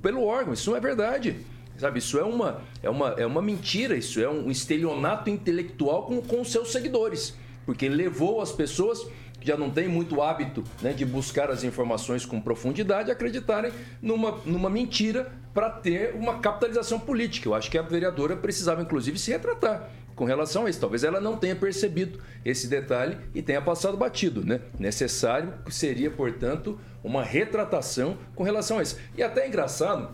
pelo 0.02 0.24
órgão. 0.24 0.54
Isso 0.54 0.70
não 0.70 0.78
é 0.78 0.80
verdade. 0.80 1.36
Sabe, 1.80 2.00
isso 2.00 2.20
é 2.20 2.24
uma, 2.24 2.62
é 2.84 2.90
uma, 2.90 3.10
é 3.18 3.26
uma 3.26 3.42
mentira, 3.42 3.96
isso 3.96 4.20
é 4.20 4.30
um 4.30 4.52
estelionato 4.52 5.30
intelectual 5.30 6.04
com, 6.04 6.22
com 6.22 6.44
seus 6.44 6.72
seguidores. 6.72 7.36
Porque 7.66 7.88
levou 7.88 8.42
as 8.42 8.52
pessoas 8.52 9.08
que 9.40 9.48
já 9.48 9.56
não 9.56 9.70
têm 9.70 9.88
muito 9.88 10.22
hábito 10.22 10.64
né, 10.82 10.92
de 10.92 11.06
buscar 11.06 11.50
as 11.50 11.64
informações 11.64 12.26
com 12.26 12.42
profundidade 12.42 13.10
acreditarem 13.10 13.72
numa, 14.02 14.32
numa 14.46 14.70
mentira 14.70 15.32
para 15.54 15.70
ter 15.70 16.14
uma 16.16 16.40
capitalização 16.40 17.00
política. 17.00 17.48
Eu 17.48 17.56
acho 17.56 17.72
que 17.72 17.78
a 17.78 17.82
vereadora 17.82 18.36
precisava, 18.36 18.82
inclusive, 18.82 19.18
se 19.18 19.32
retratar 19.32 19.90
com 20.16 20.26
relação 20.26 20.66
a 20.66 20.70
isso. 20.70 20.82
Talvez 20.82 21.04
ela 21.04 21.22
não 21.22 21.38
tenha 21.38 21.56
percebido 21.56 22.20
esse 22.44 22.68
detalhe 22.68 23.18
e 23.34 23.42
tenha 23.42 23.62
passado 23.62 23.96
batido. 23.96 24.46
Né? 24.46 24.60
Necessário 24.78 25.54
seria, 25.70 26.12
portanto, 26.12 26.78
uma 27.02 27.24
retratação 27.24 28.18
com 28.36 28.44
relação 28.44 28.80
a 28.80 28.84
isso. 28.84 28.98
E 29.18 29.24
até 29.24 29.46
é 29.46 29.48
engraçado, 29.48 30.10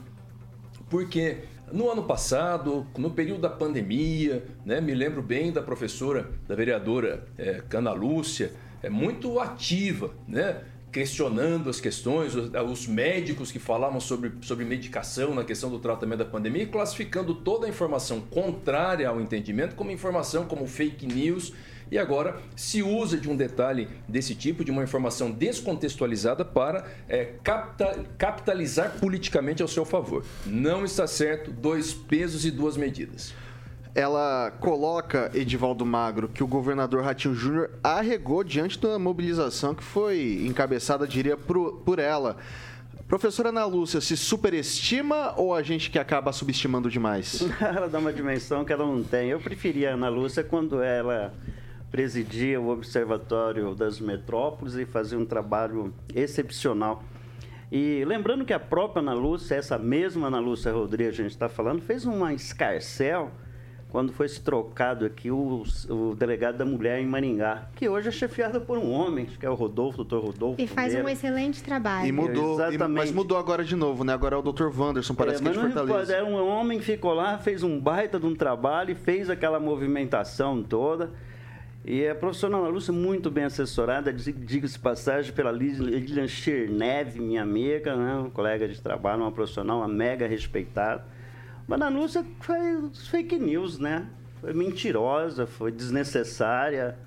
porque 0.90 1.40
no 1.76 1.92
ano 1.92 2.04
passado, 2.04 2.88
no 2.98 3.12
período 3.12 3.42
da 3.42 3.50
pandemia, 3.50 4.46
né, 4.66 4.80
me 4.80 4.94
lembro 4.94 5.22
bem 5.22 5.52
da 5.52 5.62
professora, 5.62 6.32
da 6.48 6.56
vereadora 6.56 7.28
é, 7.38 7.62
Cana 7.68 7.92
Lúcia, 7.92 8.54
é 8.82 8.90
muito 8.90 9.40
ativa, 9.42 10.12
né? 10.26 10.62
questionando 10.90 11.70
as 11.70 11.82
questões, 11.82 12.34
os, 12.34 12.50
os, 12.54 12.88
médicos 12.88 13.52
que 13.52 13.60
falavam 13.60 14.00
sobre, 14.00 14.32
sobre 14.40 14.64
medicação 14.64 15.36
na 15.36 15.44
questão 15.44 15.70
do 15.70 15.78
tratamento 15.78 16.20
da 16.20 16.26
pandemia 16.26 16.66
classificando 16.68 17.36
toda 17.36 17.66
a 17.66 17.70
informação 17.70 18.22
contrária 18.22 19.10
ao 19.10 19.20
entendimento 19.20 19.76
como 19.76 19.92
informação 19.92 20.46
como 20.46 20.66
fake 20.66 21.06
news 21.06 21.52
e 21.92 21.98
agora 21.98 22.42
se 22.56 22.82
usa 22.82 23.18
de 23.18 23.30
um 23.30 23.36
detalhe 23.36 23.88
desse 24.08 24.36
tipo, 24.36 24.64
de 24.64 24.72
uma 24.72 24.84
informação 24.84 25.32
descontextualizada 25.32 26.44
para 26.44 26.86
é, 27.08 27.34
capitalizar 28.18 28.98
politicamente 29.00 29.62
ao 29.62 29.68
seu 29.68 29.86
favor. 29.86 30.26
Não 30.46 30.84
está 30.84 31.08
certo, 31.08 31.52
dois 31.52 31.94
pesos 31.94 32.46
e 32.46 32.52
duas 32.52 32.78
medidas 32.78 33.34
ela 33.96 34.52
coloca, 34.60 35.32
Edivaldo 35.34 35.86
Magro, 35.86 36.28
que 36.28 36.44
o 36.44 36.48
governador 36.48 37.02
Ratinho 37.02 37.34
Júnior 37.34 37.72
arregou 37.82 38.44
diante 38.44 38.78
da 38.78 39.00
mobilização 39.00 39.74
que 39.74 39.82
foi 39.82 40.44
encabeçada, 40.46 41.08
diria, 41.08 41.38
por, 41.38 41.78
por 41.78 41.98
ela. 41.98 42.36
Professora 43.08 43.50
Ana 43.50 43.64
Lúcia, 43.66 44.02
se 44.02 44.18
superestima 44.18 45.34
ou 45.38 45.56
a 45.56 45.64
gente 45.64 45.90
que 45.90 45.98
acaba 45.98 46.34
subestimando 46.34 46.90
demais? 46.90 47.42
ela 47.62 47.88
dá 47.88 48.00
uma 48.00 48.12
dimensão 48.12 48.66
que 48.66 48.74
ela 48.74 48.86
não 48.86 49.02
tem. 49.02 49.30
Eu 49.30 49.40
preferia 49.40 49.92
a 49.92 49.94
Ana 49.94 50.10
Lúcia 50.10 50.44
quando 50.44 50.82
ela 50.82 51.34
presidia 51.96 52.60
o 52.60 52.68
Observatório 52.68 53.74
das 53.74 54.02
Metrópoles 54.02 54.74
e 54.76 54.86
fazia 54.86 55.18
um 55.18 55.26
trabalho 55.26 55.94
excepcional. 56.14 57.02
E 57.72 58.04
lembrando 58.04 58.44
que 58.44 58.52
a 58.52 58.60
própria 58.60 59.00
Ana 59.00 59.14
Lúcia, 59.14 59.56
essa 59.56 59.78
mesma 59.78 60.28
Ana 60.28 60.40
Lúcia 60.40 60.74
Rodrigues 60.74 61.14
a 61.14 61.24
gente 61.24 61.32
está 61.32 61.48
falando, 61.48 61.82
fez 61.82 62.04
uma 62.04 62.34
escarcel 62.34 63.32
quando 63.88 64.12
foi 64.12 64.28
se 64.28 64.42
trocado 64.42 65.06
aqui 65.06 65.32
o, 65.32 65.64
o, 65.90 66.14
delegado 66.16 66.58
da 66.58 66.66
mulher 66.66 67.00
em 67.00 67.06
Maringá, 67.06 67.70
que 67.74 67.88
hoje 67.88 68.10
é 68.10 68.12
chefiado 68.12 68.60
por 68.60 68.78
um 68.78 68.92
homem, 68.92 69.26
que 69.26 69.46
é 69.46 69.50
o 69.50 69.54
Rodolfo, 69.54 70.04
doutor 70.04 70.22
Rodolfo. 70.22 70.62
E 70.62 70.68
faz 70.68 70.94
um 70.94 71.08
excelente 71.08 71.64
trabalho. 71.64 72.06
E 72.06 72.12
mudou, 72.12 72.60
e, 72.74 72.78
mas 72.78 73.10
mudou 73.10 73.38
agora 73.38 73.64
de 73.64 73.74
novo, 73.74 74.04
né? 74.04 74.12
Agora 74.12 74.36
é 74.36 74.38
o 74.38 74.42
doutor 74.42 74.70
Wanderson, 74.78 75.16
parece 75.16 75.42
é, 75.42 75.44
que 75.44 75.48
é 75.48 75.52
de 75.54 75.72
Fortaleza. 75.72 76.14
É 76.14 76.22
um 76.22 76.46
homem 76.46 76.82
ficou 76.82 77.14
lá, 77.14 77.38
fez 77.38 77.64
um 77.64 77.80
baita 77.80 78.20
de 78.20 78.26
um 78.26 78.36
trabalho, 78.36 78.94
fez 78.98 79.30
aquela 79.30 79.62
movimentação 79.62 80.62
toda. 80.62 81.14
E 81.88 82.08
a 82.08 82.16
profissional 82.16 82.62
Ana 82.62 82.70
Lúcia 82.70 82.92
muito 82.92 83.30
bem 83.30 83.44
assessorada, 83.44 84.12
diga-se 84.12 84.80
passagem, 84.80 85.32
pela 85.32 85.52
Lilian 85.52 86.28
Cherneve, 86.28 87.20
minha 87.20 87.44
amiga, 87.44 87.96
né? 87.96 88.16
um 88.16 88.30
colega 88.32 88.68
de 88.68 88.82
trabalho, 88.82 89.22
uma 89.22 89.32
profissional 89.32 89.78
uma 89.78 89.88
mega 89.88 90.26
respeitada. 90.26 91.06
Mas 91.68 91.80
a 91.80 91.88
Lúcia 91.88 92.26
foi 92.40 92.90
fake 93.12 93.38
news, 93.38 93.78
né? 93.78 94.08
Foi 94.42 94.52
mentirosa, 94.52 95.46
foi 95.46 95.72
desnecessária. 95.72 96.98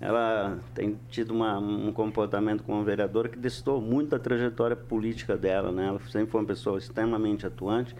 Ela 0.00 0.58
tem 0.74 0.98
tido 1.10 1.32
uma, 1.34 1.58
um 1.58 1.92
comportamento 1.92 2.62
como 2.62 2.82
vereadora 2.82 3.28
que 3.28 3.38
destou 3.38 3.78
muito 3.78 4.16
a 4.16 4.18
trajetória 4.18 4.74
política 4.74 5.36
dela, 5.36 5.70
né? 5.70 5.88
Ela 5.88 6.00
sempre 6.08 6.30
foi 6.30 6.40
uma 6.40 6.46
pessoa 6.46 6.78
extremamente 6.78 7.46
atuante, 7.46 7.94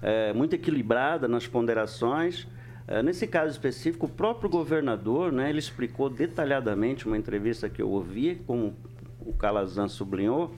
é, 0.00 0.32
muito 0.32 0.54
equilibrada 0.54 1.28
nas 1.28 1.46
ponderações, 1.46 2.48
nesse 3.02 3.26
caso 3.26 3.50
específico, 3.50 4.06
o 4.06 4.08
próprio 4.08 4.50
governador, 4.50 5.32
né, 5.32 5.48
ele 5.50 5.58
explicou 5.58 6.10
detalhadamente 6.10 7.06
uma 7.06 7.16
entrevista 7.16 7.68
que 7.68 7.80
eu 7.80 7.90
ouvi, 7.90 8.42
como 8.46 8.74
o 9.20 9.32
Calazan 9.32 9.88
sublinhou, 9.88 10.52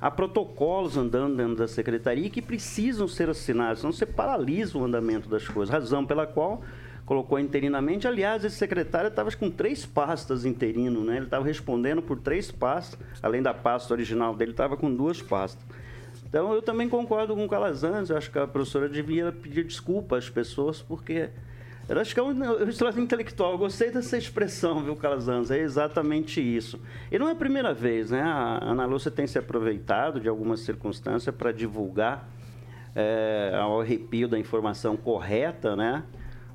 há 0.00 0.10
protocolos 0.10 0.96
andando 0.96 1.36
dentro 1.36 1.56
da 1.56 1.66
secretaria 1.66 2.30
que 2.30 2.42
precisam 2.42 3.08
ser 3.08 3.28
assinados, 3.28 3.80
senão 3.80 3.92
você 3.92 4.06
paralisa 4.06 4.78
o 4.78 4.84
andamento 4.84 5.28
das 5.28 5.48
coisas, 5.48 5.72
razão 5.72 6.04
pela 6.06 6.26
qual 6.26 6.62
colocou 7.04 7.38
interinamente. 7.38 8.08
Aliás, 8.08 8.44
esse 8.44 8.56
secretário 8.56 9.08
estava 9.08 9.30
com 9.32 9.50
três 9.50 9.84
pastas 9.84 10.44
interino, 10.44 11.04
né? 11.04 11.16
Ele 11.16 11.26
estava 11.26 11.44
respondendo 11.44 12.00
por 12.00 12.18
três 12.18 12.50
pastas, 12.50 12.98
além 13.22 13.42
da 13.42 13.52
pasta 13.52 13.92
original 13.92 14.34
dele, 14.34 14.52
estava 14.52 14.76
com 14.76 14.94
duas 14.94 15.20
pastas. 15.20 15.62
Então, 16.26 16.52
eu 16.52 16.62
também 16.62 16.88
concordo 16.88 17.34
com 17.34 17.44
o 17.44 17.48
Calazans, 17.48 18.10
eu 18.10 18.16
acho 18.16 18.30
que 18.30 18.38
a 18.38 18.46
professora 18.46 18.88
devia 18.88 19.30
pedir 19.30 19.64
desculpa 19.64 20.16
às 20.16 20.28
pessoas, 20.28 20.82
porque 20.82 21.28
eu 21.88 22.00
acho 22.00 22.14
que 22.14 22.20
é 22.20 22.22
um, 22.22 22.30
um 22.30 23.00
intelectual. 23.00 23.52
Eu 23.52 23.58
gostei 23.58 23.90
dessa 23.90 24.16
expressão, 24.16 24.82
viu, 24.82 24.96
Calazans? 24.96 25.50
É 25.50 25.58
exatamente 25.58 26.40
isso. 26.40 26.80
E 27.12 27.18
não 27.18 27.28
é 27.28 27.32
a 27.32 27.36
primeira 27.36 27.74
vez, 27.74 28.10
né? 28.10 28.22
A 28.22 28.58
Ana 28.62 28.86
Lúcia 28.86 29.10
tem 29.10 29.26
se 29.26 29.38
aproveitado 29.38 30.18
de 30.18 30.28
alguma 30.28 30.56
circunstância 30.56 31.32
para 31.32 31.52
divulgar 31.52 32.26
é, 32.94 33.52
ao 33.60 33.80
arrepio 33.80 34.28
da 34.28 34.38
informação 34.38 34.96
correta, 34.96 35.76
né? 35.76 36.04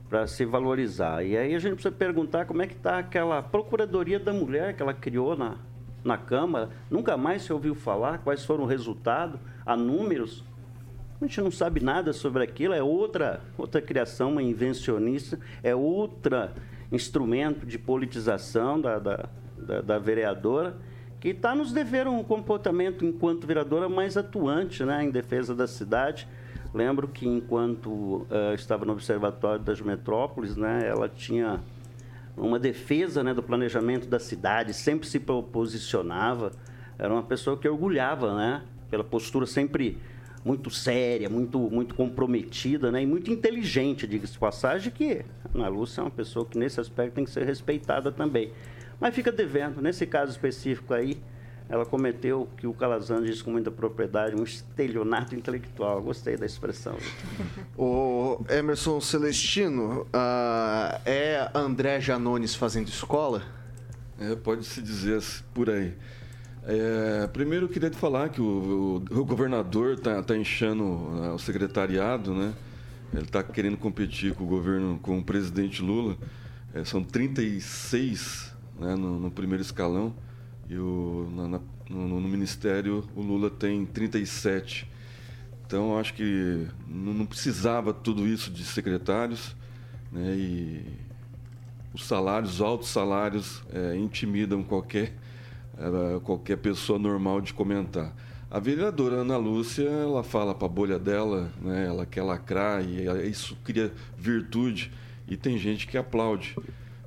Para 0.09 0.25
se 0.25 0.45
valorizar. 0.45 1.23
E 1.23 1.37
aí 1.37 1.53
a 1.53 1.59
gente 1.59 1.73
precisa 1.73 1.93
perguntar 1.93 2.45
como 2.45 2.63
é 2.63 2.67
que 2.67 2.73
está 2.73 2.97
aquela 2.97 3.43
Procuradoria 3.43 4.19
da 4.19 4.33
Mulher 4.33 4.75
que 4.75 4.81
ela 4.81 4.93
criou 4.93 5.37
na, 5.37 5.57
na 6.03 6.17
Câmara. 6.17 6.69
Nunca 6.89 7.15
mais 7.17 7.43
se 7.43 7.53
ouviu 7.53 7.75
falar 7.75 8.19
quais 8.19 8.43
foram 8.43 8.63
o 8.63 8.67
resultado, 8.67 9.39
há 9.63 9.77
números. 9.77 10.43
A 11.21 11.25
gente 11.25 11.41
não 11.41 11.51
sabe 11.51 11.83
nada 11.83 12.13
sobre 12.13 12.41
aquilo, 12.41 12.73
é 12.73 12.81
outra, 12.81 13.41
outra 13.57 13.81
criação, 13.81 14.31
uma 14.31 14.41
invencionista, 14.41 15.37
é 15.61 15.75
outro 15.75 16.49
instrumento 16.89 17.65
de 17.65 17.77
politização 17.77 18.79
da, 18.79 18.97
da, 18.97 19.29
da, 19.57 19.81
da 19.81 19.99
vereadora, 19.99 20.77
que 21.19 21.29
está 21.29 21.53
nos 21.53 21.73
dever 21.73 22.07
um 22.07 22.23
comportamento, 22.23 23.03
enquanto 23.03 23.45
vereadora, 23.45 23.89
mais 23.89 24.15
atuante 24.15 24.85
né, 24.85 25.03
em 25.03 25.11
defesa 25.11 25.53
da 25.53 25.67
cidade. 25.67 26.25
Lembro 26.73 27.05
que, 27.05 27.27
enquanto 27.27 27.89
uh, 27.89 28.53
estava 28.55 28.85
no 28.85 28.93
Observatório 28.93 29.61
das 29.61 29.81
Metrópoles, 29.81 30.55
né, 30.55 30.87
ela 30.87 31.09
tinha 31.09 31.59
uma 32.37 32.57
defesa 32.57 33.21
né, 33.25 33.33
do 33.33 33.43
planejamento 33.43 34.07
da 34.07 34.19
cidade, 34.19 34.73
sempre 34.73 35.05
se 35.05 35.19
posicionava. 35.19 36.53
Era 36.97 37.13
uma 37.13 37.23
pessoa 37.23 37.57
que 37.57 37.67
orgulhava, 37.67 38.33
né, 38.37 38.61
pela 38.89 39.03
postura 39.03 39.45
sempre 39.45 39.97
muito 40.49 40.71
séria, 40.71 41.29
muito, 41.29 41.59
muito 41.59 41.93
comprometida 41.93 42.91
né? 42.91 43.03
e 43.03 43.05
muito 43.05 43.29
inteligente, 43.29 44.07
diga-se 44.07 44.33
de 44.33 44.39
passagem, 44.39 44.91
que 44.91 45.23
a 45.45 45.57
Ana 45.57 45.67
Lúcia 45.67 46.01
é 46.01 46.03
uma 46.03 46.09
pessoa 46.09 46.43
que 46.43 46.57
nesse 46.57 46.79
aspecto 46.79 47.13
tem 47.13 47.23
que 47.23 47.29
ser 47.29 47.45
respeitada 47.45 48.11
também. 48.11 48.51
Mas 48.99 49.13
fica 49.13 49.31
devendo, 49.31 49.79
nesse 49.79 50.07
caso 50.07 50.31
específico 50.31 50.91
aí, 50.91 51.21
ela 51.69 51.85
cometeu 51.85 52.41
o 52.41 52.47
que 52.47 52.65
o 52.65 52.73
Calazans 52.73 53.27
disse 53.27 53.43
com 53.43 53.51
muita 53.51 53.69
propriedade, 53.69 54.35
um 54.35 54.43
estelionato 54.43 55.35
intelectual. 55.35 56.01
Gostei 56.01 56.35
da 56.35 56.47
expressão. 56.47 56.97
o 57.77 58.43
Emerson 58.49 58.99
Celestino, 58.99 60.01
uh, 60.01 60.99
é 61.05 61.47
André 61.53 62.01
Janones 62.01 62.55
fazendo 62.55 62.87
escola? 62.87 63.43
É, 64.19 64.35
pode-se 64.35 64.81
dizer 64.81 65.21
por 65.53 65.69
aí. 65.69 65.93
É, 66.71 67.25
primeiro 67.25 67.65
eu 67.65 67.69
queria 67.69 67.89
te 67.89 67.97
falar 67.97 68.29
que 68.29 68.39
o, 68.39 69.01
o, 69.11 69.19
o 69.21 69.25
governador 69.25 69.93
está 69.93 70.21
tá 70.21 70.37
inchando 70.37 70.83
uh, 70.83 71.33
o 71.33 71.39
secretariado, 71.39 72.31
né? 72.31 72.53
ele 73.11 73.23
está 73.23 73.41
querendo 73.41 73.75
competir 73.75 74.35
com 74.35 74.43
o 74.43 74.47
governo, 74.47 74.99
com 75.01 75.17
o 75.17 75.23
presidente 75.23 75.81
Lula. 75.81 76.15
É, 76.71 76.85
são 76.85 77.03
36 77.03 78.53
né, 78.79 78.95
no, 78.95 79.19
no, 79.19 79.31
primeiro 79.31 79.63
escalão 79.63 80.13
e 80.69 80.77
o, 80.77 81.27
na, 81.35 81.59
no, 81.89 82.21
no, 82.21 82.27
Ministério 82.27 83.03
o 83.15 83.21
Lula 83.23 83.49
tem 83.49 83.83
37. 83.87 84.87
Então, 85.65 85.97
acho 85.97 86.13
que 86.13 86.67
não, 86.87 87.15
não 87.15 87.25
precisava 87.25 87.91
tudo 87.95 88.27
isso 88.27 88.51
de 88.51 88.63
secretários 88.63 89.55
né, 90.11 90.35
e 90.35 90.85
os 91.95 92.05
salários, 92.05 92.53
os 92.53 92.61
altos 92.61 92.89
salários, 92.89 93.63
é, 93.73 93.95
intimidam 93.95 94.61
qualquer, 94.61 95.15
é, 95.79 96.19
qualquer 96.19 96.57
pessoa 96.57 96.99
normal 96.99 97.41
de 97.41 97.53
comentar. 97.53 98.13
A 98.51 98.59
vereadora 98.59 99.17
Ana 99.17 99.37
Lúcia, 99.37 99.83
ela 99.83 100.23
fala 100.23 100.53
para 100.53 100.65
a 100.65 100.69
bolha 100.69 100.97
dela, 100.97 101.51
né, 101.61 101.85
ela 101.85 102.05
quer 102.05 102.23
lacrar 102.23 102.83
e 102.83 103.05
isso 103.29 103.55
cria 103.63 103.93
virtude 104.17 104.91
e 105.27 105.37
tem 105.37 105.57
gente 105.57 105.87
que 105.87 105.97
aplaude. 105.97 106.55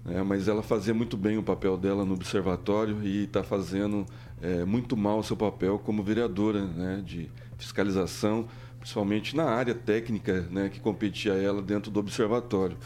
Né, 0.04 0.22
mas 0.22 0.48
ela 0.48 0.62
fazia 0.62 0.94
muito 0.94 1.16
bem 1.16 1.36
o 1.36 1.42
papel 1.42 1.76
dela 1.76 2.04
no 2.04 2.14
observatório 2.14 3.02
e 3.02 3.24
está 3.24 3.42
fazendo 3.42 4.06
é, 4.40 4.64
muito 4.64 4.96
mal 4.96 5.18
o 5.18 5.22
seu 5.22 5.36
papel 5.36 5.78
como 5.78 6.02
vereadora 6.02 6.64
né, 6.64 7.02
de 7.04 7.28
fiscalização, 7.58 8.46
principalmente 8.78 9.36
na 9.36 9.44
área 9.44 9.74
técnica 9.74 10.46
né, 10.50 10.68
que 10.68 10.80
competia 10.80 11.32
ela 11.34 11.60
dentro 11.60 11.90
do 11.90 12.00
observatório 12.00 12.76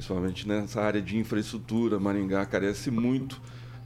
principalmente 0.00 0.48
nessa 0.48 0.80
área 0.80 1.02
de 1.02 1.18
infraestrutura. 1.18 2.00
Maringá 2.00 2.46
carece 2.46 2.90
muito 2.90 3.40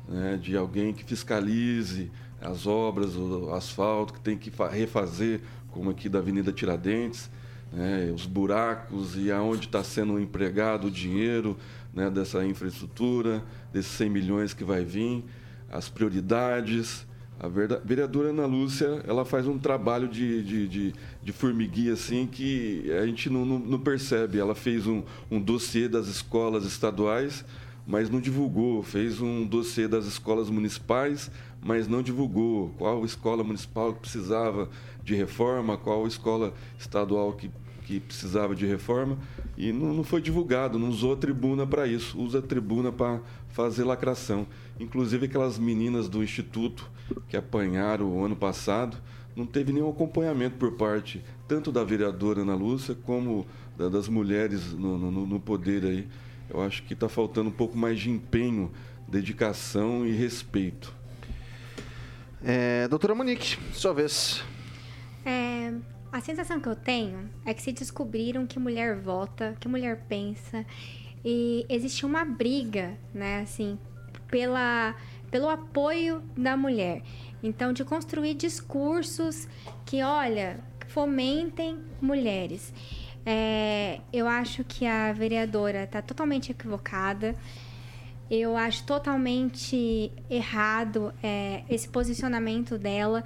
né, 0.09 0.39
de 0.41 0.57
alguém 0.57 0.93
que 0.93 1.05
fiscalize 1.05 2.11
as 2.41 2.67
obras, 2.67 3.17
o 3.17 3.53
asfalto, 3.55 4.13
que 4.13 4.21
tem 4.21 4.37
que 4.37 4.53
refazer, 4.71 5.41
como 5.71 5.91
aqui 5.91 6.09
da 6.09 6.19
Avenida 6.19 6.53
Tiradentes, 6.53 7.31
né, 7.73 8.13
os 8.15 8.27
buracos 8.27 9.17
e 9.17 9.33
aonde 9.33 9.67
está 9.67 9.83
sendo 9.83 10.21
empregado 10.21 10.87
o 10.87 10.91
dinheiro 10.91 11.57
né, 11.93 12.11
dessa 12.11 12.45
infraestrutura, 12.45 13.43
desses 13.73 13.93
100 13.93 14.11
milhões 14.11 14.55
que 14.55 14.65
vai 14.65 14.85
vir, 14.85 15.25
as 15.71 15.89
prioridades. 15.89 17.07
A 17.41 17.49
vereadora 17.49 18.29
Ana 18.29 18.47
Lúcia, 18.47 19.03
ela 19.07 19.25
faz 19.25 19.47
um 19.47 19.59
trabalho 19.59 20.07
de, 20.07 20.43
de, 20.45 20.69
de, 20.69 20.95
de 21.21 21.33
formiguinha, 21.33 21.95
assim, 21.95 22.29
que 22.29 22.91
a 22.93 23.05
gente 23.05 23.29
não, 23.29 23.45
não, 23.45 23.59
não 23.59 23.79
percebe. 23.79 24.39
Ela 24.39 24.55
fez 24.55 24.87
um, 24.87 25.03
um 25.29 25.41
dossiê 25.41 25.89
das 25.89 26.07
escolas 26.07 26.65
estaduais, 26.65 27.45
mas 27.87 28.11
não 28.11 28.21
divulgou. 28.21 28.83
Fez 28.83 29.21
um 29.21 29.47
dossiê 29.47 29.87
das 29.87 30.07
escolas 30.07 30.51
municipais, 30.51 31.31
mas 31.63 31.89
não 31.89 32.03
divulgou. 32.03 32.71
Qual 32.79 33.05
escola 33.05 33.45
municipal 33.45 33.93
que 33.93 34.01
precisava 34.01 34.69
de 35.03 35.15
reforma, 35.15 35.77
qual 35.77 36.07
escola 36.07 36.55
estadual 36.79 37.35
que, 37.35 37.51
que 37.83 38.01
precisava 38.01 38.55
de 38.55 38.67
reforma. 38.67 39.19
E 39.57 39.71
não, 39.73 39.93
não 39.93 40.05
foi 40.05 40.21
divulgado, 40.21 40.79
não 40.79 40.89
usou 40.89 41.13
a 41.13 41.17
tribuna 41.17 41.67
para 41.67 41.87
isso. 41.87 42.19
Usa 42.19 42.39
a 42.39 42.43
tribuna 42.43 42.91
para 42.91 43.21
fazer 43.51 43.85
lacração. 43.85 44.47
Inclusive 44.81 45.27
aquelas 45.27 45.59
meninas 45.59 46.09
do 46.09 46.25
Instituto 46.25 46.91
que 47.29 47.37
apanharam 47.37 48.07
o 48.07 48.25
ano 48.25 48.35
passado, 48.35 48.97
não 49.37 49.45
teve 49.45 49.73
nenhum 49.73 49.91
acompanhamento 49.91 50.57
por 50.57 50.73
parte 50.73 51.23
tanto 51.47 51.71
da 51.71 51.85
vereadora 51.85 52.41
Ana 52.41 52.55
Lúcia 52.55 52.97
como 53.05 53.47
da, 53.77 53.89
das 53.89 54.09
mulheres 54.09 54.73
no, 54.73 54.97
no, 54.97 55.27
no, 55.27 55.41
poder 55.41 55.85
aí. 55.85 56.09
Eu 56.49 56.63
acho 56.63 56.83
que 56.83 56.95
está 56.95 57.09
faltando 57.09 57.49
um 57.49 57.53
pouco 57.53 57.77
mais 57.77 57.99
de 57.99 58.11
empenho, 58.11 58.73
dedicação 59.09 60.07
e 60.07 60.13
respeito. 60.13 60.95
É, 62.43 62.87
doutora 62.89 63.15
Monique, 63.15 63.59
sua 63.73 63.95
vez. 63.95 64.45
É, 65.25 65.73
a 66.13 66.21
sensação 66.21 66.61
que 66.61 66.69
eu 66.69 66.77
tenho 66.77 67.31
é 67.45 67.55
que 67.55 67.63
se 67.63 67.73
descobriram 67.73 68.47
que 68.47 68.59
mulher 68.59 68.97
vota, 68.97 69.57
que 69.59 69.67
mulher 69.67 70.05
pensa, 70.09 70.65
e 71.25 71.65
existe 71.69 72.05
uma 72.05 72.25
briga, 72.25 72.99
né, 73.15 73.41
assim, 73.41 73.79
pela 74.29 74.95
pelo 75.35 75.49
apoio 75.49 76.23
da 76.37 76.57
mulher. 76.57 77.03
Então, 77.43 77.73
de 77.73 77.85
construir 77.85 78.35
discursos 78.35 79.49
que, 79.85 80.01
olha, 80.01 80.61
fomentem 80.87 81.77
mulheres. 82.01 82.73
É, 83.27 84.01
eu 84.13 84.29
acho 84.29 84.65
que 84.65 84.87
a 84.87 85.13
vereadora 85.13 85.85
está 85.85 86.03
totalmente 86.03 86.51
equivocada. 86.51 87.35
Eu 88.31 88.57
acho 88.57 88.85
totalmente 88.85 90.11
errado 90.31 91.13
é, 91.23 91.63
esse 91.69 91.89
posicionamento 91.89 92.79
dela 92.79 93.23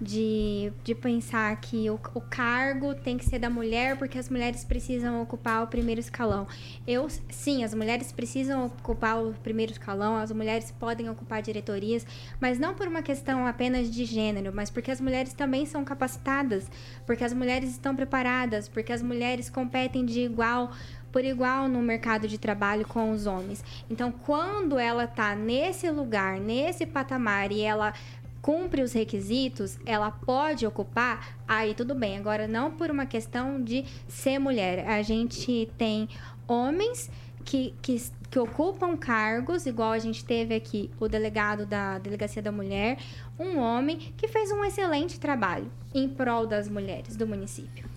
de, 0.00 0.72
de 0.82 0.94
pensar 0.94 1.54
que 1.60 1.90
o, 1.90 2.00
o 2.14 2.20
cargo 2.20 2.94
tem 2.94 3.18
que 3.18 3.24
ser 3.24 3.38
da 3.38 3.50
mulher 3.50 3.98
porque 3.98 4.18
as 4.18 4.30
mulheres 4.30 4.64
precisam 4.64 5.20
ocupar 5.20 5.62
o 5.62 5.66
primeiro 5.66 6.00
escalão. 6.00 6.46
Eu, 6.86 7.08
sim, 7.28 7.62
as 7.62 7.74
mulheres 7.74 8.10
precisam 8.10 8.66
ocupar 8.66 9.22
o 9.22 9.34
primeiro 9.34 9.72
escalão, 9.72 10.16
as 10.16 10.32
mulheres 10.32 10.70
podem 10.70 11.10
ocupar 11.10 11.42
diretorias, 11.42 12.06
mas 12.40 12.58
não 12.58 12.74
por 12.74 12.88
uma 12.88 13.02
questão 13.02 13.46
apenas 13.46 13.90
de 13.90 14.04
gênero, 14.04 14.52
mas 14.54 14.70
porque 14.70 14.90
as 14.90 15.00
mulheres 15.00 15.34
também 15.34 15.66
são 15.66 15.84
capacitadas, 15.84 16.70
porque 17.04 17.24
as 17.24 17.34
mulheres 17.34 17.70
estão 17.70 17.94
preparadas, 17.94 18.68
porque 18.68 18.92
as 18.92 19.02
mulheres 19.02 19.50
competem 19.50 20.04
de 20.04 20.20
igual 20.20 20.70
por 21.10 21.24
igual 21.24 21.68
no 21.68 21.82
mercado 21.82 22.28
de 22.28 22.38
trabalho 22.38 22.86
com 22.86 23.10
os 23.10 23.26
homens. 23.26 23.64
Então, 23.90 24.12
quando 24.12 24.78
ela 24.78 25.04
está 25.04 25.34
nesse 25.34 25.90
lugar, 25.90 26.38
nesse 26.38 26.86
patamar 26.86 27.50
e 27.52 27.60
ela 27.60 27.92
cumpre 28.40 28.82
os 28.82 28.92
requisitos, 28.92 29.78
ela 29.84 30.10
pode 30.10 30.66
ocupar, 30.66 31.36
aí 31.46 31.74
tudo 31.74 31.94
bem. 31.94 32.18
Agora, 32.18 32.48
não 32.48 32.70
por 32.70 32.90
uma 32.90 33.06
questão 33.06 33.62
de 33.62 33.84
ser 34.08 34.38
mulher. 34.38 34.86
A 34.88 35.02
gente 35.02 35.70
tem 35.76 36.08
homens 36.46 37.10
que, 37.44 37.74
que, 37.82 38.00
que 38.30 38.38
ocupam 38.38 38.96
cargos, 38.96 39.66
igual 39.66 39.92
a 39.92 39.98
gente 39.98 40.24
teve 40.24 40.54
aqui 40.54 40.90
o 40.98 41.08
delegado 41.08 41.66
da 41.66 41.98
Delegacia 41.98 42.42
da 42.42 42.52
Mulher, 42.52 42.98
um 43.38 43.58
homem 43.58 43.96
que 44.16 44.28
fez 44.28 44.50
um 44.50 44.64
excelente 44.64 45.18
trabalho 45.18 45.70
em 45.94 46.08
prol 46.08 46.46
das 46.46 46.68
mulheres 46.68 47.16
do 47.16 47.26
município. 47.26 47.88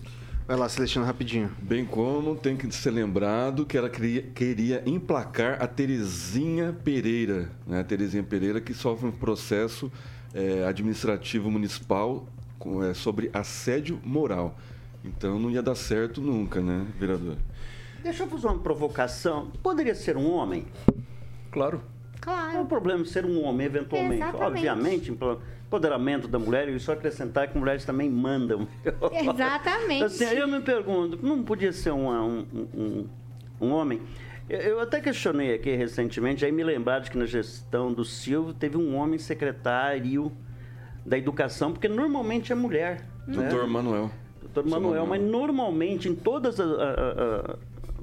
Vai 0.46 0.58
lá, 0.58 0.68
Celestino, 0.68 1.06
rapidinho. 1.06 1.50
Bem 1.62 1.86
como 1.86 2.36
tem 2.36 2.54
que 2.54 2.70
ser 2.70 2.90
lembrado 2.90 3.64
que 3.64 3.78
ela 3.78 3.88
queria, 3.88 4.20
queria 4.20 4.82
emplacar 4.84 5.62
a 5.62 5.66
Terezinha 5.66 6.70
Pereira, 6.84 7.50
né? 7.66 7.80
A 7.80 7.84
Terezinha 7.84 8.22
Pereira 8.22 8.60
que 8.60 8.74
sofre 8.74 9.08
um 9.08 9.12
processo 9.12 9.90
é, 10.34 10.66
administrativo 10.66 11.50
municipal 11.50 12.26
com, 12.58 12.82
é, 12.82 12.92
sobre 12.92 13.30
assédio 13.32 14.00
moral. 14.04 14.56
Então 15.04 15.38
não 15.38 15.50
ia 15.50 15.62
dar 15.62 15.74
certo 15.74 16.20
nunca, 16.20 16.60
né, 16.60 16.86
vereador? 16.98 17.36
Deixa 18.02 18.24
eu 18.24 18.26
fazer 18.26 18.46
uma 18.48 18.58
provocação. 18.58 19.50
Poderia 19.62 19.94
ser 19.94 20.16
um 20.16 20.30
homem? 20.30 20.66
Claro. 21.50 21.80
Claro. 22.20 22.52
Não 22.52 22.58
é 22.58 22.62
o 22.62 22.66
problema 22.66 23.04
ser 23.04 23.24
um 23.24 23.42
homem, 23.42 23.66
eventualmente. 23.66 24.22
Exatamente. 24.22 24.44
Obviamente, 24.44 25.10
empoderamento 25.10 26.26
da 26.26 26.38
mulher, 26.38 26.68
e 26.68 26.78
só 26.80 26.92
acrescentar 26.92 27.48
que 27.48 27.58
mulheres 27.58 27.84
também 27.84 28.10
mandam. 28.10 28.66
Exatamente. 29.12 30.04
assim, 30.04 30.24
eu 30.24 30.48
me 30.48 30.60
pergunto, 30.60 31.18
não 31.22 31.42
podia 31.42 31.72
ser 31.72 31.92
um, 31.92 32.08
um, 32.08 32.46
um, 32.74 33.06
um 33.60 33.70
homem? 33.72 34.00
Eu 34.48 34.78
até 34.80 35.00
questionei 35.00 35.54
aqui 35.54 35.74
recentemente, 35.74 36.44
aí 36.44 36.52
me 36.52 36.62
lembraram 36.62 37.02
de 37.02 37.10
que 37.10 37.16
na 37.16 37.24
gestão 37.24 37.92
do 37.92 38.04
Silvio 38.04 38.52
teve 38.52 38.76
um 38.76 38.94
homem 38.94 39.18
secretário 39.18 40.30
da 41.04 41.16
educação, 41.16 41.72
porque 41.72 41.88
normalmente 41.88 42.52
é 42.52 42.54
mulher. 42.54 43.06
Doutor 43.26 43.64
né? 43.64 43.72
Manuel. 43.72 44.10
Doutor 44.42 44.66
Manuel, 44.66 45.06
mas 45.06 45.22
normalmente 45.22 46.08
em 46.08 46.14
todas 46.14 46.60
as 46.60 46.68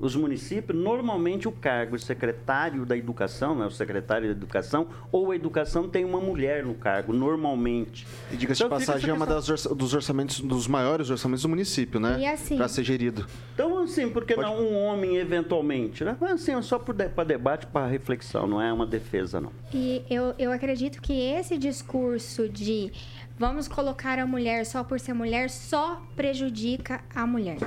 os 0.02 0.16
municípios, 0.16 0.78
normalmente 0.78 1.48
o 1.48 1.52
cargo 1.52 1.98
secretário 2.00 2.86
da 2.86 2.98
educação, 2.98 3.56
né, 3.56 3.66
o 3.66 3.72
secretário 3.72 4.28
da 4.28 4.32
educação, 4.32 4.88
ou 5.12 5.32
a 5.32 5.36
educação 5.36 5.88
tem 5.88 6.04
uma 6.04 6.20
mulher 6.20 6.66
no 6.66 6.74
cargo, 6.74 7.14
normalmente. 7.14 8.08
E 8.32 8.36
diga-se 8.36 8.64
então, 8.64 8.78
de 8.78 8.86
passagem, 8.86 9.10
é 9.12 9.14
uma 9.14 9.26
das 9.26 9.46
dos 9.46 9.94
orçamentos, 9.94 10.40
dos 10.40 10.68
maiores 10.68 11.10
orçamentos 11.10 11.44
do 11.44 11.50
município, 11.50 12.00
né? 12.00 12.18
E 12.20 12.26
assim. 12.26 12.58
Para 12.58 12.68
ser 12.68 12.84
gerido. 12.84 13.28
Então, 13.54 13.78
assim, 13.80 14.10
por 14.10 14.26
que 14.26 14.34
Pode... 14.34 14.48
não 14.48 14.60
um 14.60 14.76
homem 14.76 15.18
eventualmente, 15.18 16.04
né? 16.04 16.18
Mas 16.20 16.32
assim, 16.34 16.54
é 16.54 16.62
só 16.62 16.80
para 16.80 17.24
debate, 17.24 17.68
para 17.68 17.86
reflexão, 17.88 18.48
não 18.48 18.62
é 18.62 18.74
uma 18.74 18.86
defesa, 18.86 19.40
não. 19.40 19.52
E 19.74 20.04
eu, 20.10 20.34
eu 20.40 20.52
acredito 20.52 21.02
que 21.02 21.14
esse 21.14 21.58
discurso 21.58 22.50
de 22.50 22.92
vamos 23.38 23.68
colocar 23.68 24.20
a 24.20 24.26
mulher 24.26 24.66
só 24.66 24.84
por 24.84 25.00
ser 25.00 25.14
mulher 25.14 25.50
só 25.50 26.02
prejudica 26.16 27.02
a 27.14 27.26
mulher. 27.26 27.58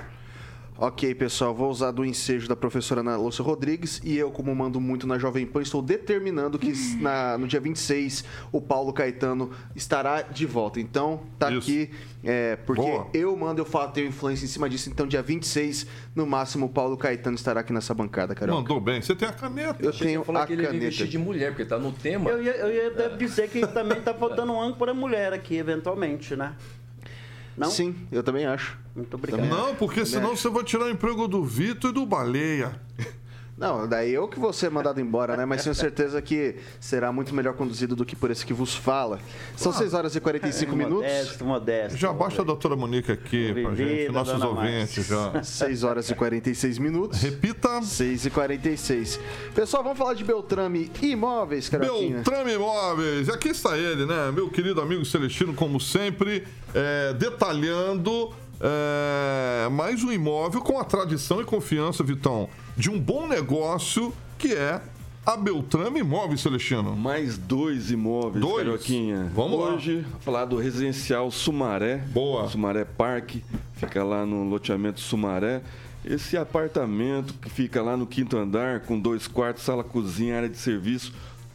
Ok, 0.77 1.15
pessoal, 1.15 1.55
vou 1.55 1.71
usar 1.71 1.93
do 1.93 2.05
ensejo 2.05 2.49
da 2.49 2.57
professora 2.57 3.01
Ana 3.01 3.17
Lúcia 3.17 3.45
Rodrigues 3.45 4.01
e 4.03 4.19
eu, 4.19 4.33
como 4.33 4.53
mando 4.53 4.81
muito 4.81 5.07
na 5.07 5.17
Jovem 5.21 5.47
Pan, 5.47 5.63
estou 5.63 5.81
determinando 5.81 6.59
que 6.59 6.73
na, 7.01 7.39
no 7.39 7.47
dia 7.47 7.61
26 7.61 8.25
o 8.51 8.61
Paulo 8.61 8.93
Caetano 8.93 9.53
estará 9.77 10.23
de 10.23 10.45
volta. 10.45 10.81
Então, 10.81 11.21
tá 11.39 11.49
Isso. 11.49 11.59
aqui, 11.59 11.91
é, 12.25 12.57
porque 12.57 12.83
Boa. 12.83 13.07
eu 13.15 13.37
mando, 13.37 13.61
eu 13.61 13.65
falo, 13.65 13.93
tenho 13.93 14.09
influência 14.09 14.47
em 14.47 14.49
cima 14.49 14.69
disso. 14.69 14.91
Então, 14.91 15.07
dia 15.07 15.23
26, 15.23 15.87
no 16.13 16.27
máximo, 16.27 16.67
o 16.67 16.69
Paulo 16.69 16.97
Caetano 16.97 17.37
estará 17.37 17.61
aqui 17.61 17.73
nessa 17.73 17.95
bancada, 17.95 18.35
cara. 18.35 18.53
Mandou 18.53 18.81
bem. 18.81 19.01
Você 19.01 19.15
tem 19.15 19.29
a 19.29 19.33
caneta. 19.33 19.77
Eu 19.79 19.93
tenho 19.93 20.23
a 20.23 20.45
que 20.45 20.57
caneta. 20.57 20.87
Ele 20.87 21.07
de 21.07 21.19
mulher, 21.19 21.51
porque 21.51 21.65
tá 21.65 21.79
no 21.79 21.93
tema. 21.93 22.31
Eu 22.31 22.43
ia, 22.43 22.53
eu 22.57 22.73
ia 22.73 23.17
dizer 23.17 23.49
que 23.49 23.65
também 23.69 24.01
tá 24.01 24.13
faltando 24.13 24.53
um 24.53 24.61
âncora 24.61 24.93
mulher 24.93 25.33
aqui, 25.33 25.57
eventualmente, 25.57 26.35
né? 26.35 26.57
Não? 27.57 27.71
Sim, 27.71 27.95
eu 28.11 28.23
também 28.23 28.47
acho. 28.47 28.79
Muito 28.95 29.15
obrigado. 29.15 29.47
Não, 29.47 29.75
porque 29.75 30.05
senão 30.05 30.33
acho. 30.33 30.43
você 30.43 30.49
vai 30.49 30.65
tirar 30.65 30.85
o 30.87 30.91
emprego 30.91 31.29
do 31.29 31.45
Vitor 31.45 31.91
e 31.91 31.95
do 31.95 32.05
Baleia. 32.07 32.81
Não, 33.57 33.87
daí 33.87 34.13
eu 34.13 34.27
que 34.27 34.39
vou 34.39 34.53
ser 34.53 34.69
mandado 34.69 35.01
embora, 35.01 35.37
né? 35.37 35.45
Mas 35.45 35.63
tenho 35.63 35.75
certeza 35.75 36.21
que 36.21 36.57
será 36.81 37.13
muito 37.13 37.33
melhor 37.33 37.55
conduzido 37.55 37.95
do 37.95 38.05
que 38.05 38.17
por 38.17 38.31
esse 38.31 38.45
que 38.45 38.53
vos 38.53 38.75
fala. 38.75 39.21
São 39.57 39.71
ah, 39.71 39.77
6 39.77 39.95
horas 39.95 40.17
e 40.17 40.21
45 40.21 40.73
é, 40.73 40.77
minutos. 40.77 41.13
Modesto, 41.13 41.45
modesto. 41.45 41.99
Já 41.99 42.13
baixa 42.13 42.43
a 42.43 42.45
doutora 42.45 42.75
Monique 42.75 43.13
aqui 43.13 43.53
pra 43.53 43.75
gente, 43.75 44.11
nossos 44.11 44.43
ouvintes 44.43 45.07
já. 45.07 45.41
6 45.43 45.85
horas 45.85 46.11
e 46.11 46.15
46 46.15 46.79
minutos. 46.79 47.21
Repita. 47.23 47.81
6 47.81 48.27
e 48.27 48.31
46. 48.31 49.21
Pessoal, 49.55 49.85
vamos 49.85 49.99
falar 49.99 50.15
de 50.15 50.25
Beltrame 50.25 50.91
Imóveis, 51.01 51.69
Caroquinha. 51.69 52.17
Beltrame 52.17 52.55
Imóveis. 52.55 53.29
Aqui 53.29 53.49
está 53.49 53.79
ele, 53.79 54.05
né? 54.05 54.33
Meu 54.33 54.51
querido 54.51 54.81
amigo 54.81 55.05
Celestino, 55.05 55.55
como 55.55 55.81
sempre, 55.81 56.45
é, 56.75 57.13
detalhando 57.15 58.33
é, 58.61 59.69
mais 59.69 60.03
um 60.03 60.11
imóvel 60.11 60.61
com 60.61 60.79
a 60.79 60.85
tradição 60.85 61.41
e 61.41 61.45
confiança, 61.45 62.03
Vitão 62.03 62.49
de 62.77 62.91
um 62.91 62.99
bom 62.99 63.27
negócio 63.27 64.13
que 64.39 64.53
é 64.53 64.81
a 65.25 65.37
Beltrame 65.37 66.01
Imóveis, 66.01 66.41
Celestino. 66.41 66.95
Mais 66.95 67.39
dois 67.39 67.91
imóveis, 67.91 68.45
dois. 68.45 68.59
Carioquinha. 68.59 69.31
Vamos 69.35 69.59
Hoje, 69.59 70.05
lá. 70.11 70.19
falar 70.21 70.45
do 70.45 70.57
residencial 70.59 71.31
Sumaré. 71.31 71.97
Boa. 71.97 72.49
Sumaré 72.49 72.85
Parque, 72.85 73.43
fica 73.75 74.05
lá 74.05 74.27
no 74.27 74.45
loteamento 74.45 75.01
Sumaré. 75.01 75.63
Esse 76.05 76.37
apartamento 76.37 77.33
que 77.35 77.49
fica 77.49 77.81
lá 77.81 77.97
no 77.97 78.07
quinto 78.07 78.37
andar, 78.37 78.81
com 78.81 79.01
dois 79.01 79.27
quartos, 79.27 79.63
sala, 79.63 79.83
cozinha, 79.83 80.37
área 80.37 80.49
de 80.51 80.59
serviço, 80.59 81.15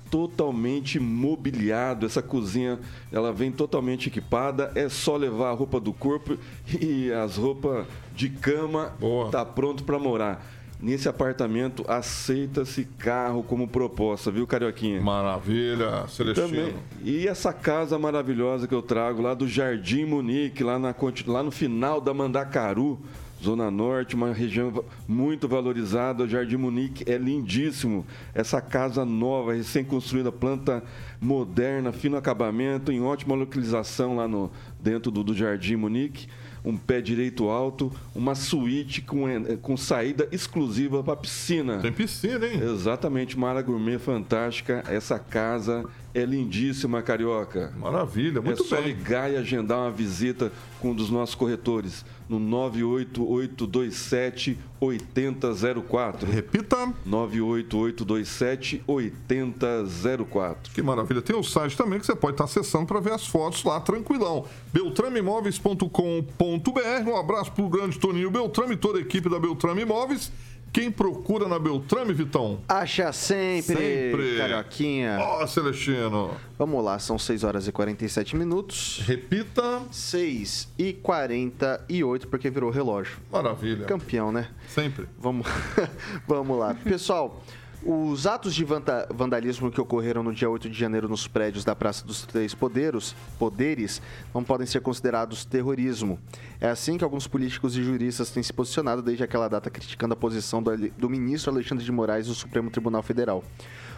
totalmente 0.10 1.00
mobiliado. 1.00 2.08
Essa 2.08 2.24
cozinha, 2.24 2.80
ela 3.12 3.32
vem 3.32 3.52
totalmente 3.52 4.08
equipada. 4.08 4.72
É 4.74 4.90
só 4.90 5.16
levar 5.16 5.50
a 5.50 5.54
roupa 5.54 5.80
do 5.80 5.94
corpo 5.94 6.36
e 6.82 7.12
as 7.12 7.38
roupas 7.38 7.86
de 8.16 8.30
cama. 8.30 8.94
Boa. 9.00 9.30
Tá 9.30 9.46
pronto 9.46 9.84
para 9.84 10.00
morar. 10.00 10.44
Nesse 10.82 11.10
apartamento 11.10 11.84
aceita-se 11.90 12.86
carro 12.86 13.44
como 13.44 13.68
proposta, 13.68 14.32
viu, 14.32 14.48
Carioquinha? 14.48 15.02
Maravilha, 15.02 16.08
Celestino. 16.08 16.48
Também. 16.48 16.74
E 17.04 17.28
essa 17.28 17.52
casa 17.52 18.00
maravilhosa 18.00 18.66
que 18.66 18.74
eu 18.74 18.82
trago 18.82 19.22
lá 19.22 19.34
do 19.34 19.46
Jardim 19.46 20.06
Munique, 20.06 20.64
lá, 20.64 20.80
na, 20.80 20.96
lá 21.28 21.44
no 21.44 21.52
final 21.52 22.00
da 22.00 22.14
Mandacaru, 22.14 22.98
Zona 23.44 23.70
Norte, 23.70 24.16
uma 24.16 24.32
região 24.32 24.86
muito 25.06 25.50
valorizada. 25.50 26.24
O 26.24 26.28
Jardim 26.30 26.56
Munique 26.56 27.04
é 27.12 27.18
lindíssimo. 27.18 28.06
Essa 28.34 28.62
casa 28.62 29.04
nova, 29.04 29.54
recém-construída, 29.54 30.32
planta 30.32 30.82
moderna, 31.20 31.92
fino 31.92 32.16
acabamento, 32.16 32.90
em 32.90 33.02
ótima 33.02 33.36
localização 33.36 34.16
lá 34.16 34.30
no, 34.30 34.50
dentro 34.82 35.12
do, 35.12 35.26
do 35.26 35.34
Jardim 35.34 35.76
Munique 35.76 36.28
um 36.64 36.76
pé 36.76 37.02
direito 37.02 37.50
alto, 37.50 37.92
uma 38.14 38.36
suíte 38.36 39.02
com, 39.02 39.28
eh, 39.28 39.58
com 39.62 39.78
saída 39.78 40.28
exclusiva 40.32 41.04
para 41.04 41.16
piscina. 41.16 41.80
Tem 41.80 41.92
piscina, 41.92 42.46
hein? 42.46 42.60
Exatamente, 42.62 43.36
uma 43.36 43.50
área 43.50 43.62
gourmet 43.62 43.98
fantástica. 43.98 44.84
Essa 44.88 45.18
casa 45.18 45.86
é 46.14 46.26
lindíssima, 46.26 47.02
Carioca. 47.02 47.74
Maravilha, 47.78 48.42
muito 48.42 48.64
bem. 48.64 48.74
É 48.74 48.76
só 48.76 48.80
ligar 48.80 49.32
e 49.32 49.38
agendar 49.38 49.80
uma 49.80 49.92
visita 49.92 50.52
com 50.80 50.92
um 50.92 50.96
dos 50.96 51.10
nossos 51.10 51.36
corretores 51.36 52.04
no 52.30 52.40
98827 52.40 54.58
8004. 54.80 56.32
Repita. 56.32 56.94
98827 57.06 58.84
8004. 58.88 60.74
Que 60.74 60.82
maravilha. 60.82 61.22
Tem 61.22 61.36
o 61.36 61.44
site 61.44 61.76
também 61.76 62.00
que 62.00 62.06
você 62.06 62.16
pode 62.16 62.36
estar 62.36 62.46
acessando 62.46 62.86
para 62.86 63.00
ver 63.00 63.14
as 63.14 63.26
fotos 63.28 63.64
lá 63.64 63.80
tranquilão. 63.82 64.46
beltrameimóveis.com.br. 64.72 67.10
Um 67.10 67.18
abraço 67.18 67.52
para 67.52 67.66
o 67.66 67.70
grande 67.70 68.00
Toninho 68.00 68.32
Beltrame 68.32 68.76
e 68.76 68.78
toda 68.78 69.00
a 69.00 69.02
equipe 69.02 69.30
da 69.30 69.40
Beltrame 69.40 69.82
Imóveis. 69.82 70.32
Quem 70.72 70.92
procura 70.92 71.48
na 71.48 71.58
Beltrame, 71.58 72.14
Vitão? 72.14 72.60
Acha 72.68 73.12
sempre, 73.12 73.76
sempre. 73.76 74.38
Carioquinha. 74.38 75.18
Ó, 75.20 75.44
oh, 75.44 75.48
Celestino. 75.48 76.32
Vamos 76.58 76.84
lá, 76.84 77.00
são 77.00 77.18
6 77.18 77.44
horas 77.44 77.68
e 77.68 77.72
47 77.72 78.36
minutos. 78.36 79.02
Repita. 79.06 79.82
6 79.92 80.70
e 80.78 80.94
48, 80.94 82.28
porque 82.28 82.50
virou 82.50 82.70
relógio. 82.70 83.18
Maravilha. 83.32 83.86
Campeão, 83.86 84.32
né? 84.32 84.50
Sempre. 84.68 85.08
Vamos, 85.18 85.48
Vamos 86.28 86.60
lá. 86.60 86.76
Pessoal, 86.76 87.44
os 87.84 88.28
atos 88.28 88.54
de 88.54 88.66
vandalismo 88.66 89.72
que 89.72 89.80
ocorreram 89.80 90.22
no 90.22 90.34
dia 90.34 90.50
8 90.50 90.70
de 90.70 90.78
janeiro 90.78 91.08
nos 91.08 91.28
prédios 91.28 91.64
da 91.64 91.74
Praça 91.74 92.06
dos 92.06 92.26
Três 92.26 92.54
Poderes, 92.54 93.16
poderes 93.38 94.02
não 94.34 94.44
podem 94.44 94.68
ser 94.68 94.82
considerados 94.82 95.46
terrorismo. 95.46 96.20
É 96.60 96.70
assim 96.70 96.98
que 96.98 97.04
alguns 97.06 97.26
políticos 97.26 97.78
e 97.78 97.84
juristas 97.84 98.32
têm 98.32 98.44
se 98.44 98.52
posicionado 98.52 99.02
desde 99.02 99.24
aquela 99.24 99.48
data 99.48 99.70
criticando 99.70 100.14
a 100.14 100.18
posição 100.18 100.62
do, 100.62 100.76
do 100.76 101.10
ministro 101.10 101.52
Alexandre 101.52 101.86
de 101.86 101.92
Moraes 101.92 102.28
do 102.28 102.34
Supremo 102.34 102.70
Tribunal 102.70 103.02
Federal. 103.02 103.44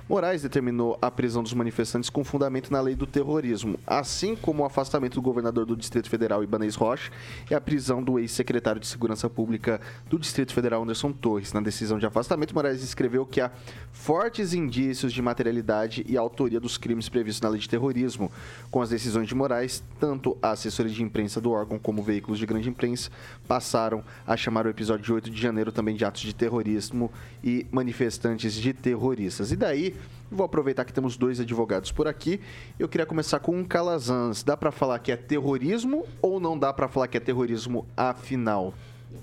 Moraes 0.09 0.41
determinou 0.41 0.97
a 1.01 1.09
prisão 1.09 1.41
dos 1.41 1.53
manifestantes 1.53 2.09
com 2.09 2.23
fundamento 2.23 2.71
na 2.71 2.81
lei 2.81 2.95
do 2.95 3.05
terrorismo, 3.05 3.79
assim 3.85 4.35
como 4.35 4.63
o 4.63 4.65
afastamento 4.65 5.15
do 5.15 5.21
governador 5.21 5.65
do 5.65 5.75
Distrito 5.75 6.09
Federal, 6.09 6.43
Ibanez 6.43 6.75
Rocha, 6.75 7.11
e 7.49 7.55
a 7.55 7.61
prisão 7.61 8.03
do 8.03 8.19
ex-secretário 8.19 8.81
de 8.81 8.87
Segurança 8.87 9.29
Pública 9.29 9.79
do 10.09 10.19
Distrito 10.19 10.53
Federal, 10.53 10.83
Anderson 10.83 11.11
Torres. 11.11 11.53
Na 11.53 11.61
decisão 11.61 11.97
de 11.97 12.05
afastamento, 12.05 12.53
Moraes 12.53 12.83
escreveu 12.83 13.25
que 13.25 13.39
há 13.39 13.51
fortes 13.91 14.53
indícios 14.53 15.13
de 15.13 15.21
materialidade 15.21 16.05
e 16.07 16.17
autoria 16.17 16.59
dos 16.59 16.77
crimes 16.77 17.07
previstos 17.07 17.41
na 17.41 17.49
lei 17.49 17.59
de 17.59 17.69
terrorismo. 17.69 18.31
Com 18.69 18.81
as 18.81 18.89
decisões 18.89 19.27
de 19.27 19.35
Moraes, 19.35 19.83
tanto 19.99 20.37
a 20.41 20.51
assessoria 20.51 20.91
de 20.91 21.03
imprensa 21.03 21.39
do 21.39 21.51
órgão 21.51 21.79
como 21.79 22.03
veículos 22.03 22.39
de 22.39 22.45
grande 22.45 22.69
imprensa 22.69 23.09
passaram 23.47 24.03
a 24.25 24.35
chamar 24.35 24.65
o 24.65 24.69
episódio 24.69 25.05
de 25.05 25.13
8 25.13 25.29
de 25.29 25.41
janeiro 25.41 25.71
também 25.71 25.95
de 25.95 26.03
atos 26.03 26.21
de 26.21 26.33
terrorismo 26.33 27.11
e 27.43 27.65
manifestantes 27.71 28.53
de 28.53 28.73
terroristas. 28.73 29.51
E 29.51 29.55
daí, 29.55 29.90
Vou 30.31 30.45
aproveitar 30.45 30.85
que 30.85 30.93
temos 30.93 31.17
dois 31.17 31.39
advogados 31.39 31.91
por 31.91 32.07
aqui. 32.07 32.39
Eu 32.79 32.87
queria 32.87 33.05
começar 33.05 33.39
com 33.39 33.57
um 33.57 33.65
Calazans. 33.65 34.43
Dá 34.43 34.55
para 34.55 34.71
falar 34.71 34.97
que 34.99 35.11
é 35.11 35.17
terrorismo 35.17 36.05
ou 36.21 36.39
não 36.39 36.57
dá 36.57 36.71
para 36.71 36.87
falar 36.87 37.07
que 37.07 37.17
é 37.17 37.19
terrorismo 37.19 37.85
afinal? 37.97 38.73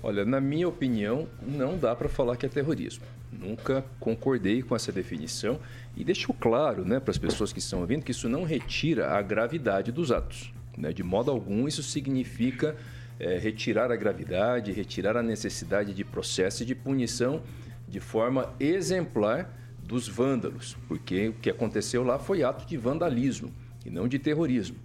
Olha, 0.03 0.23
na 0.23 0.39
minha 0.39 0.67
opinião, 0.67 1.27
não 1.41 1.77
dá 1.77 1.95
para 1.95 2.07
falar 2.07 2.37
que 2.37 2.45
é 2.45 2.49
terrorismo. 2.49 3.03
Nunca 3.31 3.83
concordei 3.99 4.61
com 4.61 4.75
essa 4.75 4.91
definição 4.91 5.59
e 5.97 6.03
deixo 6.03 6.33
claro 6.33 6.85
né, 6.85 6.99
para 6.99 7.11
as 7.11 7.17
pessoas 7.17 7.51
que 7.51 7.59
estão 7.59 7.81
ouvindo 7.81 8.03
que 8.03 8.11
isso 8.11 8.29
não 8.29 8.43
retira 8.43 9.11
a 9.11 9.21
gravidade 9.21 9.91
dos 9.91 10.11
atos. 10.11 10.53
Né? 10.77 10.93
De 10.93 11.03
modo 11.03 11.31
algum, 11.31 11.67
isso 11.67 11.83
significa 11.83 12.75
é, 13.19 13.37
retirar 13.37 13.91
a 13.91 13.95
gravidade, 13.95 14.71
retirar 14.71 15.17
a 15.17 15.23
necessidade 15.23 15.93
de 15.93 16.03
processo 16.03 16.63
e 16.63 16.65
de 16.65 16.75
punição 16.75 17.41
de 17.87 17.99
forma 17.99 18.53
exemplar 18.59 19.58
dos 19.89 20.07
vândalos, 20.07 20.77
porque 20.87 21.29
o 21.29 21.33
que 21.33 21.49
aconteceu 21.49 22.03
lá 22.03 22.19
foi 22.19 22.43
ato 22.43 22.63
de 22.63 22.77
vandalismo 22.77 23.51
e 23.83 23.89
não 23.89 24.07
de 24.07 24.19
terrorismo. 24.19 24.77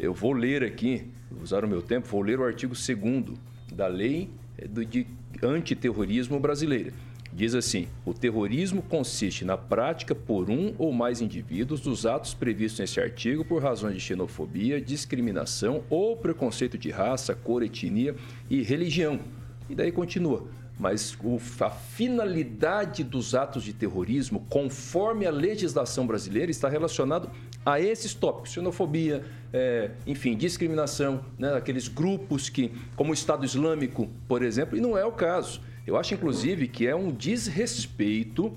Eu 0.00 0.14
vou 0.14 0.32
ler 0.32 0.64
aqui, 0.64 1.10
vou 1.30 1.42
usar 1.42 1.62
o 1.62 1.68
meu 1.68 1.82
tempo, 1.82 2.08
vou 2.08 2.22
ler 2.22 2.40
o 2.40 2.44
artigo 2.44 2.74
2 2.74 3.38
da 3.70 3.86
Lei 3.86 4.30
eh, 4.56 4.66
de 4.66 5.06
Antiterrorismo 5.42 6.40
Brasileira. 6.40 6.90
Diz 7.30 7.54
assim: 7.54 7.86
o 8.02 8.14
terrorismo 8.14 8.80
consiste 8.80 9.44
na 9.44 9.58
prática 9.58 10.14
por 10.14 10.48
um 10.48 10.74
ou 10.78 10.90
mais 10.90 11.20
indivíduos 11.20 11.82
dos 11.82 12.06
atos 12.06 12.32
previstos 12.32 12.80
nesse 12.80 12.98
artigo 12.98 13.44
por 13.44 13.62
razões 13.62 13.94
de 13.96 14.00
xenofobia, 14.00 14.80
discriminação 14.80 15.84
ou 15.90 16.16
preconceito 16.16 16.78
de 16.78 16.90
raça, 16.90 17.34
cor, 17.34 17.62
etnia 17.62 18.16
e 18.48 18.62
religião. 18.62 19.20
E 19.68 19.74
daí 19.74 19.92
continua 19.92 20.48
mas 20.78 21.16
a 21.60 21.70
finalidade 21.70 23.02
dos 23.02 23.34
atos 23.34 23.62
de 23.62 23.72
terrorismo, 23.72 24.44
conforme 24.50 25.26
a 25.26 25.30
legislação 25.30 26.06
brasileira, 26.06 26.50
está 26.50 26.68
relacionado 26.68 27.30
a 27.64 27.80
esses 27.80 28.12
tópicos: 28.12 28.52
xenofobia, 28.52 29.24
é, 29.52 29.90
enfim, 30.06 30.36
discriminação, 30.36 31.24
né, 31.38 31.54
aqueles 31.54 31.88
grupos 31.88 32.50
que, 32.50 32.70
como 32.94 33.10
o 33.10 33.14
Estado 33.14 33.44
Islâmico, 33.44 34.08
por 34.28 34.42
exemplo, 34.42 34.76
e 34.76 34.80
não 34.80 34.96
é 34.96 35.04
o 35.04 35.12
caso. 35.12 35.60
Eu 35.86 35.96
acho, 35.96 36.14
inclusive, 36.14 36.68
que 36.68 36.86
é 36.86 36.94
um 36.94 37.10
desrespeito, 37.10 38.52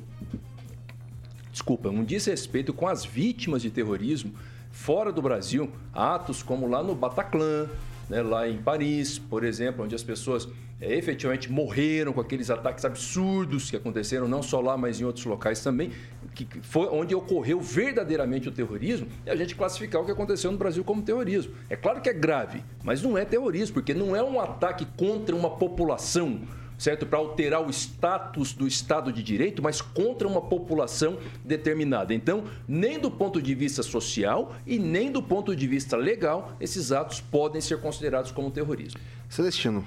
desculpa, 1.51 1.89
um 1.89 2.03
desrespeito 2.03 2.74
com 2.74 2.88
as 2.88 3.05
vítimas 3.05 3.61
de 3.61 3.70
terrorismo 3.70 4.34
fora 4.72 5.11
do 5.11 5.22
Brasil, 5.22 5.72
atos 5.93 6.43
como 6.43 6.67
lá 6.67 6.84
no 6.84 6.95
Bataclan, 6.95 7.67
né, 8.10 8.22
lá 8.22 8.47
em 8.47 8.57
Paris, 8.57 9.20
por 9.20 9.43
exemplo, 9.43 9.86
onde 9.86 9.93
as 9.93 10.03
pessoas 10.03 10.47
é, 10.82 10.95
efetivamente 10.95 11.51
morreram 11.51 12.14
com 12.14 12.22
aqueles 12.22 12.49
ataques 12.49 12.86
absurdos 12.86 13.70
que 13.70 13.76
aconteceram 13.76 14.28
não 14.28 14.41
só 14.41 14.62
lá, 14.62 14.78
mas 14.78 14.99
em 14.99 15.03
outros 15.03 15.26
locais 15.26 15.62
também, 15.62 15.91
que 16.34 16.47
foi 16.62 16.88
onde 16.88 17.14
ocorreu 17.14 17.60
verdadeiramente 17.60 18.47
o 18.47 18.51
terrorismo, 18.51 19.07
e 19.26 19.30
a 19.30 19.36
gente 19.36 19.55
classificar 19.55 20.01
o 20.01 20.05
que 20.05 20.12
aconteceu 20.12 20.51
no 20.51 20.57
Brasil 20.57 20.84
como 20.84 21.01
terrorismo. 21.01 21.53
É 21.70 21.76
claro 21.76 22.01
que 22.01 22.10
é 22.10 22.14
grave, 22.14 22.64
mas 22.84 23.01
não 23.01 23.18
é 23.18 23.26
terrorismo, 23.26 23.74
porque 23.74 23.93
não 23.93 24.16
é 24.16 24.24
um 24.24 24.39
ataque 24.39 24.88
contra 24.97 25.36
uma 25.36 25.49
população, 25.51 26.41
certo? 26.80 27.05
Para 27.05 27.19
alterar 27.19 27.61
o 27.61 27.69
status 27.69 28.53
do 28.53 28.65
Estado 28.65 29.11
de 29.11 29.21
Direito, 29.21 29.61
mas 29.61 29.82
contra 29.82 30.27
uma 30.27 30.41
população 30.41 31.19
determinada. 31.43 32.13
Então, 32.13 32.45
nem 32.67 32.97
do 32.97 33.11
ponto 33.11 33.41
de 33.41 33.53
vista 33.53 33.84
social 33.84 34.55
e 34.65 34.80
nem 34.80 35.11
do 35.11 35.21
ponto 35.21 35.53
de 35.55 35.67
vista 35.67 35.97
legal, 35.97 36.55
esses 36.59 36.91
atos 36.93 37.19
podem 37.19 37.59
ser 37.59 37.82
considerados 37.82 38.32
como 38.32 38.49
terrorismo. 38.49 38.99
Celestino. 39.27 39.86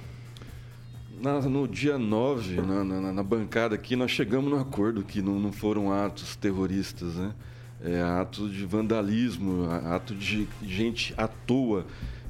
Na, 1.19 1.41
no 1.41 1.67
dia 1.67 1.97
9, 1.97 2.61
na, 2.61 2.83
na, 2.83 3.13
na, 3.13 3.23
bancada 3.23 3.75
aqui, 3.75 3.95
nós 3.95 4.11
chegamos 4.11 4.51
no 4.51 4.59
acordo 4.59 5.03
que 5.03 5.21
não, 5.21 5.39
não 5.39 5.51
foram 5.51 5.91
atos 5.91 6.35
terroristas, 6.35 7.15
né? 7.15 7.33
É 7.81 8.01
ato 8.01 8.49
de 8.49 8.65
vandalismo, 8.65 9.69
ato 9.69 10.13
de 10.13 10.47
gente 10.61 11.13
à 11.17 11.27
toa. 11.27 11.85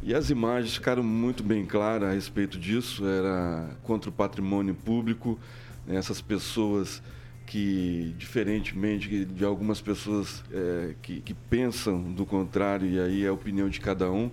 E 0.06 0.14
as 0.14 0.30
imagens 0.30 0.74
ficaram 0.74 1.01
muito 1.01 1.41
bem 1.41 1.66
claras 1.66 2.10
a 2.10 2.14
respeito 2.14 2.60
disso. 2.60 3.08
Era 3.08 3.70
contra 3.84 4.10
o 4.10 4.14
patrimônio 4.14 4.76
público. 4.76 5.39
Né? 5.88 5.95
Essas 5.95 6.20
pessoas 6.20 7.01
que, 7.45 8.14
diferentemente 8.18 9.24
de 9.24 9.45
algumas 9.45 9.80
pessoas 9.80 10.43
é, 10.51 10.95
que, 11.01 11.22
que, 11.22 11.34
pensam 11.34 12.12
do 12.12 12.26
contrário, 12.26 12.89
e 12.89 12.99
aí 12.99 13.24
é 13.24 13.30
a 13.30 13.34
opinião 13.34 13.70
de 13.70 13.80
cada 13.80 14.12
um, 14.12 14.30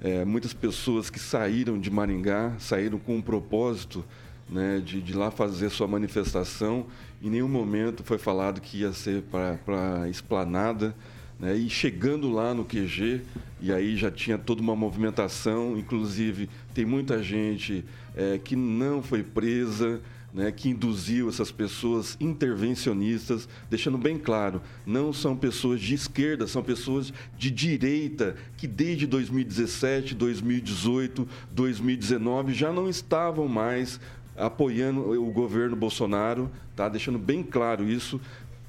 é, 0.00 0.24
muitas 0.24 0.52
pessoas 0.52 1.10
que 1.10 1.18
saíram 1.18 1.80
de 1.80 1.90
Maringá, 1.90 2.54
saíram 2.60 2.98
com 2.98 3.16
um 3.16 3.22
propósito 3.22 4.04
né, 4.48 4.80
de, 4.84 5.02
de 5.02 5.14
lá 5.14 5.32
fazer 5.32 5.70
sua 5.70 5.88
manifestação. 5.88 6.86
Em 7.20 7.28
nenhum 7.28 7.48
momento 7.48 8.04
foi 8.04 8.18
falado 8.18 8.60
que 8.60 8.78
ia 8.78 8.92
ser 8.92 9.22
para 9.22 10.08
esplanada. 10.08 10.94
Né, 11.38 11.56
e 11.56 11.70
chegando 11.70 12.30
lá 12.30 12.52
no 12.52 12.64
QG, 12.64 13.22
e 13.60 13.72
aí 13.72 13.96
já 13.96 14.10
tinha 14.10 14.36
toda 14.36 14.60
uma 14.60 14.74
movimentação, 14.74 15.78
inclusive 15.78 16.48
tem 16.74 16.84
muita 16.84 17.22
gente 17.22 17.84
é, 18.16 18.38
que 18.38 18.56
não 18.56 19.02
foi 19.02 19.22
presa, 19.22 20.00
né, 20.32 20.52
que 20.52 20.68
induziu 20.68 21.28
essas 21.28 21.50
pessoas 21.50 22.16
intervencionistas, 22.20 23.48
deixando 23.70 23.96
bem 23.96 24.18
claro, 24.18 24.60
não 24.84 25.12
são 25.12 25.36
pessoas 25.36 25.80
de 25.80 25.94
esquerda, 25.94 26.46
são 26.46 26.62
pessoas 26.62 27.12
de 27.36 27.50
direita 27.50 28.36
que 28.56 28.66
desde 28.66 29.06
2017, 29.06 30.14
2018, 30.14 31.26
2019 31.50 32.52
já 32.52 32.72
não 32.72 32.88
estavam 32.88 33.48
mais 33.48 34.00
apoiando 34.36 35.00
o 35.20 35.32
governo 35.32 35.74
Bolsonaro, 35.74 36.50
tá? 36.76 36.88
deixando 36.88 37.18
bem 37.18 37.42
claro 37.42 37.88
isso, 37.88 38.20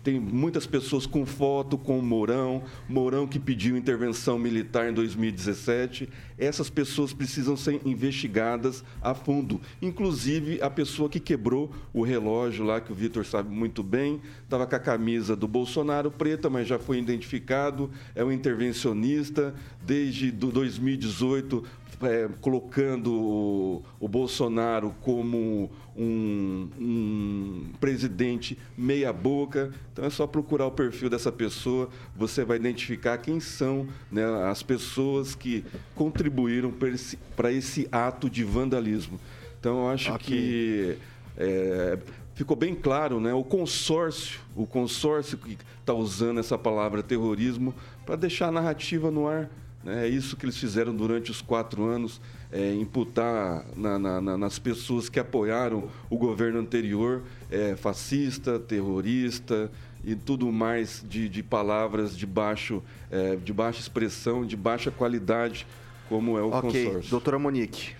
tem 0.03 0.19
muitas 0.19 0.65
pessoas 0.65 1.05
com 1.05 1.25
foto 1.25 1.77
com 1.77 1.99
o 1.99 2.01
Mourão, 2.01 2.63
Mourão 2.87 3.27
que 3.27 3.39
pediu 3.39 3.77
intervenção 3.77 4.39
militar 4.39 4.89
em 4.89 4.93
2017. 4.93 6.09
Essas 6.37 6.69
pessoas 6.69 7.11
precisam 7.11 7.57
ser 7.57 7.81
investigadas 7.85 8.83
a 9.01 9.13
fundo. 9.13 9.59
Inclusive 9.81 10.61
a 10.61 10.69
pessoa 10.69 11.09
que 11.09 11.19
quebrou 11.19 11.71
o 11.93 12.01
relógio 12.01 12.63
lá, 12.63 12.79
que 12.79 12.91
o 12.91 12.95
Vitor 12.95 13.25
sabe 13.25 13.53
muito 13.53 13.83
bem, 13.83 14.21
estava 14.43 14.65
com 14.65 14.75
a 14.75 14.79
camisa 14.79 15.35
do 15.35 15.47
Bolsonaro 15.47 16.09
preta, 16.09 16.49
mas 16.49 16.67
já 16.67 16.79
foi 16.79 16.99
identificado, 16.99 17.89
é 18.15 18.23
um 18.23 18.31
intervencionista. 18.31 19.53
Desde 19.85 20.31
2018 20.31 21.63
é, 22.01 22.29
colocando 22.41 23.13
o, 23.13 23.83
o, 23.99 24.07
Bolsonaro 24.07 24.95
como 25.01 25.69
um, 25.95 26.69
um 26.79 27.65
presidente 27.79 28.57
meia-boca. 28.77 29.71
Então 29.91 30.05
é 30.05 30.09
só 30.09 30.25
procurar 30.25 30.65
o 30.65 30.71
perfil 30.71 31.09
dessa 31.09 31.31
pessoa, 31.31 31.89
você 32.15 32.43
vai 32.43 32.57
identificar 32.57 33.17
quem 33.17 33.39
são 33.39 33.87
né, 34.11 34.23
as 34.49 34.63
pessoas 34.63 35.35
que 35.35 35.65
contribuíram 35.95 36.71
para 36.71 36.89
esse, 36.89 37.17
esse, 37.51 37.87
ato 37.91 38.29
de 38.29 38.43
vandalismo. 38.43 39.19
Então 39.59 39.79
eu 39.79 39.89
acho 39.89 40.13
okay. 40.13 40.25
que. 40.25 40.97
É, 41.37 41.97
ficou 42.39 42.55
bem 42.55 42.73
claro, 42.73 43.19
né? 43.19 43.33
O 43.33 43.43
consórcio, 43.43 44.39
o 44.55 44.65
consórcio 44.65 45.37
que 45.37 45.57
está 45.77 45.93
usando 45.93 46.39
essa 46.39 46.57
palavra 46.57 47.03
terrorismo 47.03 47.75
para 48.05 48.15
deixar 48.15 48.47
a 48.47 48.51
narrativa 48.51 49.11
no 49.11 49.27
ar. 49.27 49.49
Né? 49.83 50.05
É 50.05 50.09
isso 50.09 50.35
que 50.35 50.45
eles 50.45 50.57
fizeram 50.57 50.95
durante 50.95 51.31
os 51.31 51.41
quatro 51.41 51.85
anos, 51.85 52.19
é, 52.51 52.73
imputar 52.73 53.65
na, 53.75 53.99
na, 53.99 54.37
nas 54.37 54.59
pessoas 54.59 55.09
que 55.09 55.19
apoiaram 55.19 55.89
o 56.09 56.17
governo 56.17 56.59
anterior, 56.59 57.21
é, 57.51 57.75
fascista, 57.75 58.59
terrorista 58.59 59.71
e 60.03 60.15
tudo 60.15 60.51
mais 60.51 61.03
de, 61.07 61.29
de 61.29 61.43
palavras 61.43 62.17
de, 62.17 62.25
baixo, 62.25 62.81
é, 63.11 63.35
de 63.35 63.53
baixa 63.53 63.79
expressão, 63.79 64.45
de 64.45 64.55
baixa 64.55 64.91
qualidade, 64.91 65.67
como 66.07 66.37
é 66.37 66.41
o 66.41 66.47
okay. 66.47 66.85
consórcio. 66.85 67.11
Doutora 67.11 67.37
Monique. 67.37 67.98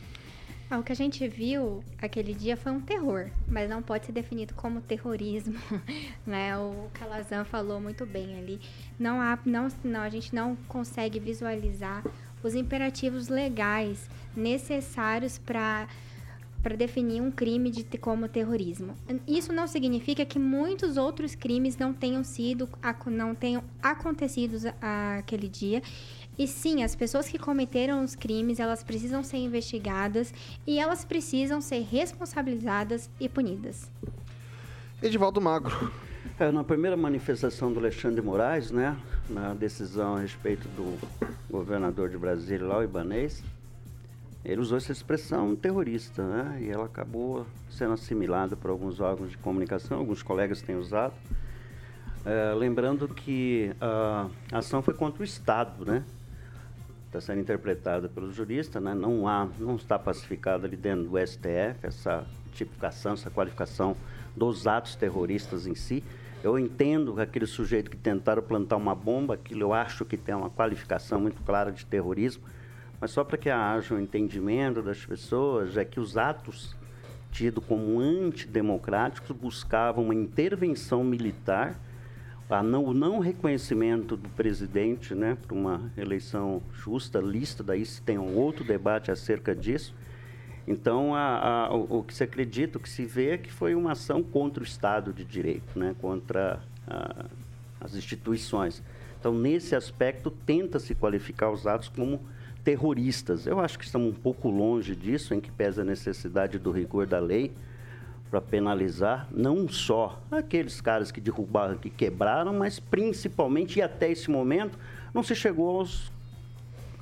Ah, 0.72 0.78
o 0.78 0.84
que 0.84 0.92
a 0.92 0.96
gente 0.96 1.28
viu 1.28 1.84
aquele 2.00 2.32
dia 2.32 2.56
foi 2.56 2.72
um 2.72 2.80
terror, 2.80 3.32
mas 3.48 3.68
não 3.68 3.82
pode 3.82 4.06
ser 4.06 4.12
definido 4.12 4.54
como 4.54 4.82
terrorismo, 4.82 5.58
né? 6.28 6.56
O 6.60 6.90
Calazan 6.94 7.44
falou 7.44 7.82
muito 7.82 8.06
bem 8.06 8.38
ali. 8.38 8.62
Não 9.00 9.20
há, 9.20 9.40
não, 9.44 9.68
não, 9.84 10.02
a 10.02 10.10
gente 10.10 10.34
não 10.34 10.56
consegue 10.68 11.20
visualizar 11.20 12.04
os 12.44 12.54
imperativos 12.54 13.30
legais 13.30 14.08
necessários 14.36 15.40
para 15.40 15.88
para 16.62 16.76
definir 16.76 17.22
um 17.22 17.32
crime 17.32 17.72
de 17.72 17.86
como 17.98 18.28
terrorismo. 18.28 18.94
Isso 19.26 19.54
não 19.54 19.66
significa 19.66 20.26
que 20.26 20.38
muitos 20.38 20.98
outros 20.98 21.34
crimes 21.34 21.78
não 21.78 21.94
tenham 21.94 22.22
sido 22.22 22.68
não 23.08 23.34
tenham 23.34 23.64
acontecido 23.82 24.58
aquele 24.82 25.48
dia 25.48 25.82
e 26.40 26.48
sim, 26.48 26.84
as 26.84 26.96
pessoas 26.96 27.28
que 27.28 27.38
cometeram 27.38 28.02
os 28.02 28.16
crimes, 28.16 28.62
elas 28.62 28.82
precisam 28.82 29.22
ser 29.22 29.36
investigadas 29.36 30.34
e 30.66 30.80
elas 30.80 31.04
precisam 31.04 31.60
ser 31.60 31.82
responsabilizadas 31.82 33.10
e 33.20 33.28
punidas. 33.28 33.92
Edivaldo 35.04 35.42
Magro. 35.42 35.92
É, 36.40 36.50
na 36.50 36.64
primeira 36.64 36.96
manifestação 36.96 37.74
do 37.74 37.80
Alexandre 37.80 38.22
Moraes, 38.22 38.72
né, 38.72 38.98
na 39.30 39.54
decisão 39.54 40.16
a 40.16 40.22
respeito 40.22 40.66
do 40.70 40.98
governador 41.52 42.10
de 42.10 42.18
Brasília, 42.18 42.66
lá 42.66 42.78
o 42.78 42.84
Ibanês, 42.84 43.44
ele 44.46 44.62
usou 44.62 44.78
essa 44.78 44.94
expressão 44.94 45.54
terrorista, 45.58 46.24
né, 46.24 46.60
e 46.62 46.70
ela 46.70 46.86
acabou 46.86 47.46
sendo 47.70 47.96
assimilada 47.96 48.56
por 48.56 48.72
alguns 48.72 49.02
órgãos 49.02 49.32
de 49.32 49.38
comunicação, 49.38 49.98
alguns 49.98 50.24
colegas 50.24 50.62
têm 50.62 50.78
usado. 50.78 51.14
É, 52.26 52.54
lembrando 52.54 53.10
que 53.10 53.76
a 53.82 54.30
ação 54.54 54.82
foi 54.82 54.94
contra 54.94 55.22
o 55.22 55.26
Estado, 55.26 55.86
né? 55.86 56.06
Está 57.10 57.20
sendo 57.20 57.42
interpretada 57.42 58.08
pelo 58.08 58.32
jurista, 58.32 58.80
né? 58.80 58.94
não 58.94 59.28
há, 59.28 59.48
não 59.58 59.76
está 59.76 59.98
pacificada 59.98 60.68
ali 60.68 60.78
dentro 60.78 61.10
do 61.10 61.18
STF 61.18 61.80
essa 61.82 62.24
tipificação, 62.54 63.14
essa 63.14 63.32
qualificação 63.32 63.96
dos 64.36 64.68
atos 64.68 64.96
terroristas 64.96 65.66
em 65.66 65.74
si. 65.74 66.04
Eu 66.44 66.58
entendo 66.58 67.16
que 67.16 67.22
aquele 67.22 67.48
sujeito 67.48 67.90
que 67.90 67.98
tentaram 67.98 68.44
plantar 68.44 68.78
uma 68.78 68.94
bomba, 68.94 69.34
aquilo 69.34 69.62
eu 69.62 69.74
acho 69.74 70.06
que 70.06 70.16
tem 70.16 70.36
uma 70.36 70.52
qualificação 70.52 71.20
muito 71.20 71.42
clara 71.42 71.72
de 71.72 71.84
terrorismo, 71.84 72.44
mas 73.02 73.10
só 73.10 73.24
para 73.24 73.38
que 73.38 73.50
haja 73.50 73.96
um 73.96 74.00
entendimento 74.00 74.82
das 74.82 75.04
pessoas, 75.04 75.78
é 75.78 75.84
que 75.84 76.00
os 76.00 76.16
atos 76.16 76.76
tidos 77.32 77.64
como 77.66 78.00
antidemocráticos 78.00 79.36
buscavam 79.36 80.06
uma 80.06 80.16
intervenção 80.16 81.04
militar 81.04 81.80
a 82.50 82.64
não, 82.64 82.84
o 82.84 82.94
não 82.94 83.20
reconhecimento 83.20 84.18
do 84.18 84.28
presidente 84.30 85.14
né, 85.14 85.38
para 85.46 85.56
uma 85.56 85.92
eleição 85.96 86.62
justa, 86.74 87.20
lista, 87.20 87.64
daí 87.64 87.86
se 87.86 88.02
tem 88.02 88.18
um 88.18 88.36
outro 88.36 88.64
debate 88.64 89.12
acerca 89.12 89.56
disso. 89.56 89.94
Então, 90.68 91.14
a, 91.14 91.68
a, 91.68 91.76
o, 91.76 92.00
o, 92.00 92.04
que 92.04 92.14
se 92.14 92.24
acredita, 92.24 92.78
o 92.78 92.82
que 92.82 92.90
se 92.90 93.06
vê 93.06 93.32
é 93.32 93.38
que 93.38 93.52
foi 93.52 93.76
uma 93.76 93.92
ação 93.92 94.24
contra 94.24 94.64
o 94.64 94.66
Estado 94.66 95.14
de 95.14 95.24
Direito, 95.24 95.78
né, 95.78 95.96
contra 96.02 96.60
a, 96.88 97.26
as 97.80 97.96
instituições. 97.96 98.82
Então, 99.20 99.34
nesse 99.34 99.76
aspecto, 99.76 100.32
tenta-se 100.32 100.96
qualificar 100.96 101.52
os 101.52 101.68
atos 101.68 101.90
como 101.90 102.20
terroristas. 102.64 103.46
Eu 103.46 103.60
acho 103.60 103.78
que 103.78 103.86
estamos 103.86 104.10
um 104.10 104.20
pouco 104.20 104.50
longe 104.50 104.96
disso, 104.96 105.34
em 105.34 105.40
que 105.40 105.52
pesa 105.52 105.82
a 105.82 105.86
necessidade 105.86 106.58
do 106.58 106.72
rigor 106.72 107.06
da 107.06 107.20
lei 107.20 107.52
para 108.30 108.40
penalizar 108.40 109.28
não 109.32 109.68
só 109.68 110.22
aqueles 110.32 110.80
caras 110.80 111.12
que 111.12 111.20
derrubaram, 111.20 111.78
que 111.78 111.90
quebraram, 111.90 112.54
mas 112.54 112.80
principalmente 112.80 113.80
e 113.80 113.82
até 113.82 114.12
esse 114.12 114.30
momento 114.30 114.78
não 115.14 115.24
se 115.24 115.36
chegou 115.36 115.80
aos, 115.80 116.12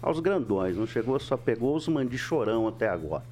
aos 0.01 0.19
grandões, 0.19 0.77
não 0.77 0.87
chegou, 0.87 1.19
só 1.19 1.35
pegou 1.35 1.75
os 1.75 1.87
mandichorão 1.87 2.67
até 2.67 2.87
agora. 2.87 3.23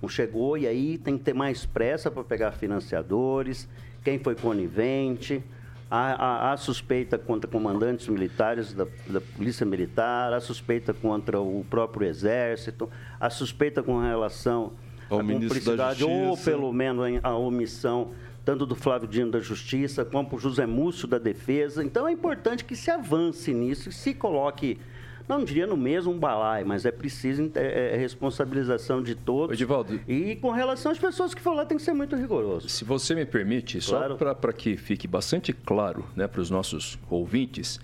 Não 0.00 0.08
chegou 0.08 0.56
e 0.56 0.66
aí 0.66 0.98
tem 0.98 1.18
que 1.18 1.24
ter 1.24 1.34
mais 1.34 1.66
pressa 1.66 2.10
para 2.10 2.24
pegar 2.24 2.52
financiadores, 2.52 3.68
quem 4.02 4.18
foi 4.18 4.34
conivente, 4.34 5.42
a, 5.90 6.52
a, 6.52 6.56
suspeita 6.56 7.16
contra 7.16 7.48
comandantes 7.48 8.08
militares 8.08 8.72
da, 8.72 8.86
da, 9.06 9.20
Polícia 9.20 9.64
Militar, 9.64 10.32
a 10.32 10.40
suspeita 10.40 10.92
contra 10.92 11.40
o 11.40 11.64
próprio 11.70 12.08
Exército, 12.08 12.90
a 13.20 13.30
suspeita 13.30 13.82
com 13.82 14.00
relação 14.00 14.72
a 15.10 15.22
cumplicidade 15.22 16.04
ou 16.04 16.36
pelo 16.36 16.72
menos 16.72 17.20
a 17.22 17.34
omissão 17.34 18.10
tanto 18.44 18.66
do 18.66 18.74
Flávio 18.74 19.08
Dino 19.08 19.30
da 19.30 19.40
Justiça, 19.40 20.04
como 20.04 20.28
do 20.28 20.38
José 20.38 20.66
Múcio 20.66 21.08
da 21.08 21.18
Defesa. 21.18 21.82
Então 21.82 22.06
é 22.06 22.12
importante 22.12 22.64
que 22.64 22.76
se 22.76 22.90
avance 22.90 23.54
nisso 23.54 23.88
e 23.88 23.92
se 23.92 24.12
coloque 24.12 24.78
não 25.26 25.42
diria 25.42 25.66
no 25.66 25.76
mesmo 25.76 26.12
balaio, 26.12 26.66
mas 26.66 26.84
é 26.84 26.92
preciso 26.92 27.50
é, 27.54 27.94
é, 27.94 27.96
responsabilização 27.96 29.02
de 29.02 29.14
todos. 29.14 29.54
Edivaldo. 29.54 29.98
E 30.06 30.36
com 30.36 30.50
relação 30.50 30.92
às 30.92 30.98
pessoas 30.98 31.34
que 31.34 31.40
foram 31.40 31.56
lá, 31.56 31.64
tem 31.64 31.78
que 31.78 31.82
ser 31.82 31.94
muito 31.94 32.14
rigoroso. 32.14 32.68
Se 32.68 32.84
você 32.84 33.14
me 33.14 33.24
permite, 33.24 33.78
claro. 33.80 34.18
só 34.18 34.34
para 34.34 34.52
que 34.52 34.76
fique 34.76 35.08
bastante 35.08 35.52
claro 35.52 36.04
né, 36.14 36.26
para 36.26 36.40
os 36.40 36.50
nossos 36.50 36.98
ouvintes, 37.08 37.80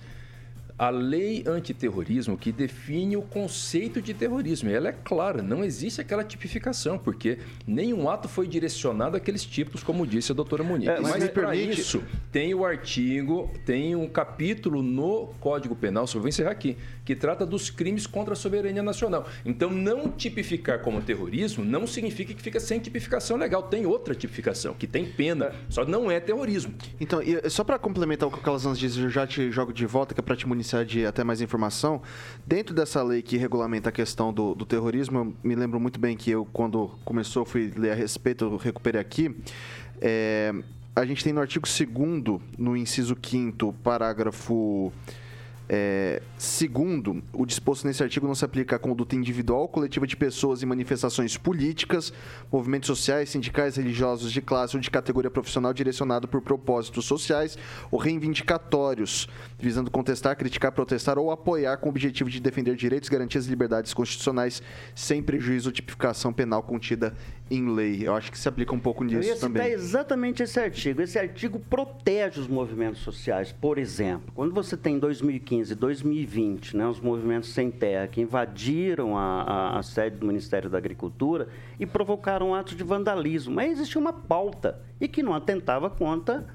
a 0.80 0.88
lei 0.88 1.44
antiterrorismo 1.46 2.38
que 2.38 2.50
define 2.50 3.14
o 3.14 3.20
conceito 3.20 4.00
de 4.00 4.14
terrorismo. 4.14 4.70
E 4.70 4.72
ela 4.72 4.88
é 4.88 4.92
clara, 4.92 5.42
não 5.42 5.62
existe 5.62 6.00
aquela 6.00 6.24
tipificação, 6.24 6.98
porque 6.98 7.36
nenhum 7.66 8.08
ato 8.08 8.30
foi 8.30 8.48
direcionado 8.48 9.14
àqueles 9.14 9.44
tipos, 9.44 9.82
como 9.82 10.06
disse 10.06 10.32
a 10.32 10.34
doutora 10.34 10.64
Monique. 10.64 10.90
É, 10.90 10.98
mas 10.98 11.10
mas 11.10 11.28
para 11.28 11.50
permite... 11.50 11.82
isso, 11.82 12.02
tem 12.32 12.54
o 12.54 12.64
artigo, 12.64 13.50
tem 13.66 13.94
um 13.94 14.08
capítulo 14.08 14.82
no 14.82 15.34
Código 15.38 15.76
Penal, 15.76 16.06
só 16.06 16.18
vou 16.18 16.28
encerrar 16.28 16.52
aqui, 16.52 16.78
que 17.04 17.14
trata 17.14 17.44
dos 17.44 17.68
crimes 17.68 18.06
contra 18.06 18.32
a 18.32 18.36
soberania 18.36 18.82
nacional. 18.82 19.28
Então, 19.44 19.68
não 19.68 20.10
tipificar 20.10 20.78
como 20.80 21.02
terrorismo 21.02 21.62
não 21.62 21.86
significa 21.86 22.32
que 22.32 22.40
fica 22.40 22.58
sem 22.58 22.80
tipificação 22.80 23.36
legal. 23.36 23.64
Tem 23.64 23.84
outra 23.84 24.14
tipificação, 24.14 24.72
que 24.72 24.86
tem 24.86 25.04
pena, 25.04 25.46
é. 25.46 25.54
só 25.68 25.84
não 25.84 26.10
é 26.10 26.18
terrorismo. 26.20 26.72
Então, 26.98 27.20
só 27.50 27.64
para 27.64 27.78
complementar 27.78 28.26
o 28.26 28.32
que 28.32 28.38
o 28.38 28.42
Calazans 28.42 28.78
diz, 28.78 28.96
eu 28.96 29.10
já 29.10 29.26
te 29.26 29.50
jogo 29.50 29.74
de 29.74 29.84
volta, 29.84 30.14
que 30.14 30.20
é 30.20 30.22
para 30.22 30.36
te 30.36 30.48
municiar 30.48 30.69
de 30.84 31.04
até 31.04 31.22
mais 31.22 31.40
informação, 31.40 32.00
dentro 32.46 32.74
dessa 32.74 33.02
lei 33.02 33.22
que 33.22 33.36
regulamenta 33.36 33.88
a 33.88 33.92
questão 33.92 34.32
do, 34.32 34.54
do 34.54 34.64
terrorismo, 34.64 35.18
eu 35.18 35.34
me 35.42 35.54
lembro 35.54 35.78
muito 35.78 35.98
bem 36.00 36.16
que 36.16 36.30
eu, 36.30 36.46
quando 36.52 36.90
começou, 37.04 37.44
fui 37.44 37.72
ler 37.76 37.92
a 37.92 37.94
respeito, 37.94 38.44
eu 38.44 38.56
recuperei 38.56 39.00
aqui. 39.00 39.36
É, 40.00 40.54
a 40.94 41.04
gente 41.04 41.22
tem 41.22 41.32
no 41.32 41.40
artigo 41.40 41.66
2 41.66 42.40
no 42.58 42.76
inciso 42.76 43.16
5 43.20 43.72
parágrafo 43.82 44.92
é, 45.72 46.20
segundo, 46.36 47.22
o 47.32 47.46
disposto 47.46 47.86
nesse 47.86 48.02
artigo 48.02 48.26
não 48.26 48.34
se 48.34 48.44
aplica 48.44 48.74
à 48.74 48.78
conduta 48.78 49.14
individual 49.14 49.68
coletiva 49.68 50.04
de 50.04 50.16
pessoas 50.16 50.64
em 50.64 50.66
manifestações 50.66 51.36
políticas, 51.36 52.12
movimentos 52.50 52.88
sociais, 52.88 53.30
sindicais, 53.30 53.76
religiosos 53.76 54.32
de 54.32 54.42
classe 54.42 54.74
ou 54.74 54.80
de 54.80 54.90
categoria 54.90 55.30
profissional 55.30 55.72
direcionado 55.72 56.26
por 56.26 56.42
propósitos 56.42 57.04
sociais 57.04 57.56
ou 57.88 58.00
reivindicatórios, 58.00 59.28
visando 59.60 59.92
contestar, 59.92 60.34
criticar, 60.34 60.72
protestar 60.72 61.16
ou 61.20 61.30
apoiar 61.30 61.76
com 61.76 61.86
o 61.86 61.90
objetivo 61.90 62.28
de 62.28 62.40
defender 62.40 62.74
direitos, 62.74 63.08
garantias 63.08 63.46
e 63.46 63.50
liberdades 63.50 63.94
constitucionais 63.94 64.60
sem 64.92 65.22
prejuízo 65.22 65.68
ou 65.68 65.72
tipificação 65.72 66.32
penal 66.32 66.64
contida 66.64 67.14
em 67.50 67.68
lei. 67.74 68.06
Eu 68.06 68.14
acho 68.14 68.30
que 68.30 68.38
se 68.38 68.48
aplica 68.48 68.72
um 68.74 68.78
pouco 68.78 69.02
nisso 69.02 69.28
Eu 69.28 69.34
ia 69.34 69.40
também. 69.40 69.66
exatamente 69.72 70.42
esse 70.42 70.58
artigo. 70.60 71.02
Esse 71.02 71.18
artigo 71.18 71.58
protege 71.58 72.40
os 72.40 72.46
movimentos 72.46 73.00
sociais. 73.00 73.50
Por 73.50 73.76
exemplo, 73.76 74.30
quando 74.34 74.54
você 74.54 74.76
tem 74.76 74.98
2015 74.98 75.72
e 75.72 75.74
2020, 75.74 76.76
né, 76.76 76.86
os 76.86 77.00
movimentos 77.00 77.52
sem 77.52 77.70
terra 77.70 78.06
que 78.06 78.20
invadiram 78.20 79.18
a, 79.18 79.42
a, 79.42 79.78
a 79.78 79.82
sede 79.82 80.16
do 80.16 80.26
Ministério 80.26 80.70
da 80.70 80.78
Agricultura 80.78 81.48
e 81.78 81.84
provocaram 81.84 82.54
atos 82.54 82.76
de 82.76 82.84
vandalismo. 82.84 83.54
Mas 83.54 83.72
existia 83.72 84.00
uma 84.00 84.12
pauta 84.12 84.80
e 85.00 85.08
que 85.08 85.22
não 85.22 85.34
atentava 85.34 85.90
contra 85.90 86.46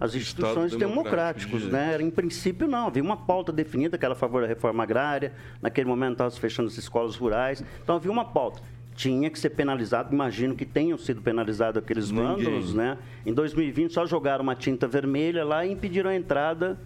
as 0.00 0.14
instituições 0.14 0.74
democráticas, 0.74 1.64
né? 1.64 2.00
Em 2.00 2.10
princípio, 2.10 2.66
não. 2.66 2.86
Havia 2.86 3.02
uma 3.02 3.18
pauta 3.18 3.52
definida 3.52 3.98
que 3.98 4.04
era 4.04 4.14
a 4.14 4.16
favor 4.16 4.40
da 4.40 4.48
reforma 4.48 4.82
agrária. 4.82 5.34
Naquele 5.60 5.86
momento, 5.86 6.12
estava 6.12 6.30
se 6.30 6.40
fechando 6.40 6.68
as 6.68 6.78
escolas 6.78 7.16
rurais. 7.16 7.62
Então, 7.82 7.96
havia 7.96 8.10
uma 8.10 8.24
pauta 8.24 8.62
tinha 9.00 9.30
que 9.30 9.38
ser 9.38 9.48
penalizado. 9.50 10.12
Imagino 10.12 10.54
que 10.54 10.66
tenham 10.66 10.98
sido 10.98 11.22
penalizados 11.22 11.82
aqueles 11.82 12.10
vândalos, 12.10 12.74
né? 12.74 12.98
Em 13.24 13.32
2020 13.32 13.94
só 13.94 14.04
jogaram 14.04 14.42
uma 14.42 14.54
tinta 14.54 14.86
vermelha 14.86 15.42
lá 15.42 15.64
e 15.64 15.72
impediram 15.72 16.10
a 16.10 16.14
entrada 16.14 16.78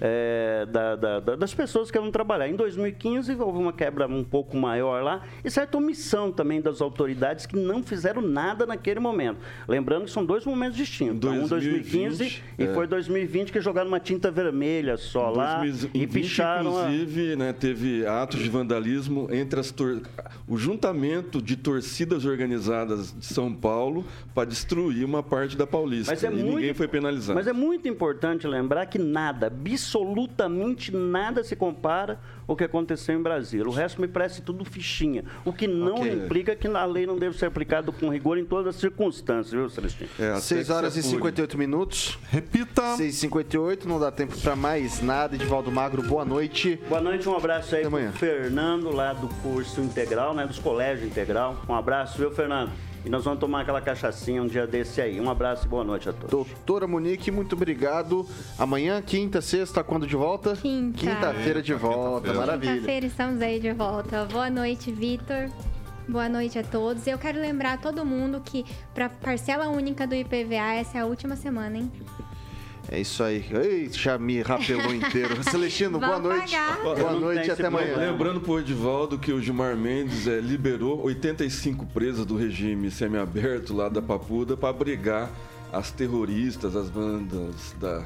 é, 0.00 0.66
da, 0.66 0.96
da, 0.96 1.20
das 1.36 1.54
pessoas 1.54 1.90
que 1.90 1.98
vão 1.98 2.10
trabalhar. 2.10 2.48
Em 2.48 2.56
2015 2.56 3.34
houve 3.36 3.58
uma 3.58 3.72
quebra 3.72 4.06
um 4.06 4.24
pouco 4.24 4.56
maior 4.56 5.02
lá 5.02 5.22
e 5.44 5.50
certa 5.50 5.78
omissão 5.78 6.30
também 6.32 6.60
das 6.60 6.80
autoridades 6.80 7.46
que 7.46 7.56
não 7.56 7.82
fizeram 7.82 8.22
nada 8.22 8.66
naquele 8.66 9.00
momento. 9.00 9.38
Lembrando 9.68 10.04
que 10.04 10.10
são 10.10 10.24
dois 10.24 10.44
momentos 10.44 10.76
distintos. 10.76 11.20
2020, 11.20 11.44
um 11.44 11.48
2015 11.48 12.42
é. 12.58 12.64
e 12.64 12.74
foi 12.74 12.86
2020 12.86 13.52
que 13.52 13.60
jogaram 13.60 13.88
uma 13.88 14.00
tinta 14.00 14.30
vermelha 14.30 14.96
só 14.96 15.30
lá 15.30 15.60
2020, 15.60 16.02
e 16.02 16.06
picharam. 16.06 16.70
Inclusive, 16.70 17.32
a... 17.32 17.36
né, 17.36 17.52
teve 17.52 18.06
atos 18.06 18.40
de 18.40 18.48
vandalismo 18.48 19.28
entre 19.30 19.60
as 19.60 19.70
tor... 19.70 20.02
o 20.46 20.56
juntamento 20.56 21.40
de 21.40 21.56
torcidas 21.56 22.24
organizadas 22.24 23.14
de 23.16 23.26
São 23.26 23.52
Paulo 23.52 24.04
para 24.34 24.48
destruir 24.48 25.04
uma 25.04 25.22
parte 25.22 25.56
da 25.56 25.66
Paulista. 25.66 26.12
Mas 26.12 26.22
é 26.22 26.28
e 26.28 26.30
muito... 26.30 26.56
ninguém 26.56 26.74
foi 26.74 26.88
penalizado. 26.88 27.34
Mas 27.34 27.46
é 27.46 27.52
muito 27.52 27.88
importante 27.88 28.46
lembrar 28.46 28.86
que 28.86 28.98
nada, 28.98 29.50
absolutamente 29.86 30.94
nada 30.94 31.44
se 31.44 31.54
compara 31.54 32.18
ao 32.46 32.56
que 32.56 32.64
aconteceu 32.64 33.18
em 33.18 33.22
Brasília. 33.22 33.66
O 33.66 33.70
resto 33.70 34.00
me 34.00 34.08
parece 34.08 34.42
tudo 34.42 34.64
fichinha. 34.64 35.24
O 35.44 35.52
que 35.52 35.66
não 35.66 35.96
okay. 35.96 36.12
implica 36.12 36.56
que 36.56 36.66
a 36.66 36.84
lei 36.84 37.06
não 37.06 37.16
deve 37.16 37.38
ser 37.38 37.46
aplicada 37.46 37.90
com 37.92 38.08
rigor 38.08 38.36
em 38.38 38.44
todas 38.44 38.74
as 38.74 38.80
circunstâncias, 38.80 39.52
viu, 39.52 39.68
Celestino? 39.68 40.10
É, 40.18 40.38
6 40.38 40.70
horas 40.70 40.96
e 40.96 41.02
58 41.02 41.56
minutos. 41.56 42.18
Repita. 42.28 42.96
6 42.96 43.14
e 43.14 43.18
58 43.18 43.88
não 43.88 43.98
dá 43.98 44.10
tempo 44.10 44.36
para 44.40 44.56
mais 44.56 45.00
nada. 45.00 45.34
Edivaldo 45.36 45.70
Magro, 45.70 46.02
boa 46.02 46.24
noite. 46.24 46.80
Boa 46.88 47.00
noite, 47.00 47.28
um 47.28 47.36
abraço 47.36 47.74
aí 47.74 47.88
para 47.88 48.12
Fernando, 48.12 48.90
lá 48.90 49.12
do 49.12 49.28
curso 49.42 49.80
integral, 49.80 50.34
né, 50.34 50.46
dos 50.46 50.58
colégios 50.58 51.08
integral. 51.08 51.62
Um 51.68 51.74
abraço, 51.74 52.18
viu, 52.18 52.30
Fernando? 52.30 52.72
E 53.06 53.08
nós 53.08 53.24
vamos 53.24 53.38
tomar 53.38 53.60
aquela 53.60 53.80
cachaçinha 53.80 54.42
um 54.42 54.48
dia 54.48 54.66
desse 54.66 55.00
aí. 55.00 55.20
Um 55.20 55.30
abraço 55.30 55.64
e 55.64 55.68
boa 55.68 55.84
noite 55.84 56.08
a 56.08 56.12
todos. 56.12 56.28
Doutora 56.28 56.88
Monique, 56.88 57.30
muito 57.30 57.54
obrigado. 57.54 58.26
Amanhã, 58.58 59.00
quinta, 59.00 59.40
sexta, 59.40 59.84
quando 59.84 60.08
de 60.08 60.16
volta? 60.16 60.56
Quinta. 60.56 60.98
Quinta-feira 60.98 61.62
de 61.62 61.72
volta, 61.72 62.26
Quinta 62.26 62.40
maravilha. 62.40 62.72
Quinta-feira 62.72 63.06
estamos 63.06 63.40
aí 63.40 63.60
de 63.60 63.72
volta. 63.72 64.24
Boa 64.24 64.50
noite, 64.50 64.90
Vitor. 64.90 65.48
Boa 66.08 66.28
noite 66.28 66.58
a 66.58 66.64
todos. 66.64 67.06
Eu 67.06 67.16
quero 67.16 67.40
lembrar 67.40 67.74
a 67.74 67.78
todo 67.78 68.04
mundo 68.04 68.42
que 68.44 68.66
para 68.92 69.08
parcela 69.08 69.68
única 69.68 70.04
do 70.04 70.16
IPVA 70.16 70.74
essa 70.74 70.98
é 70.98 71.00
a 71.02 71.06
última 71.06 71.36
semana, 71.36 71.78
hein? 71.78 71.92
É 72.90 73.00
isso 73.00 73.22
aí. 73.22 73.44
Ei, 73.50 73.88
já 73.90 74.16
me 74.16 74.42
rapelou 74.42 74.94
inteiro. 74.94 75.42
Celestino, 75.44 75.98
boa 75.98 76.18
noite. 76.18 76.56
Pagar. 76.56 76.82
Boa 76.82 77.12
noite 77.12 77.48
e 77.48 77.50
até 77.50 77.66
amanhã. 77.66 77.96
Lembrando 77.96 78.40
pro 78.40 78.60
Edivaldo 78.60 79.18
que 79.18 79.32
o 79.32 79.40
Gilmar 79.40 79.76
Mendes 79.76 80.26
é, 80.28 80.38
liberou 80.40 81.02
85 81.04 81.86
presas 81.86 82.24
do 82.24 82.36
regime 82.36 82.90
semiaberto 82.90 83.74
lá 83.74 83.88
da 83.88 84.00
Papuda 84.00 84.56
para 84.56 84.68
abrigar 84.68 85.30
as 85.72 85.90
terroristas, 85.90 86.76
as 86.76 86.88
bandas 86.88 87.74
da 87.80 88.04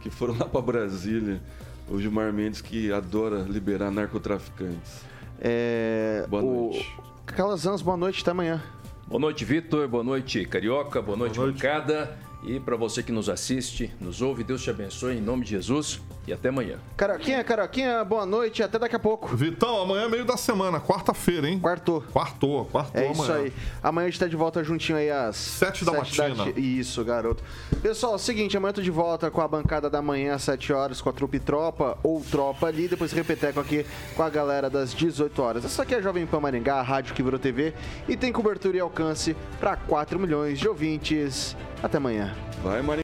que 0.00 0.10
foram 0.10 0.36
lá 0.36 0.44
para 0.44 0.60
Brasília. 0.60 1.40
O 1.88 1.98
Gilmar 1.98 2.32
Mendes 2.32 2.60
que 2.60 2.92
adora 2.92 3.40
liberar 3.40 3.90
narcotraficantes. 3.90 5.02
É, 5.40 6.26
boa 6.28 6.42
noite. 6.42 6.94
O... 6.98 7.24
Calazans, 7.24 7.80
boa 7.80 7.96
noite, 7.96 8.20
até 8.20 8.30
amanhã. 8.30 8.62
Boa 9.06 9.20
noite, 9.20 9.44
Vitor. 9.44 9.88
Boa 9.88 10.04
noite, 10.04 10.44
Carioca. 10.44 11.00
Boa 11.00 11.16
noite, 11.16 11.36
boa 11.36 11.46
noite. 11.48 11.62
bancada. 11.62 12.18
E 12.44 12.60
para 12.60 12.76
você 12.76 13.02
que 13.02 13.10
nos 13.10 13.28
assiste, 13.28 13.90
nos 14.00 14.20
ouve, 14.20 14.44
Deus 14.44 14.62
te 14.62 14.70
abençoe 14.70 15.16
em 15.16 15.20
nome 15.20 15.44
de 15.44 15.50
Jesus 15.50 16.00
e 16.26 16.32
até 16.32 16.48
amanhã. 16.48 16.78
Caroquinha, 16.96 17.42
Caroquinha, 17.44 18.04
boa 18.04 18.24
noite 18.24 18.62
até 18.62 18.78
daqui 18.78 18.96
a 18.96 18.98
pouco. 18.98 19.34
Vitão, 19.36 19.82
amanhã 19.82 20.04
é 20.04 20.08
meio 20.08 20.24
da 20.24 20.36
semana, 20.36 20.80
quarta-feira, 20.80 21.48
hein? 21.48 21.58
Quartou. 21.58 22.02
Quartou, 22.12 22.64
quartou 22.66 23.00
É 23.00 23.10
isso 23.10 23.22
amanhã. 23.22 23.44
aí. 23.44 23.52
Amanhã 23.82 24.06
a 24.06 24.10
gente 24.10 24.20
tá 24.20 24.26
de 24.26 24.36
volta 24.36 24.62
juntinho 24.64 24.98
aí 24.98 25.10
às... 25.10 25.36
Sete 25.36 25.84
da 25.84 25.92
matina. 25.92 26.34
Da... 26.46 26.50
Isso, 26.58 27.04
garoto. 27.04 27.42
Pessoal, 27.82 28.12
é 28.12 28.16
o 28.16 28.18
seguinte, 28.18 28.56
amanhã 28.56 28.70
eu 28.70 28.74
tô 28.74 28.82
de 28.82 28.90
volta 28.90 29.30
com 29.30 29.40
a 29.40 29.48
bancada 29.48 29.90
da 29.90 30.00
manhã 30.00 30.34
às 30.34 30.42
7 30.42 30.72
horas 30.72 31.00
com 31.00 31.08
a 31.08 31.12
trupe 31.12 31.38
Tropa 31.38 31.98
ou 32.02 32.20
Tropa 32.20 32.66
ali, 32.66 32.88
depois 32.88 33.12
repeteco 33.12 33.60
aqui 33.60 33.84
com 34.16 34.22
a 34.22 34.30
galera 34.30 34.70
das 34.70 34.94
18 34.94 35.42
horas. 35.42 35.64
Essa 35.64 35.82
aqui 35.82 35.94
é 35.94 35.98
a 35.98 36.00
Jovem 36.00 36.26
Pan 36.26 36.40
Maringá, 36.40 36.76
a 36.76 36.82
rádio 36.82 37.14
que 37.14 37.22
virou 37.22 37.38
TV 37.38 37.74
e 38.08 38.16
tem 38.16 38.32
cobertura 38.32 38.76
e 38.76 38.80
alcance 38.80 39.36
para 39.60 39.76
4 39.76 40.18
milhões 40.18 40.58
de 40.58 40.68
ouvintes. 40.68 41.56
Até 41.82 41.98
amanhã. 41.98 42.34
Vai, 42.62 42.80
Maringá. 42.82 43.03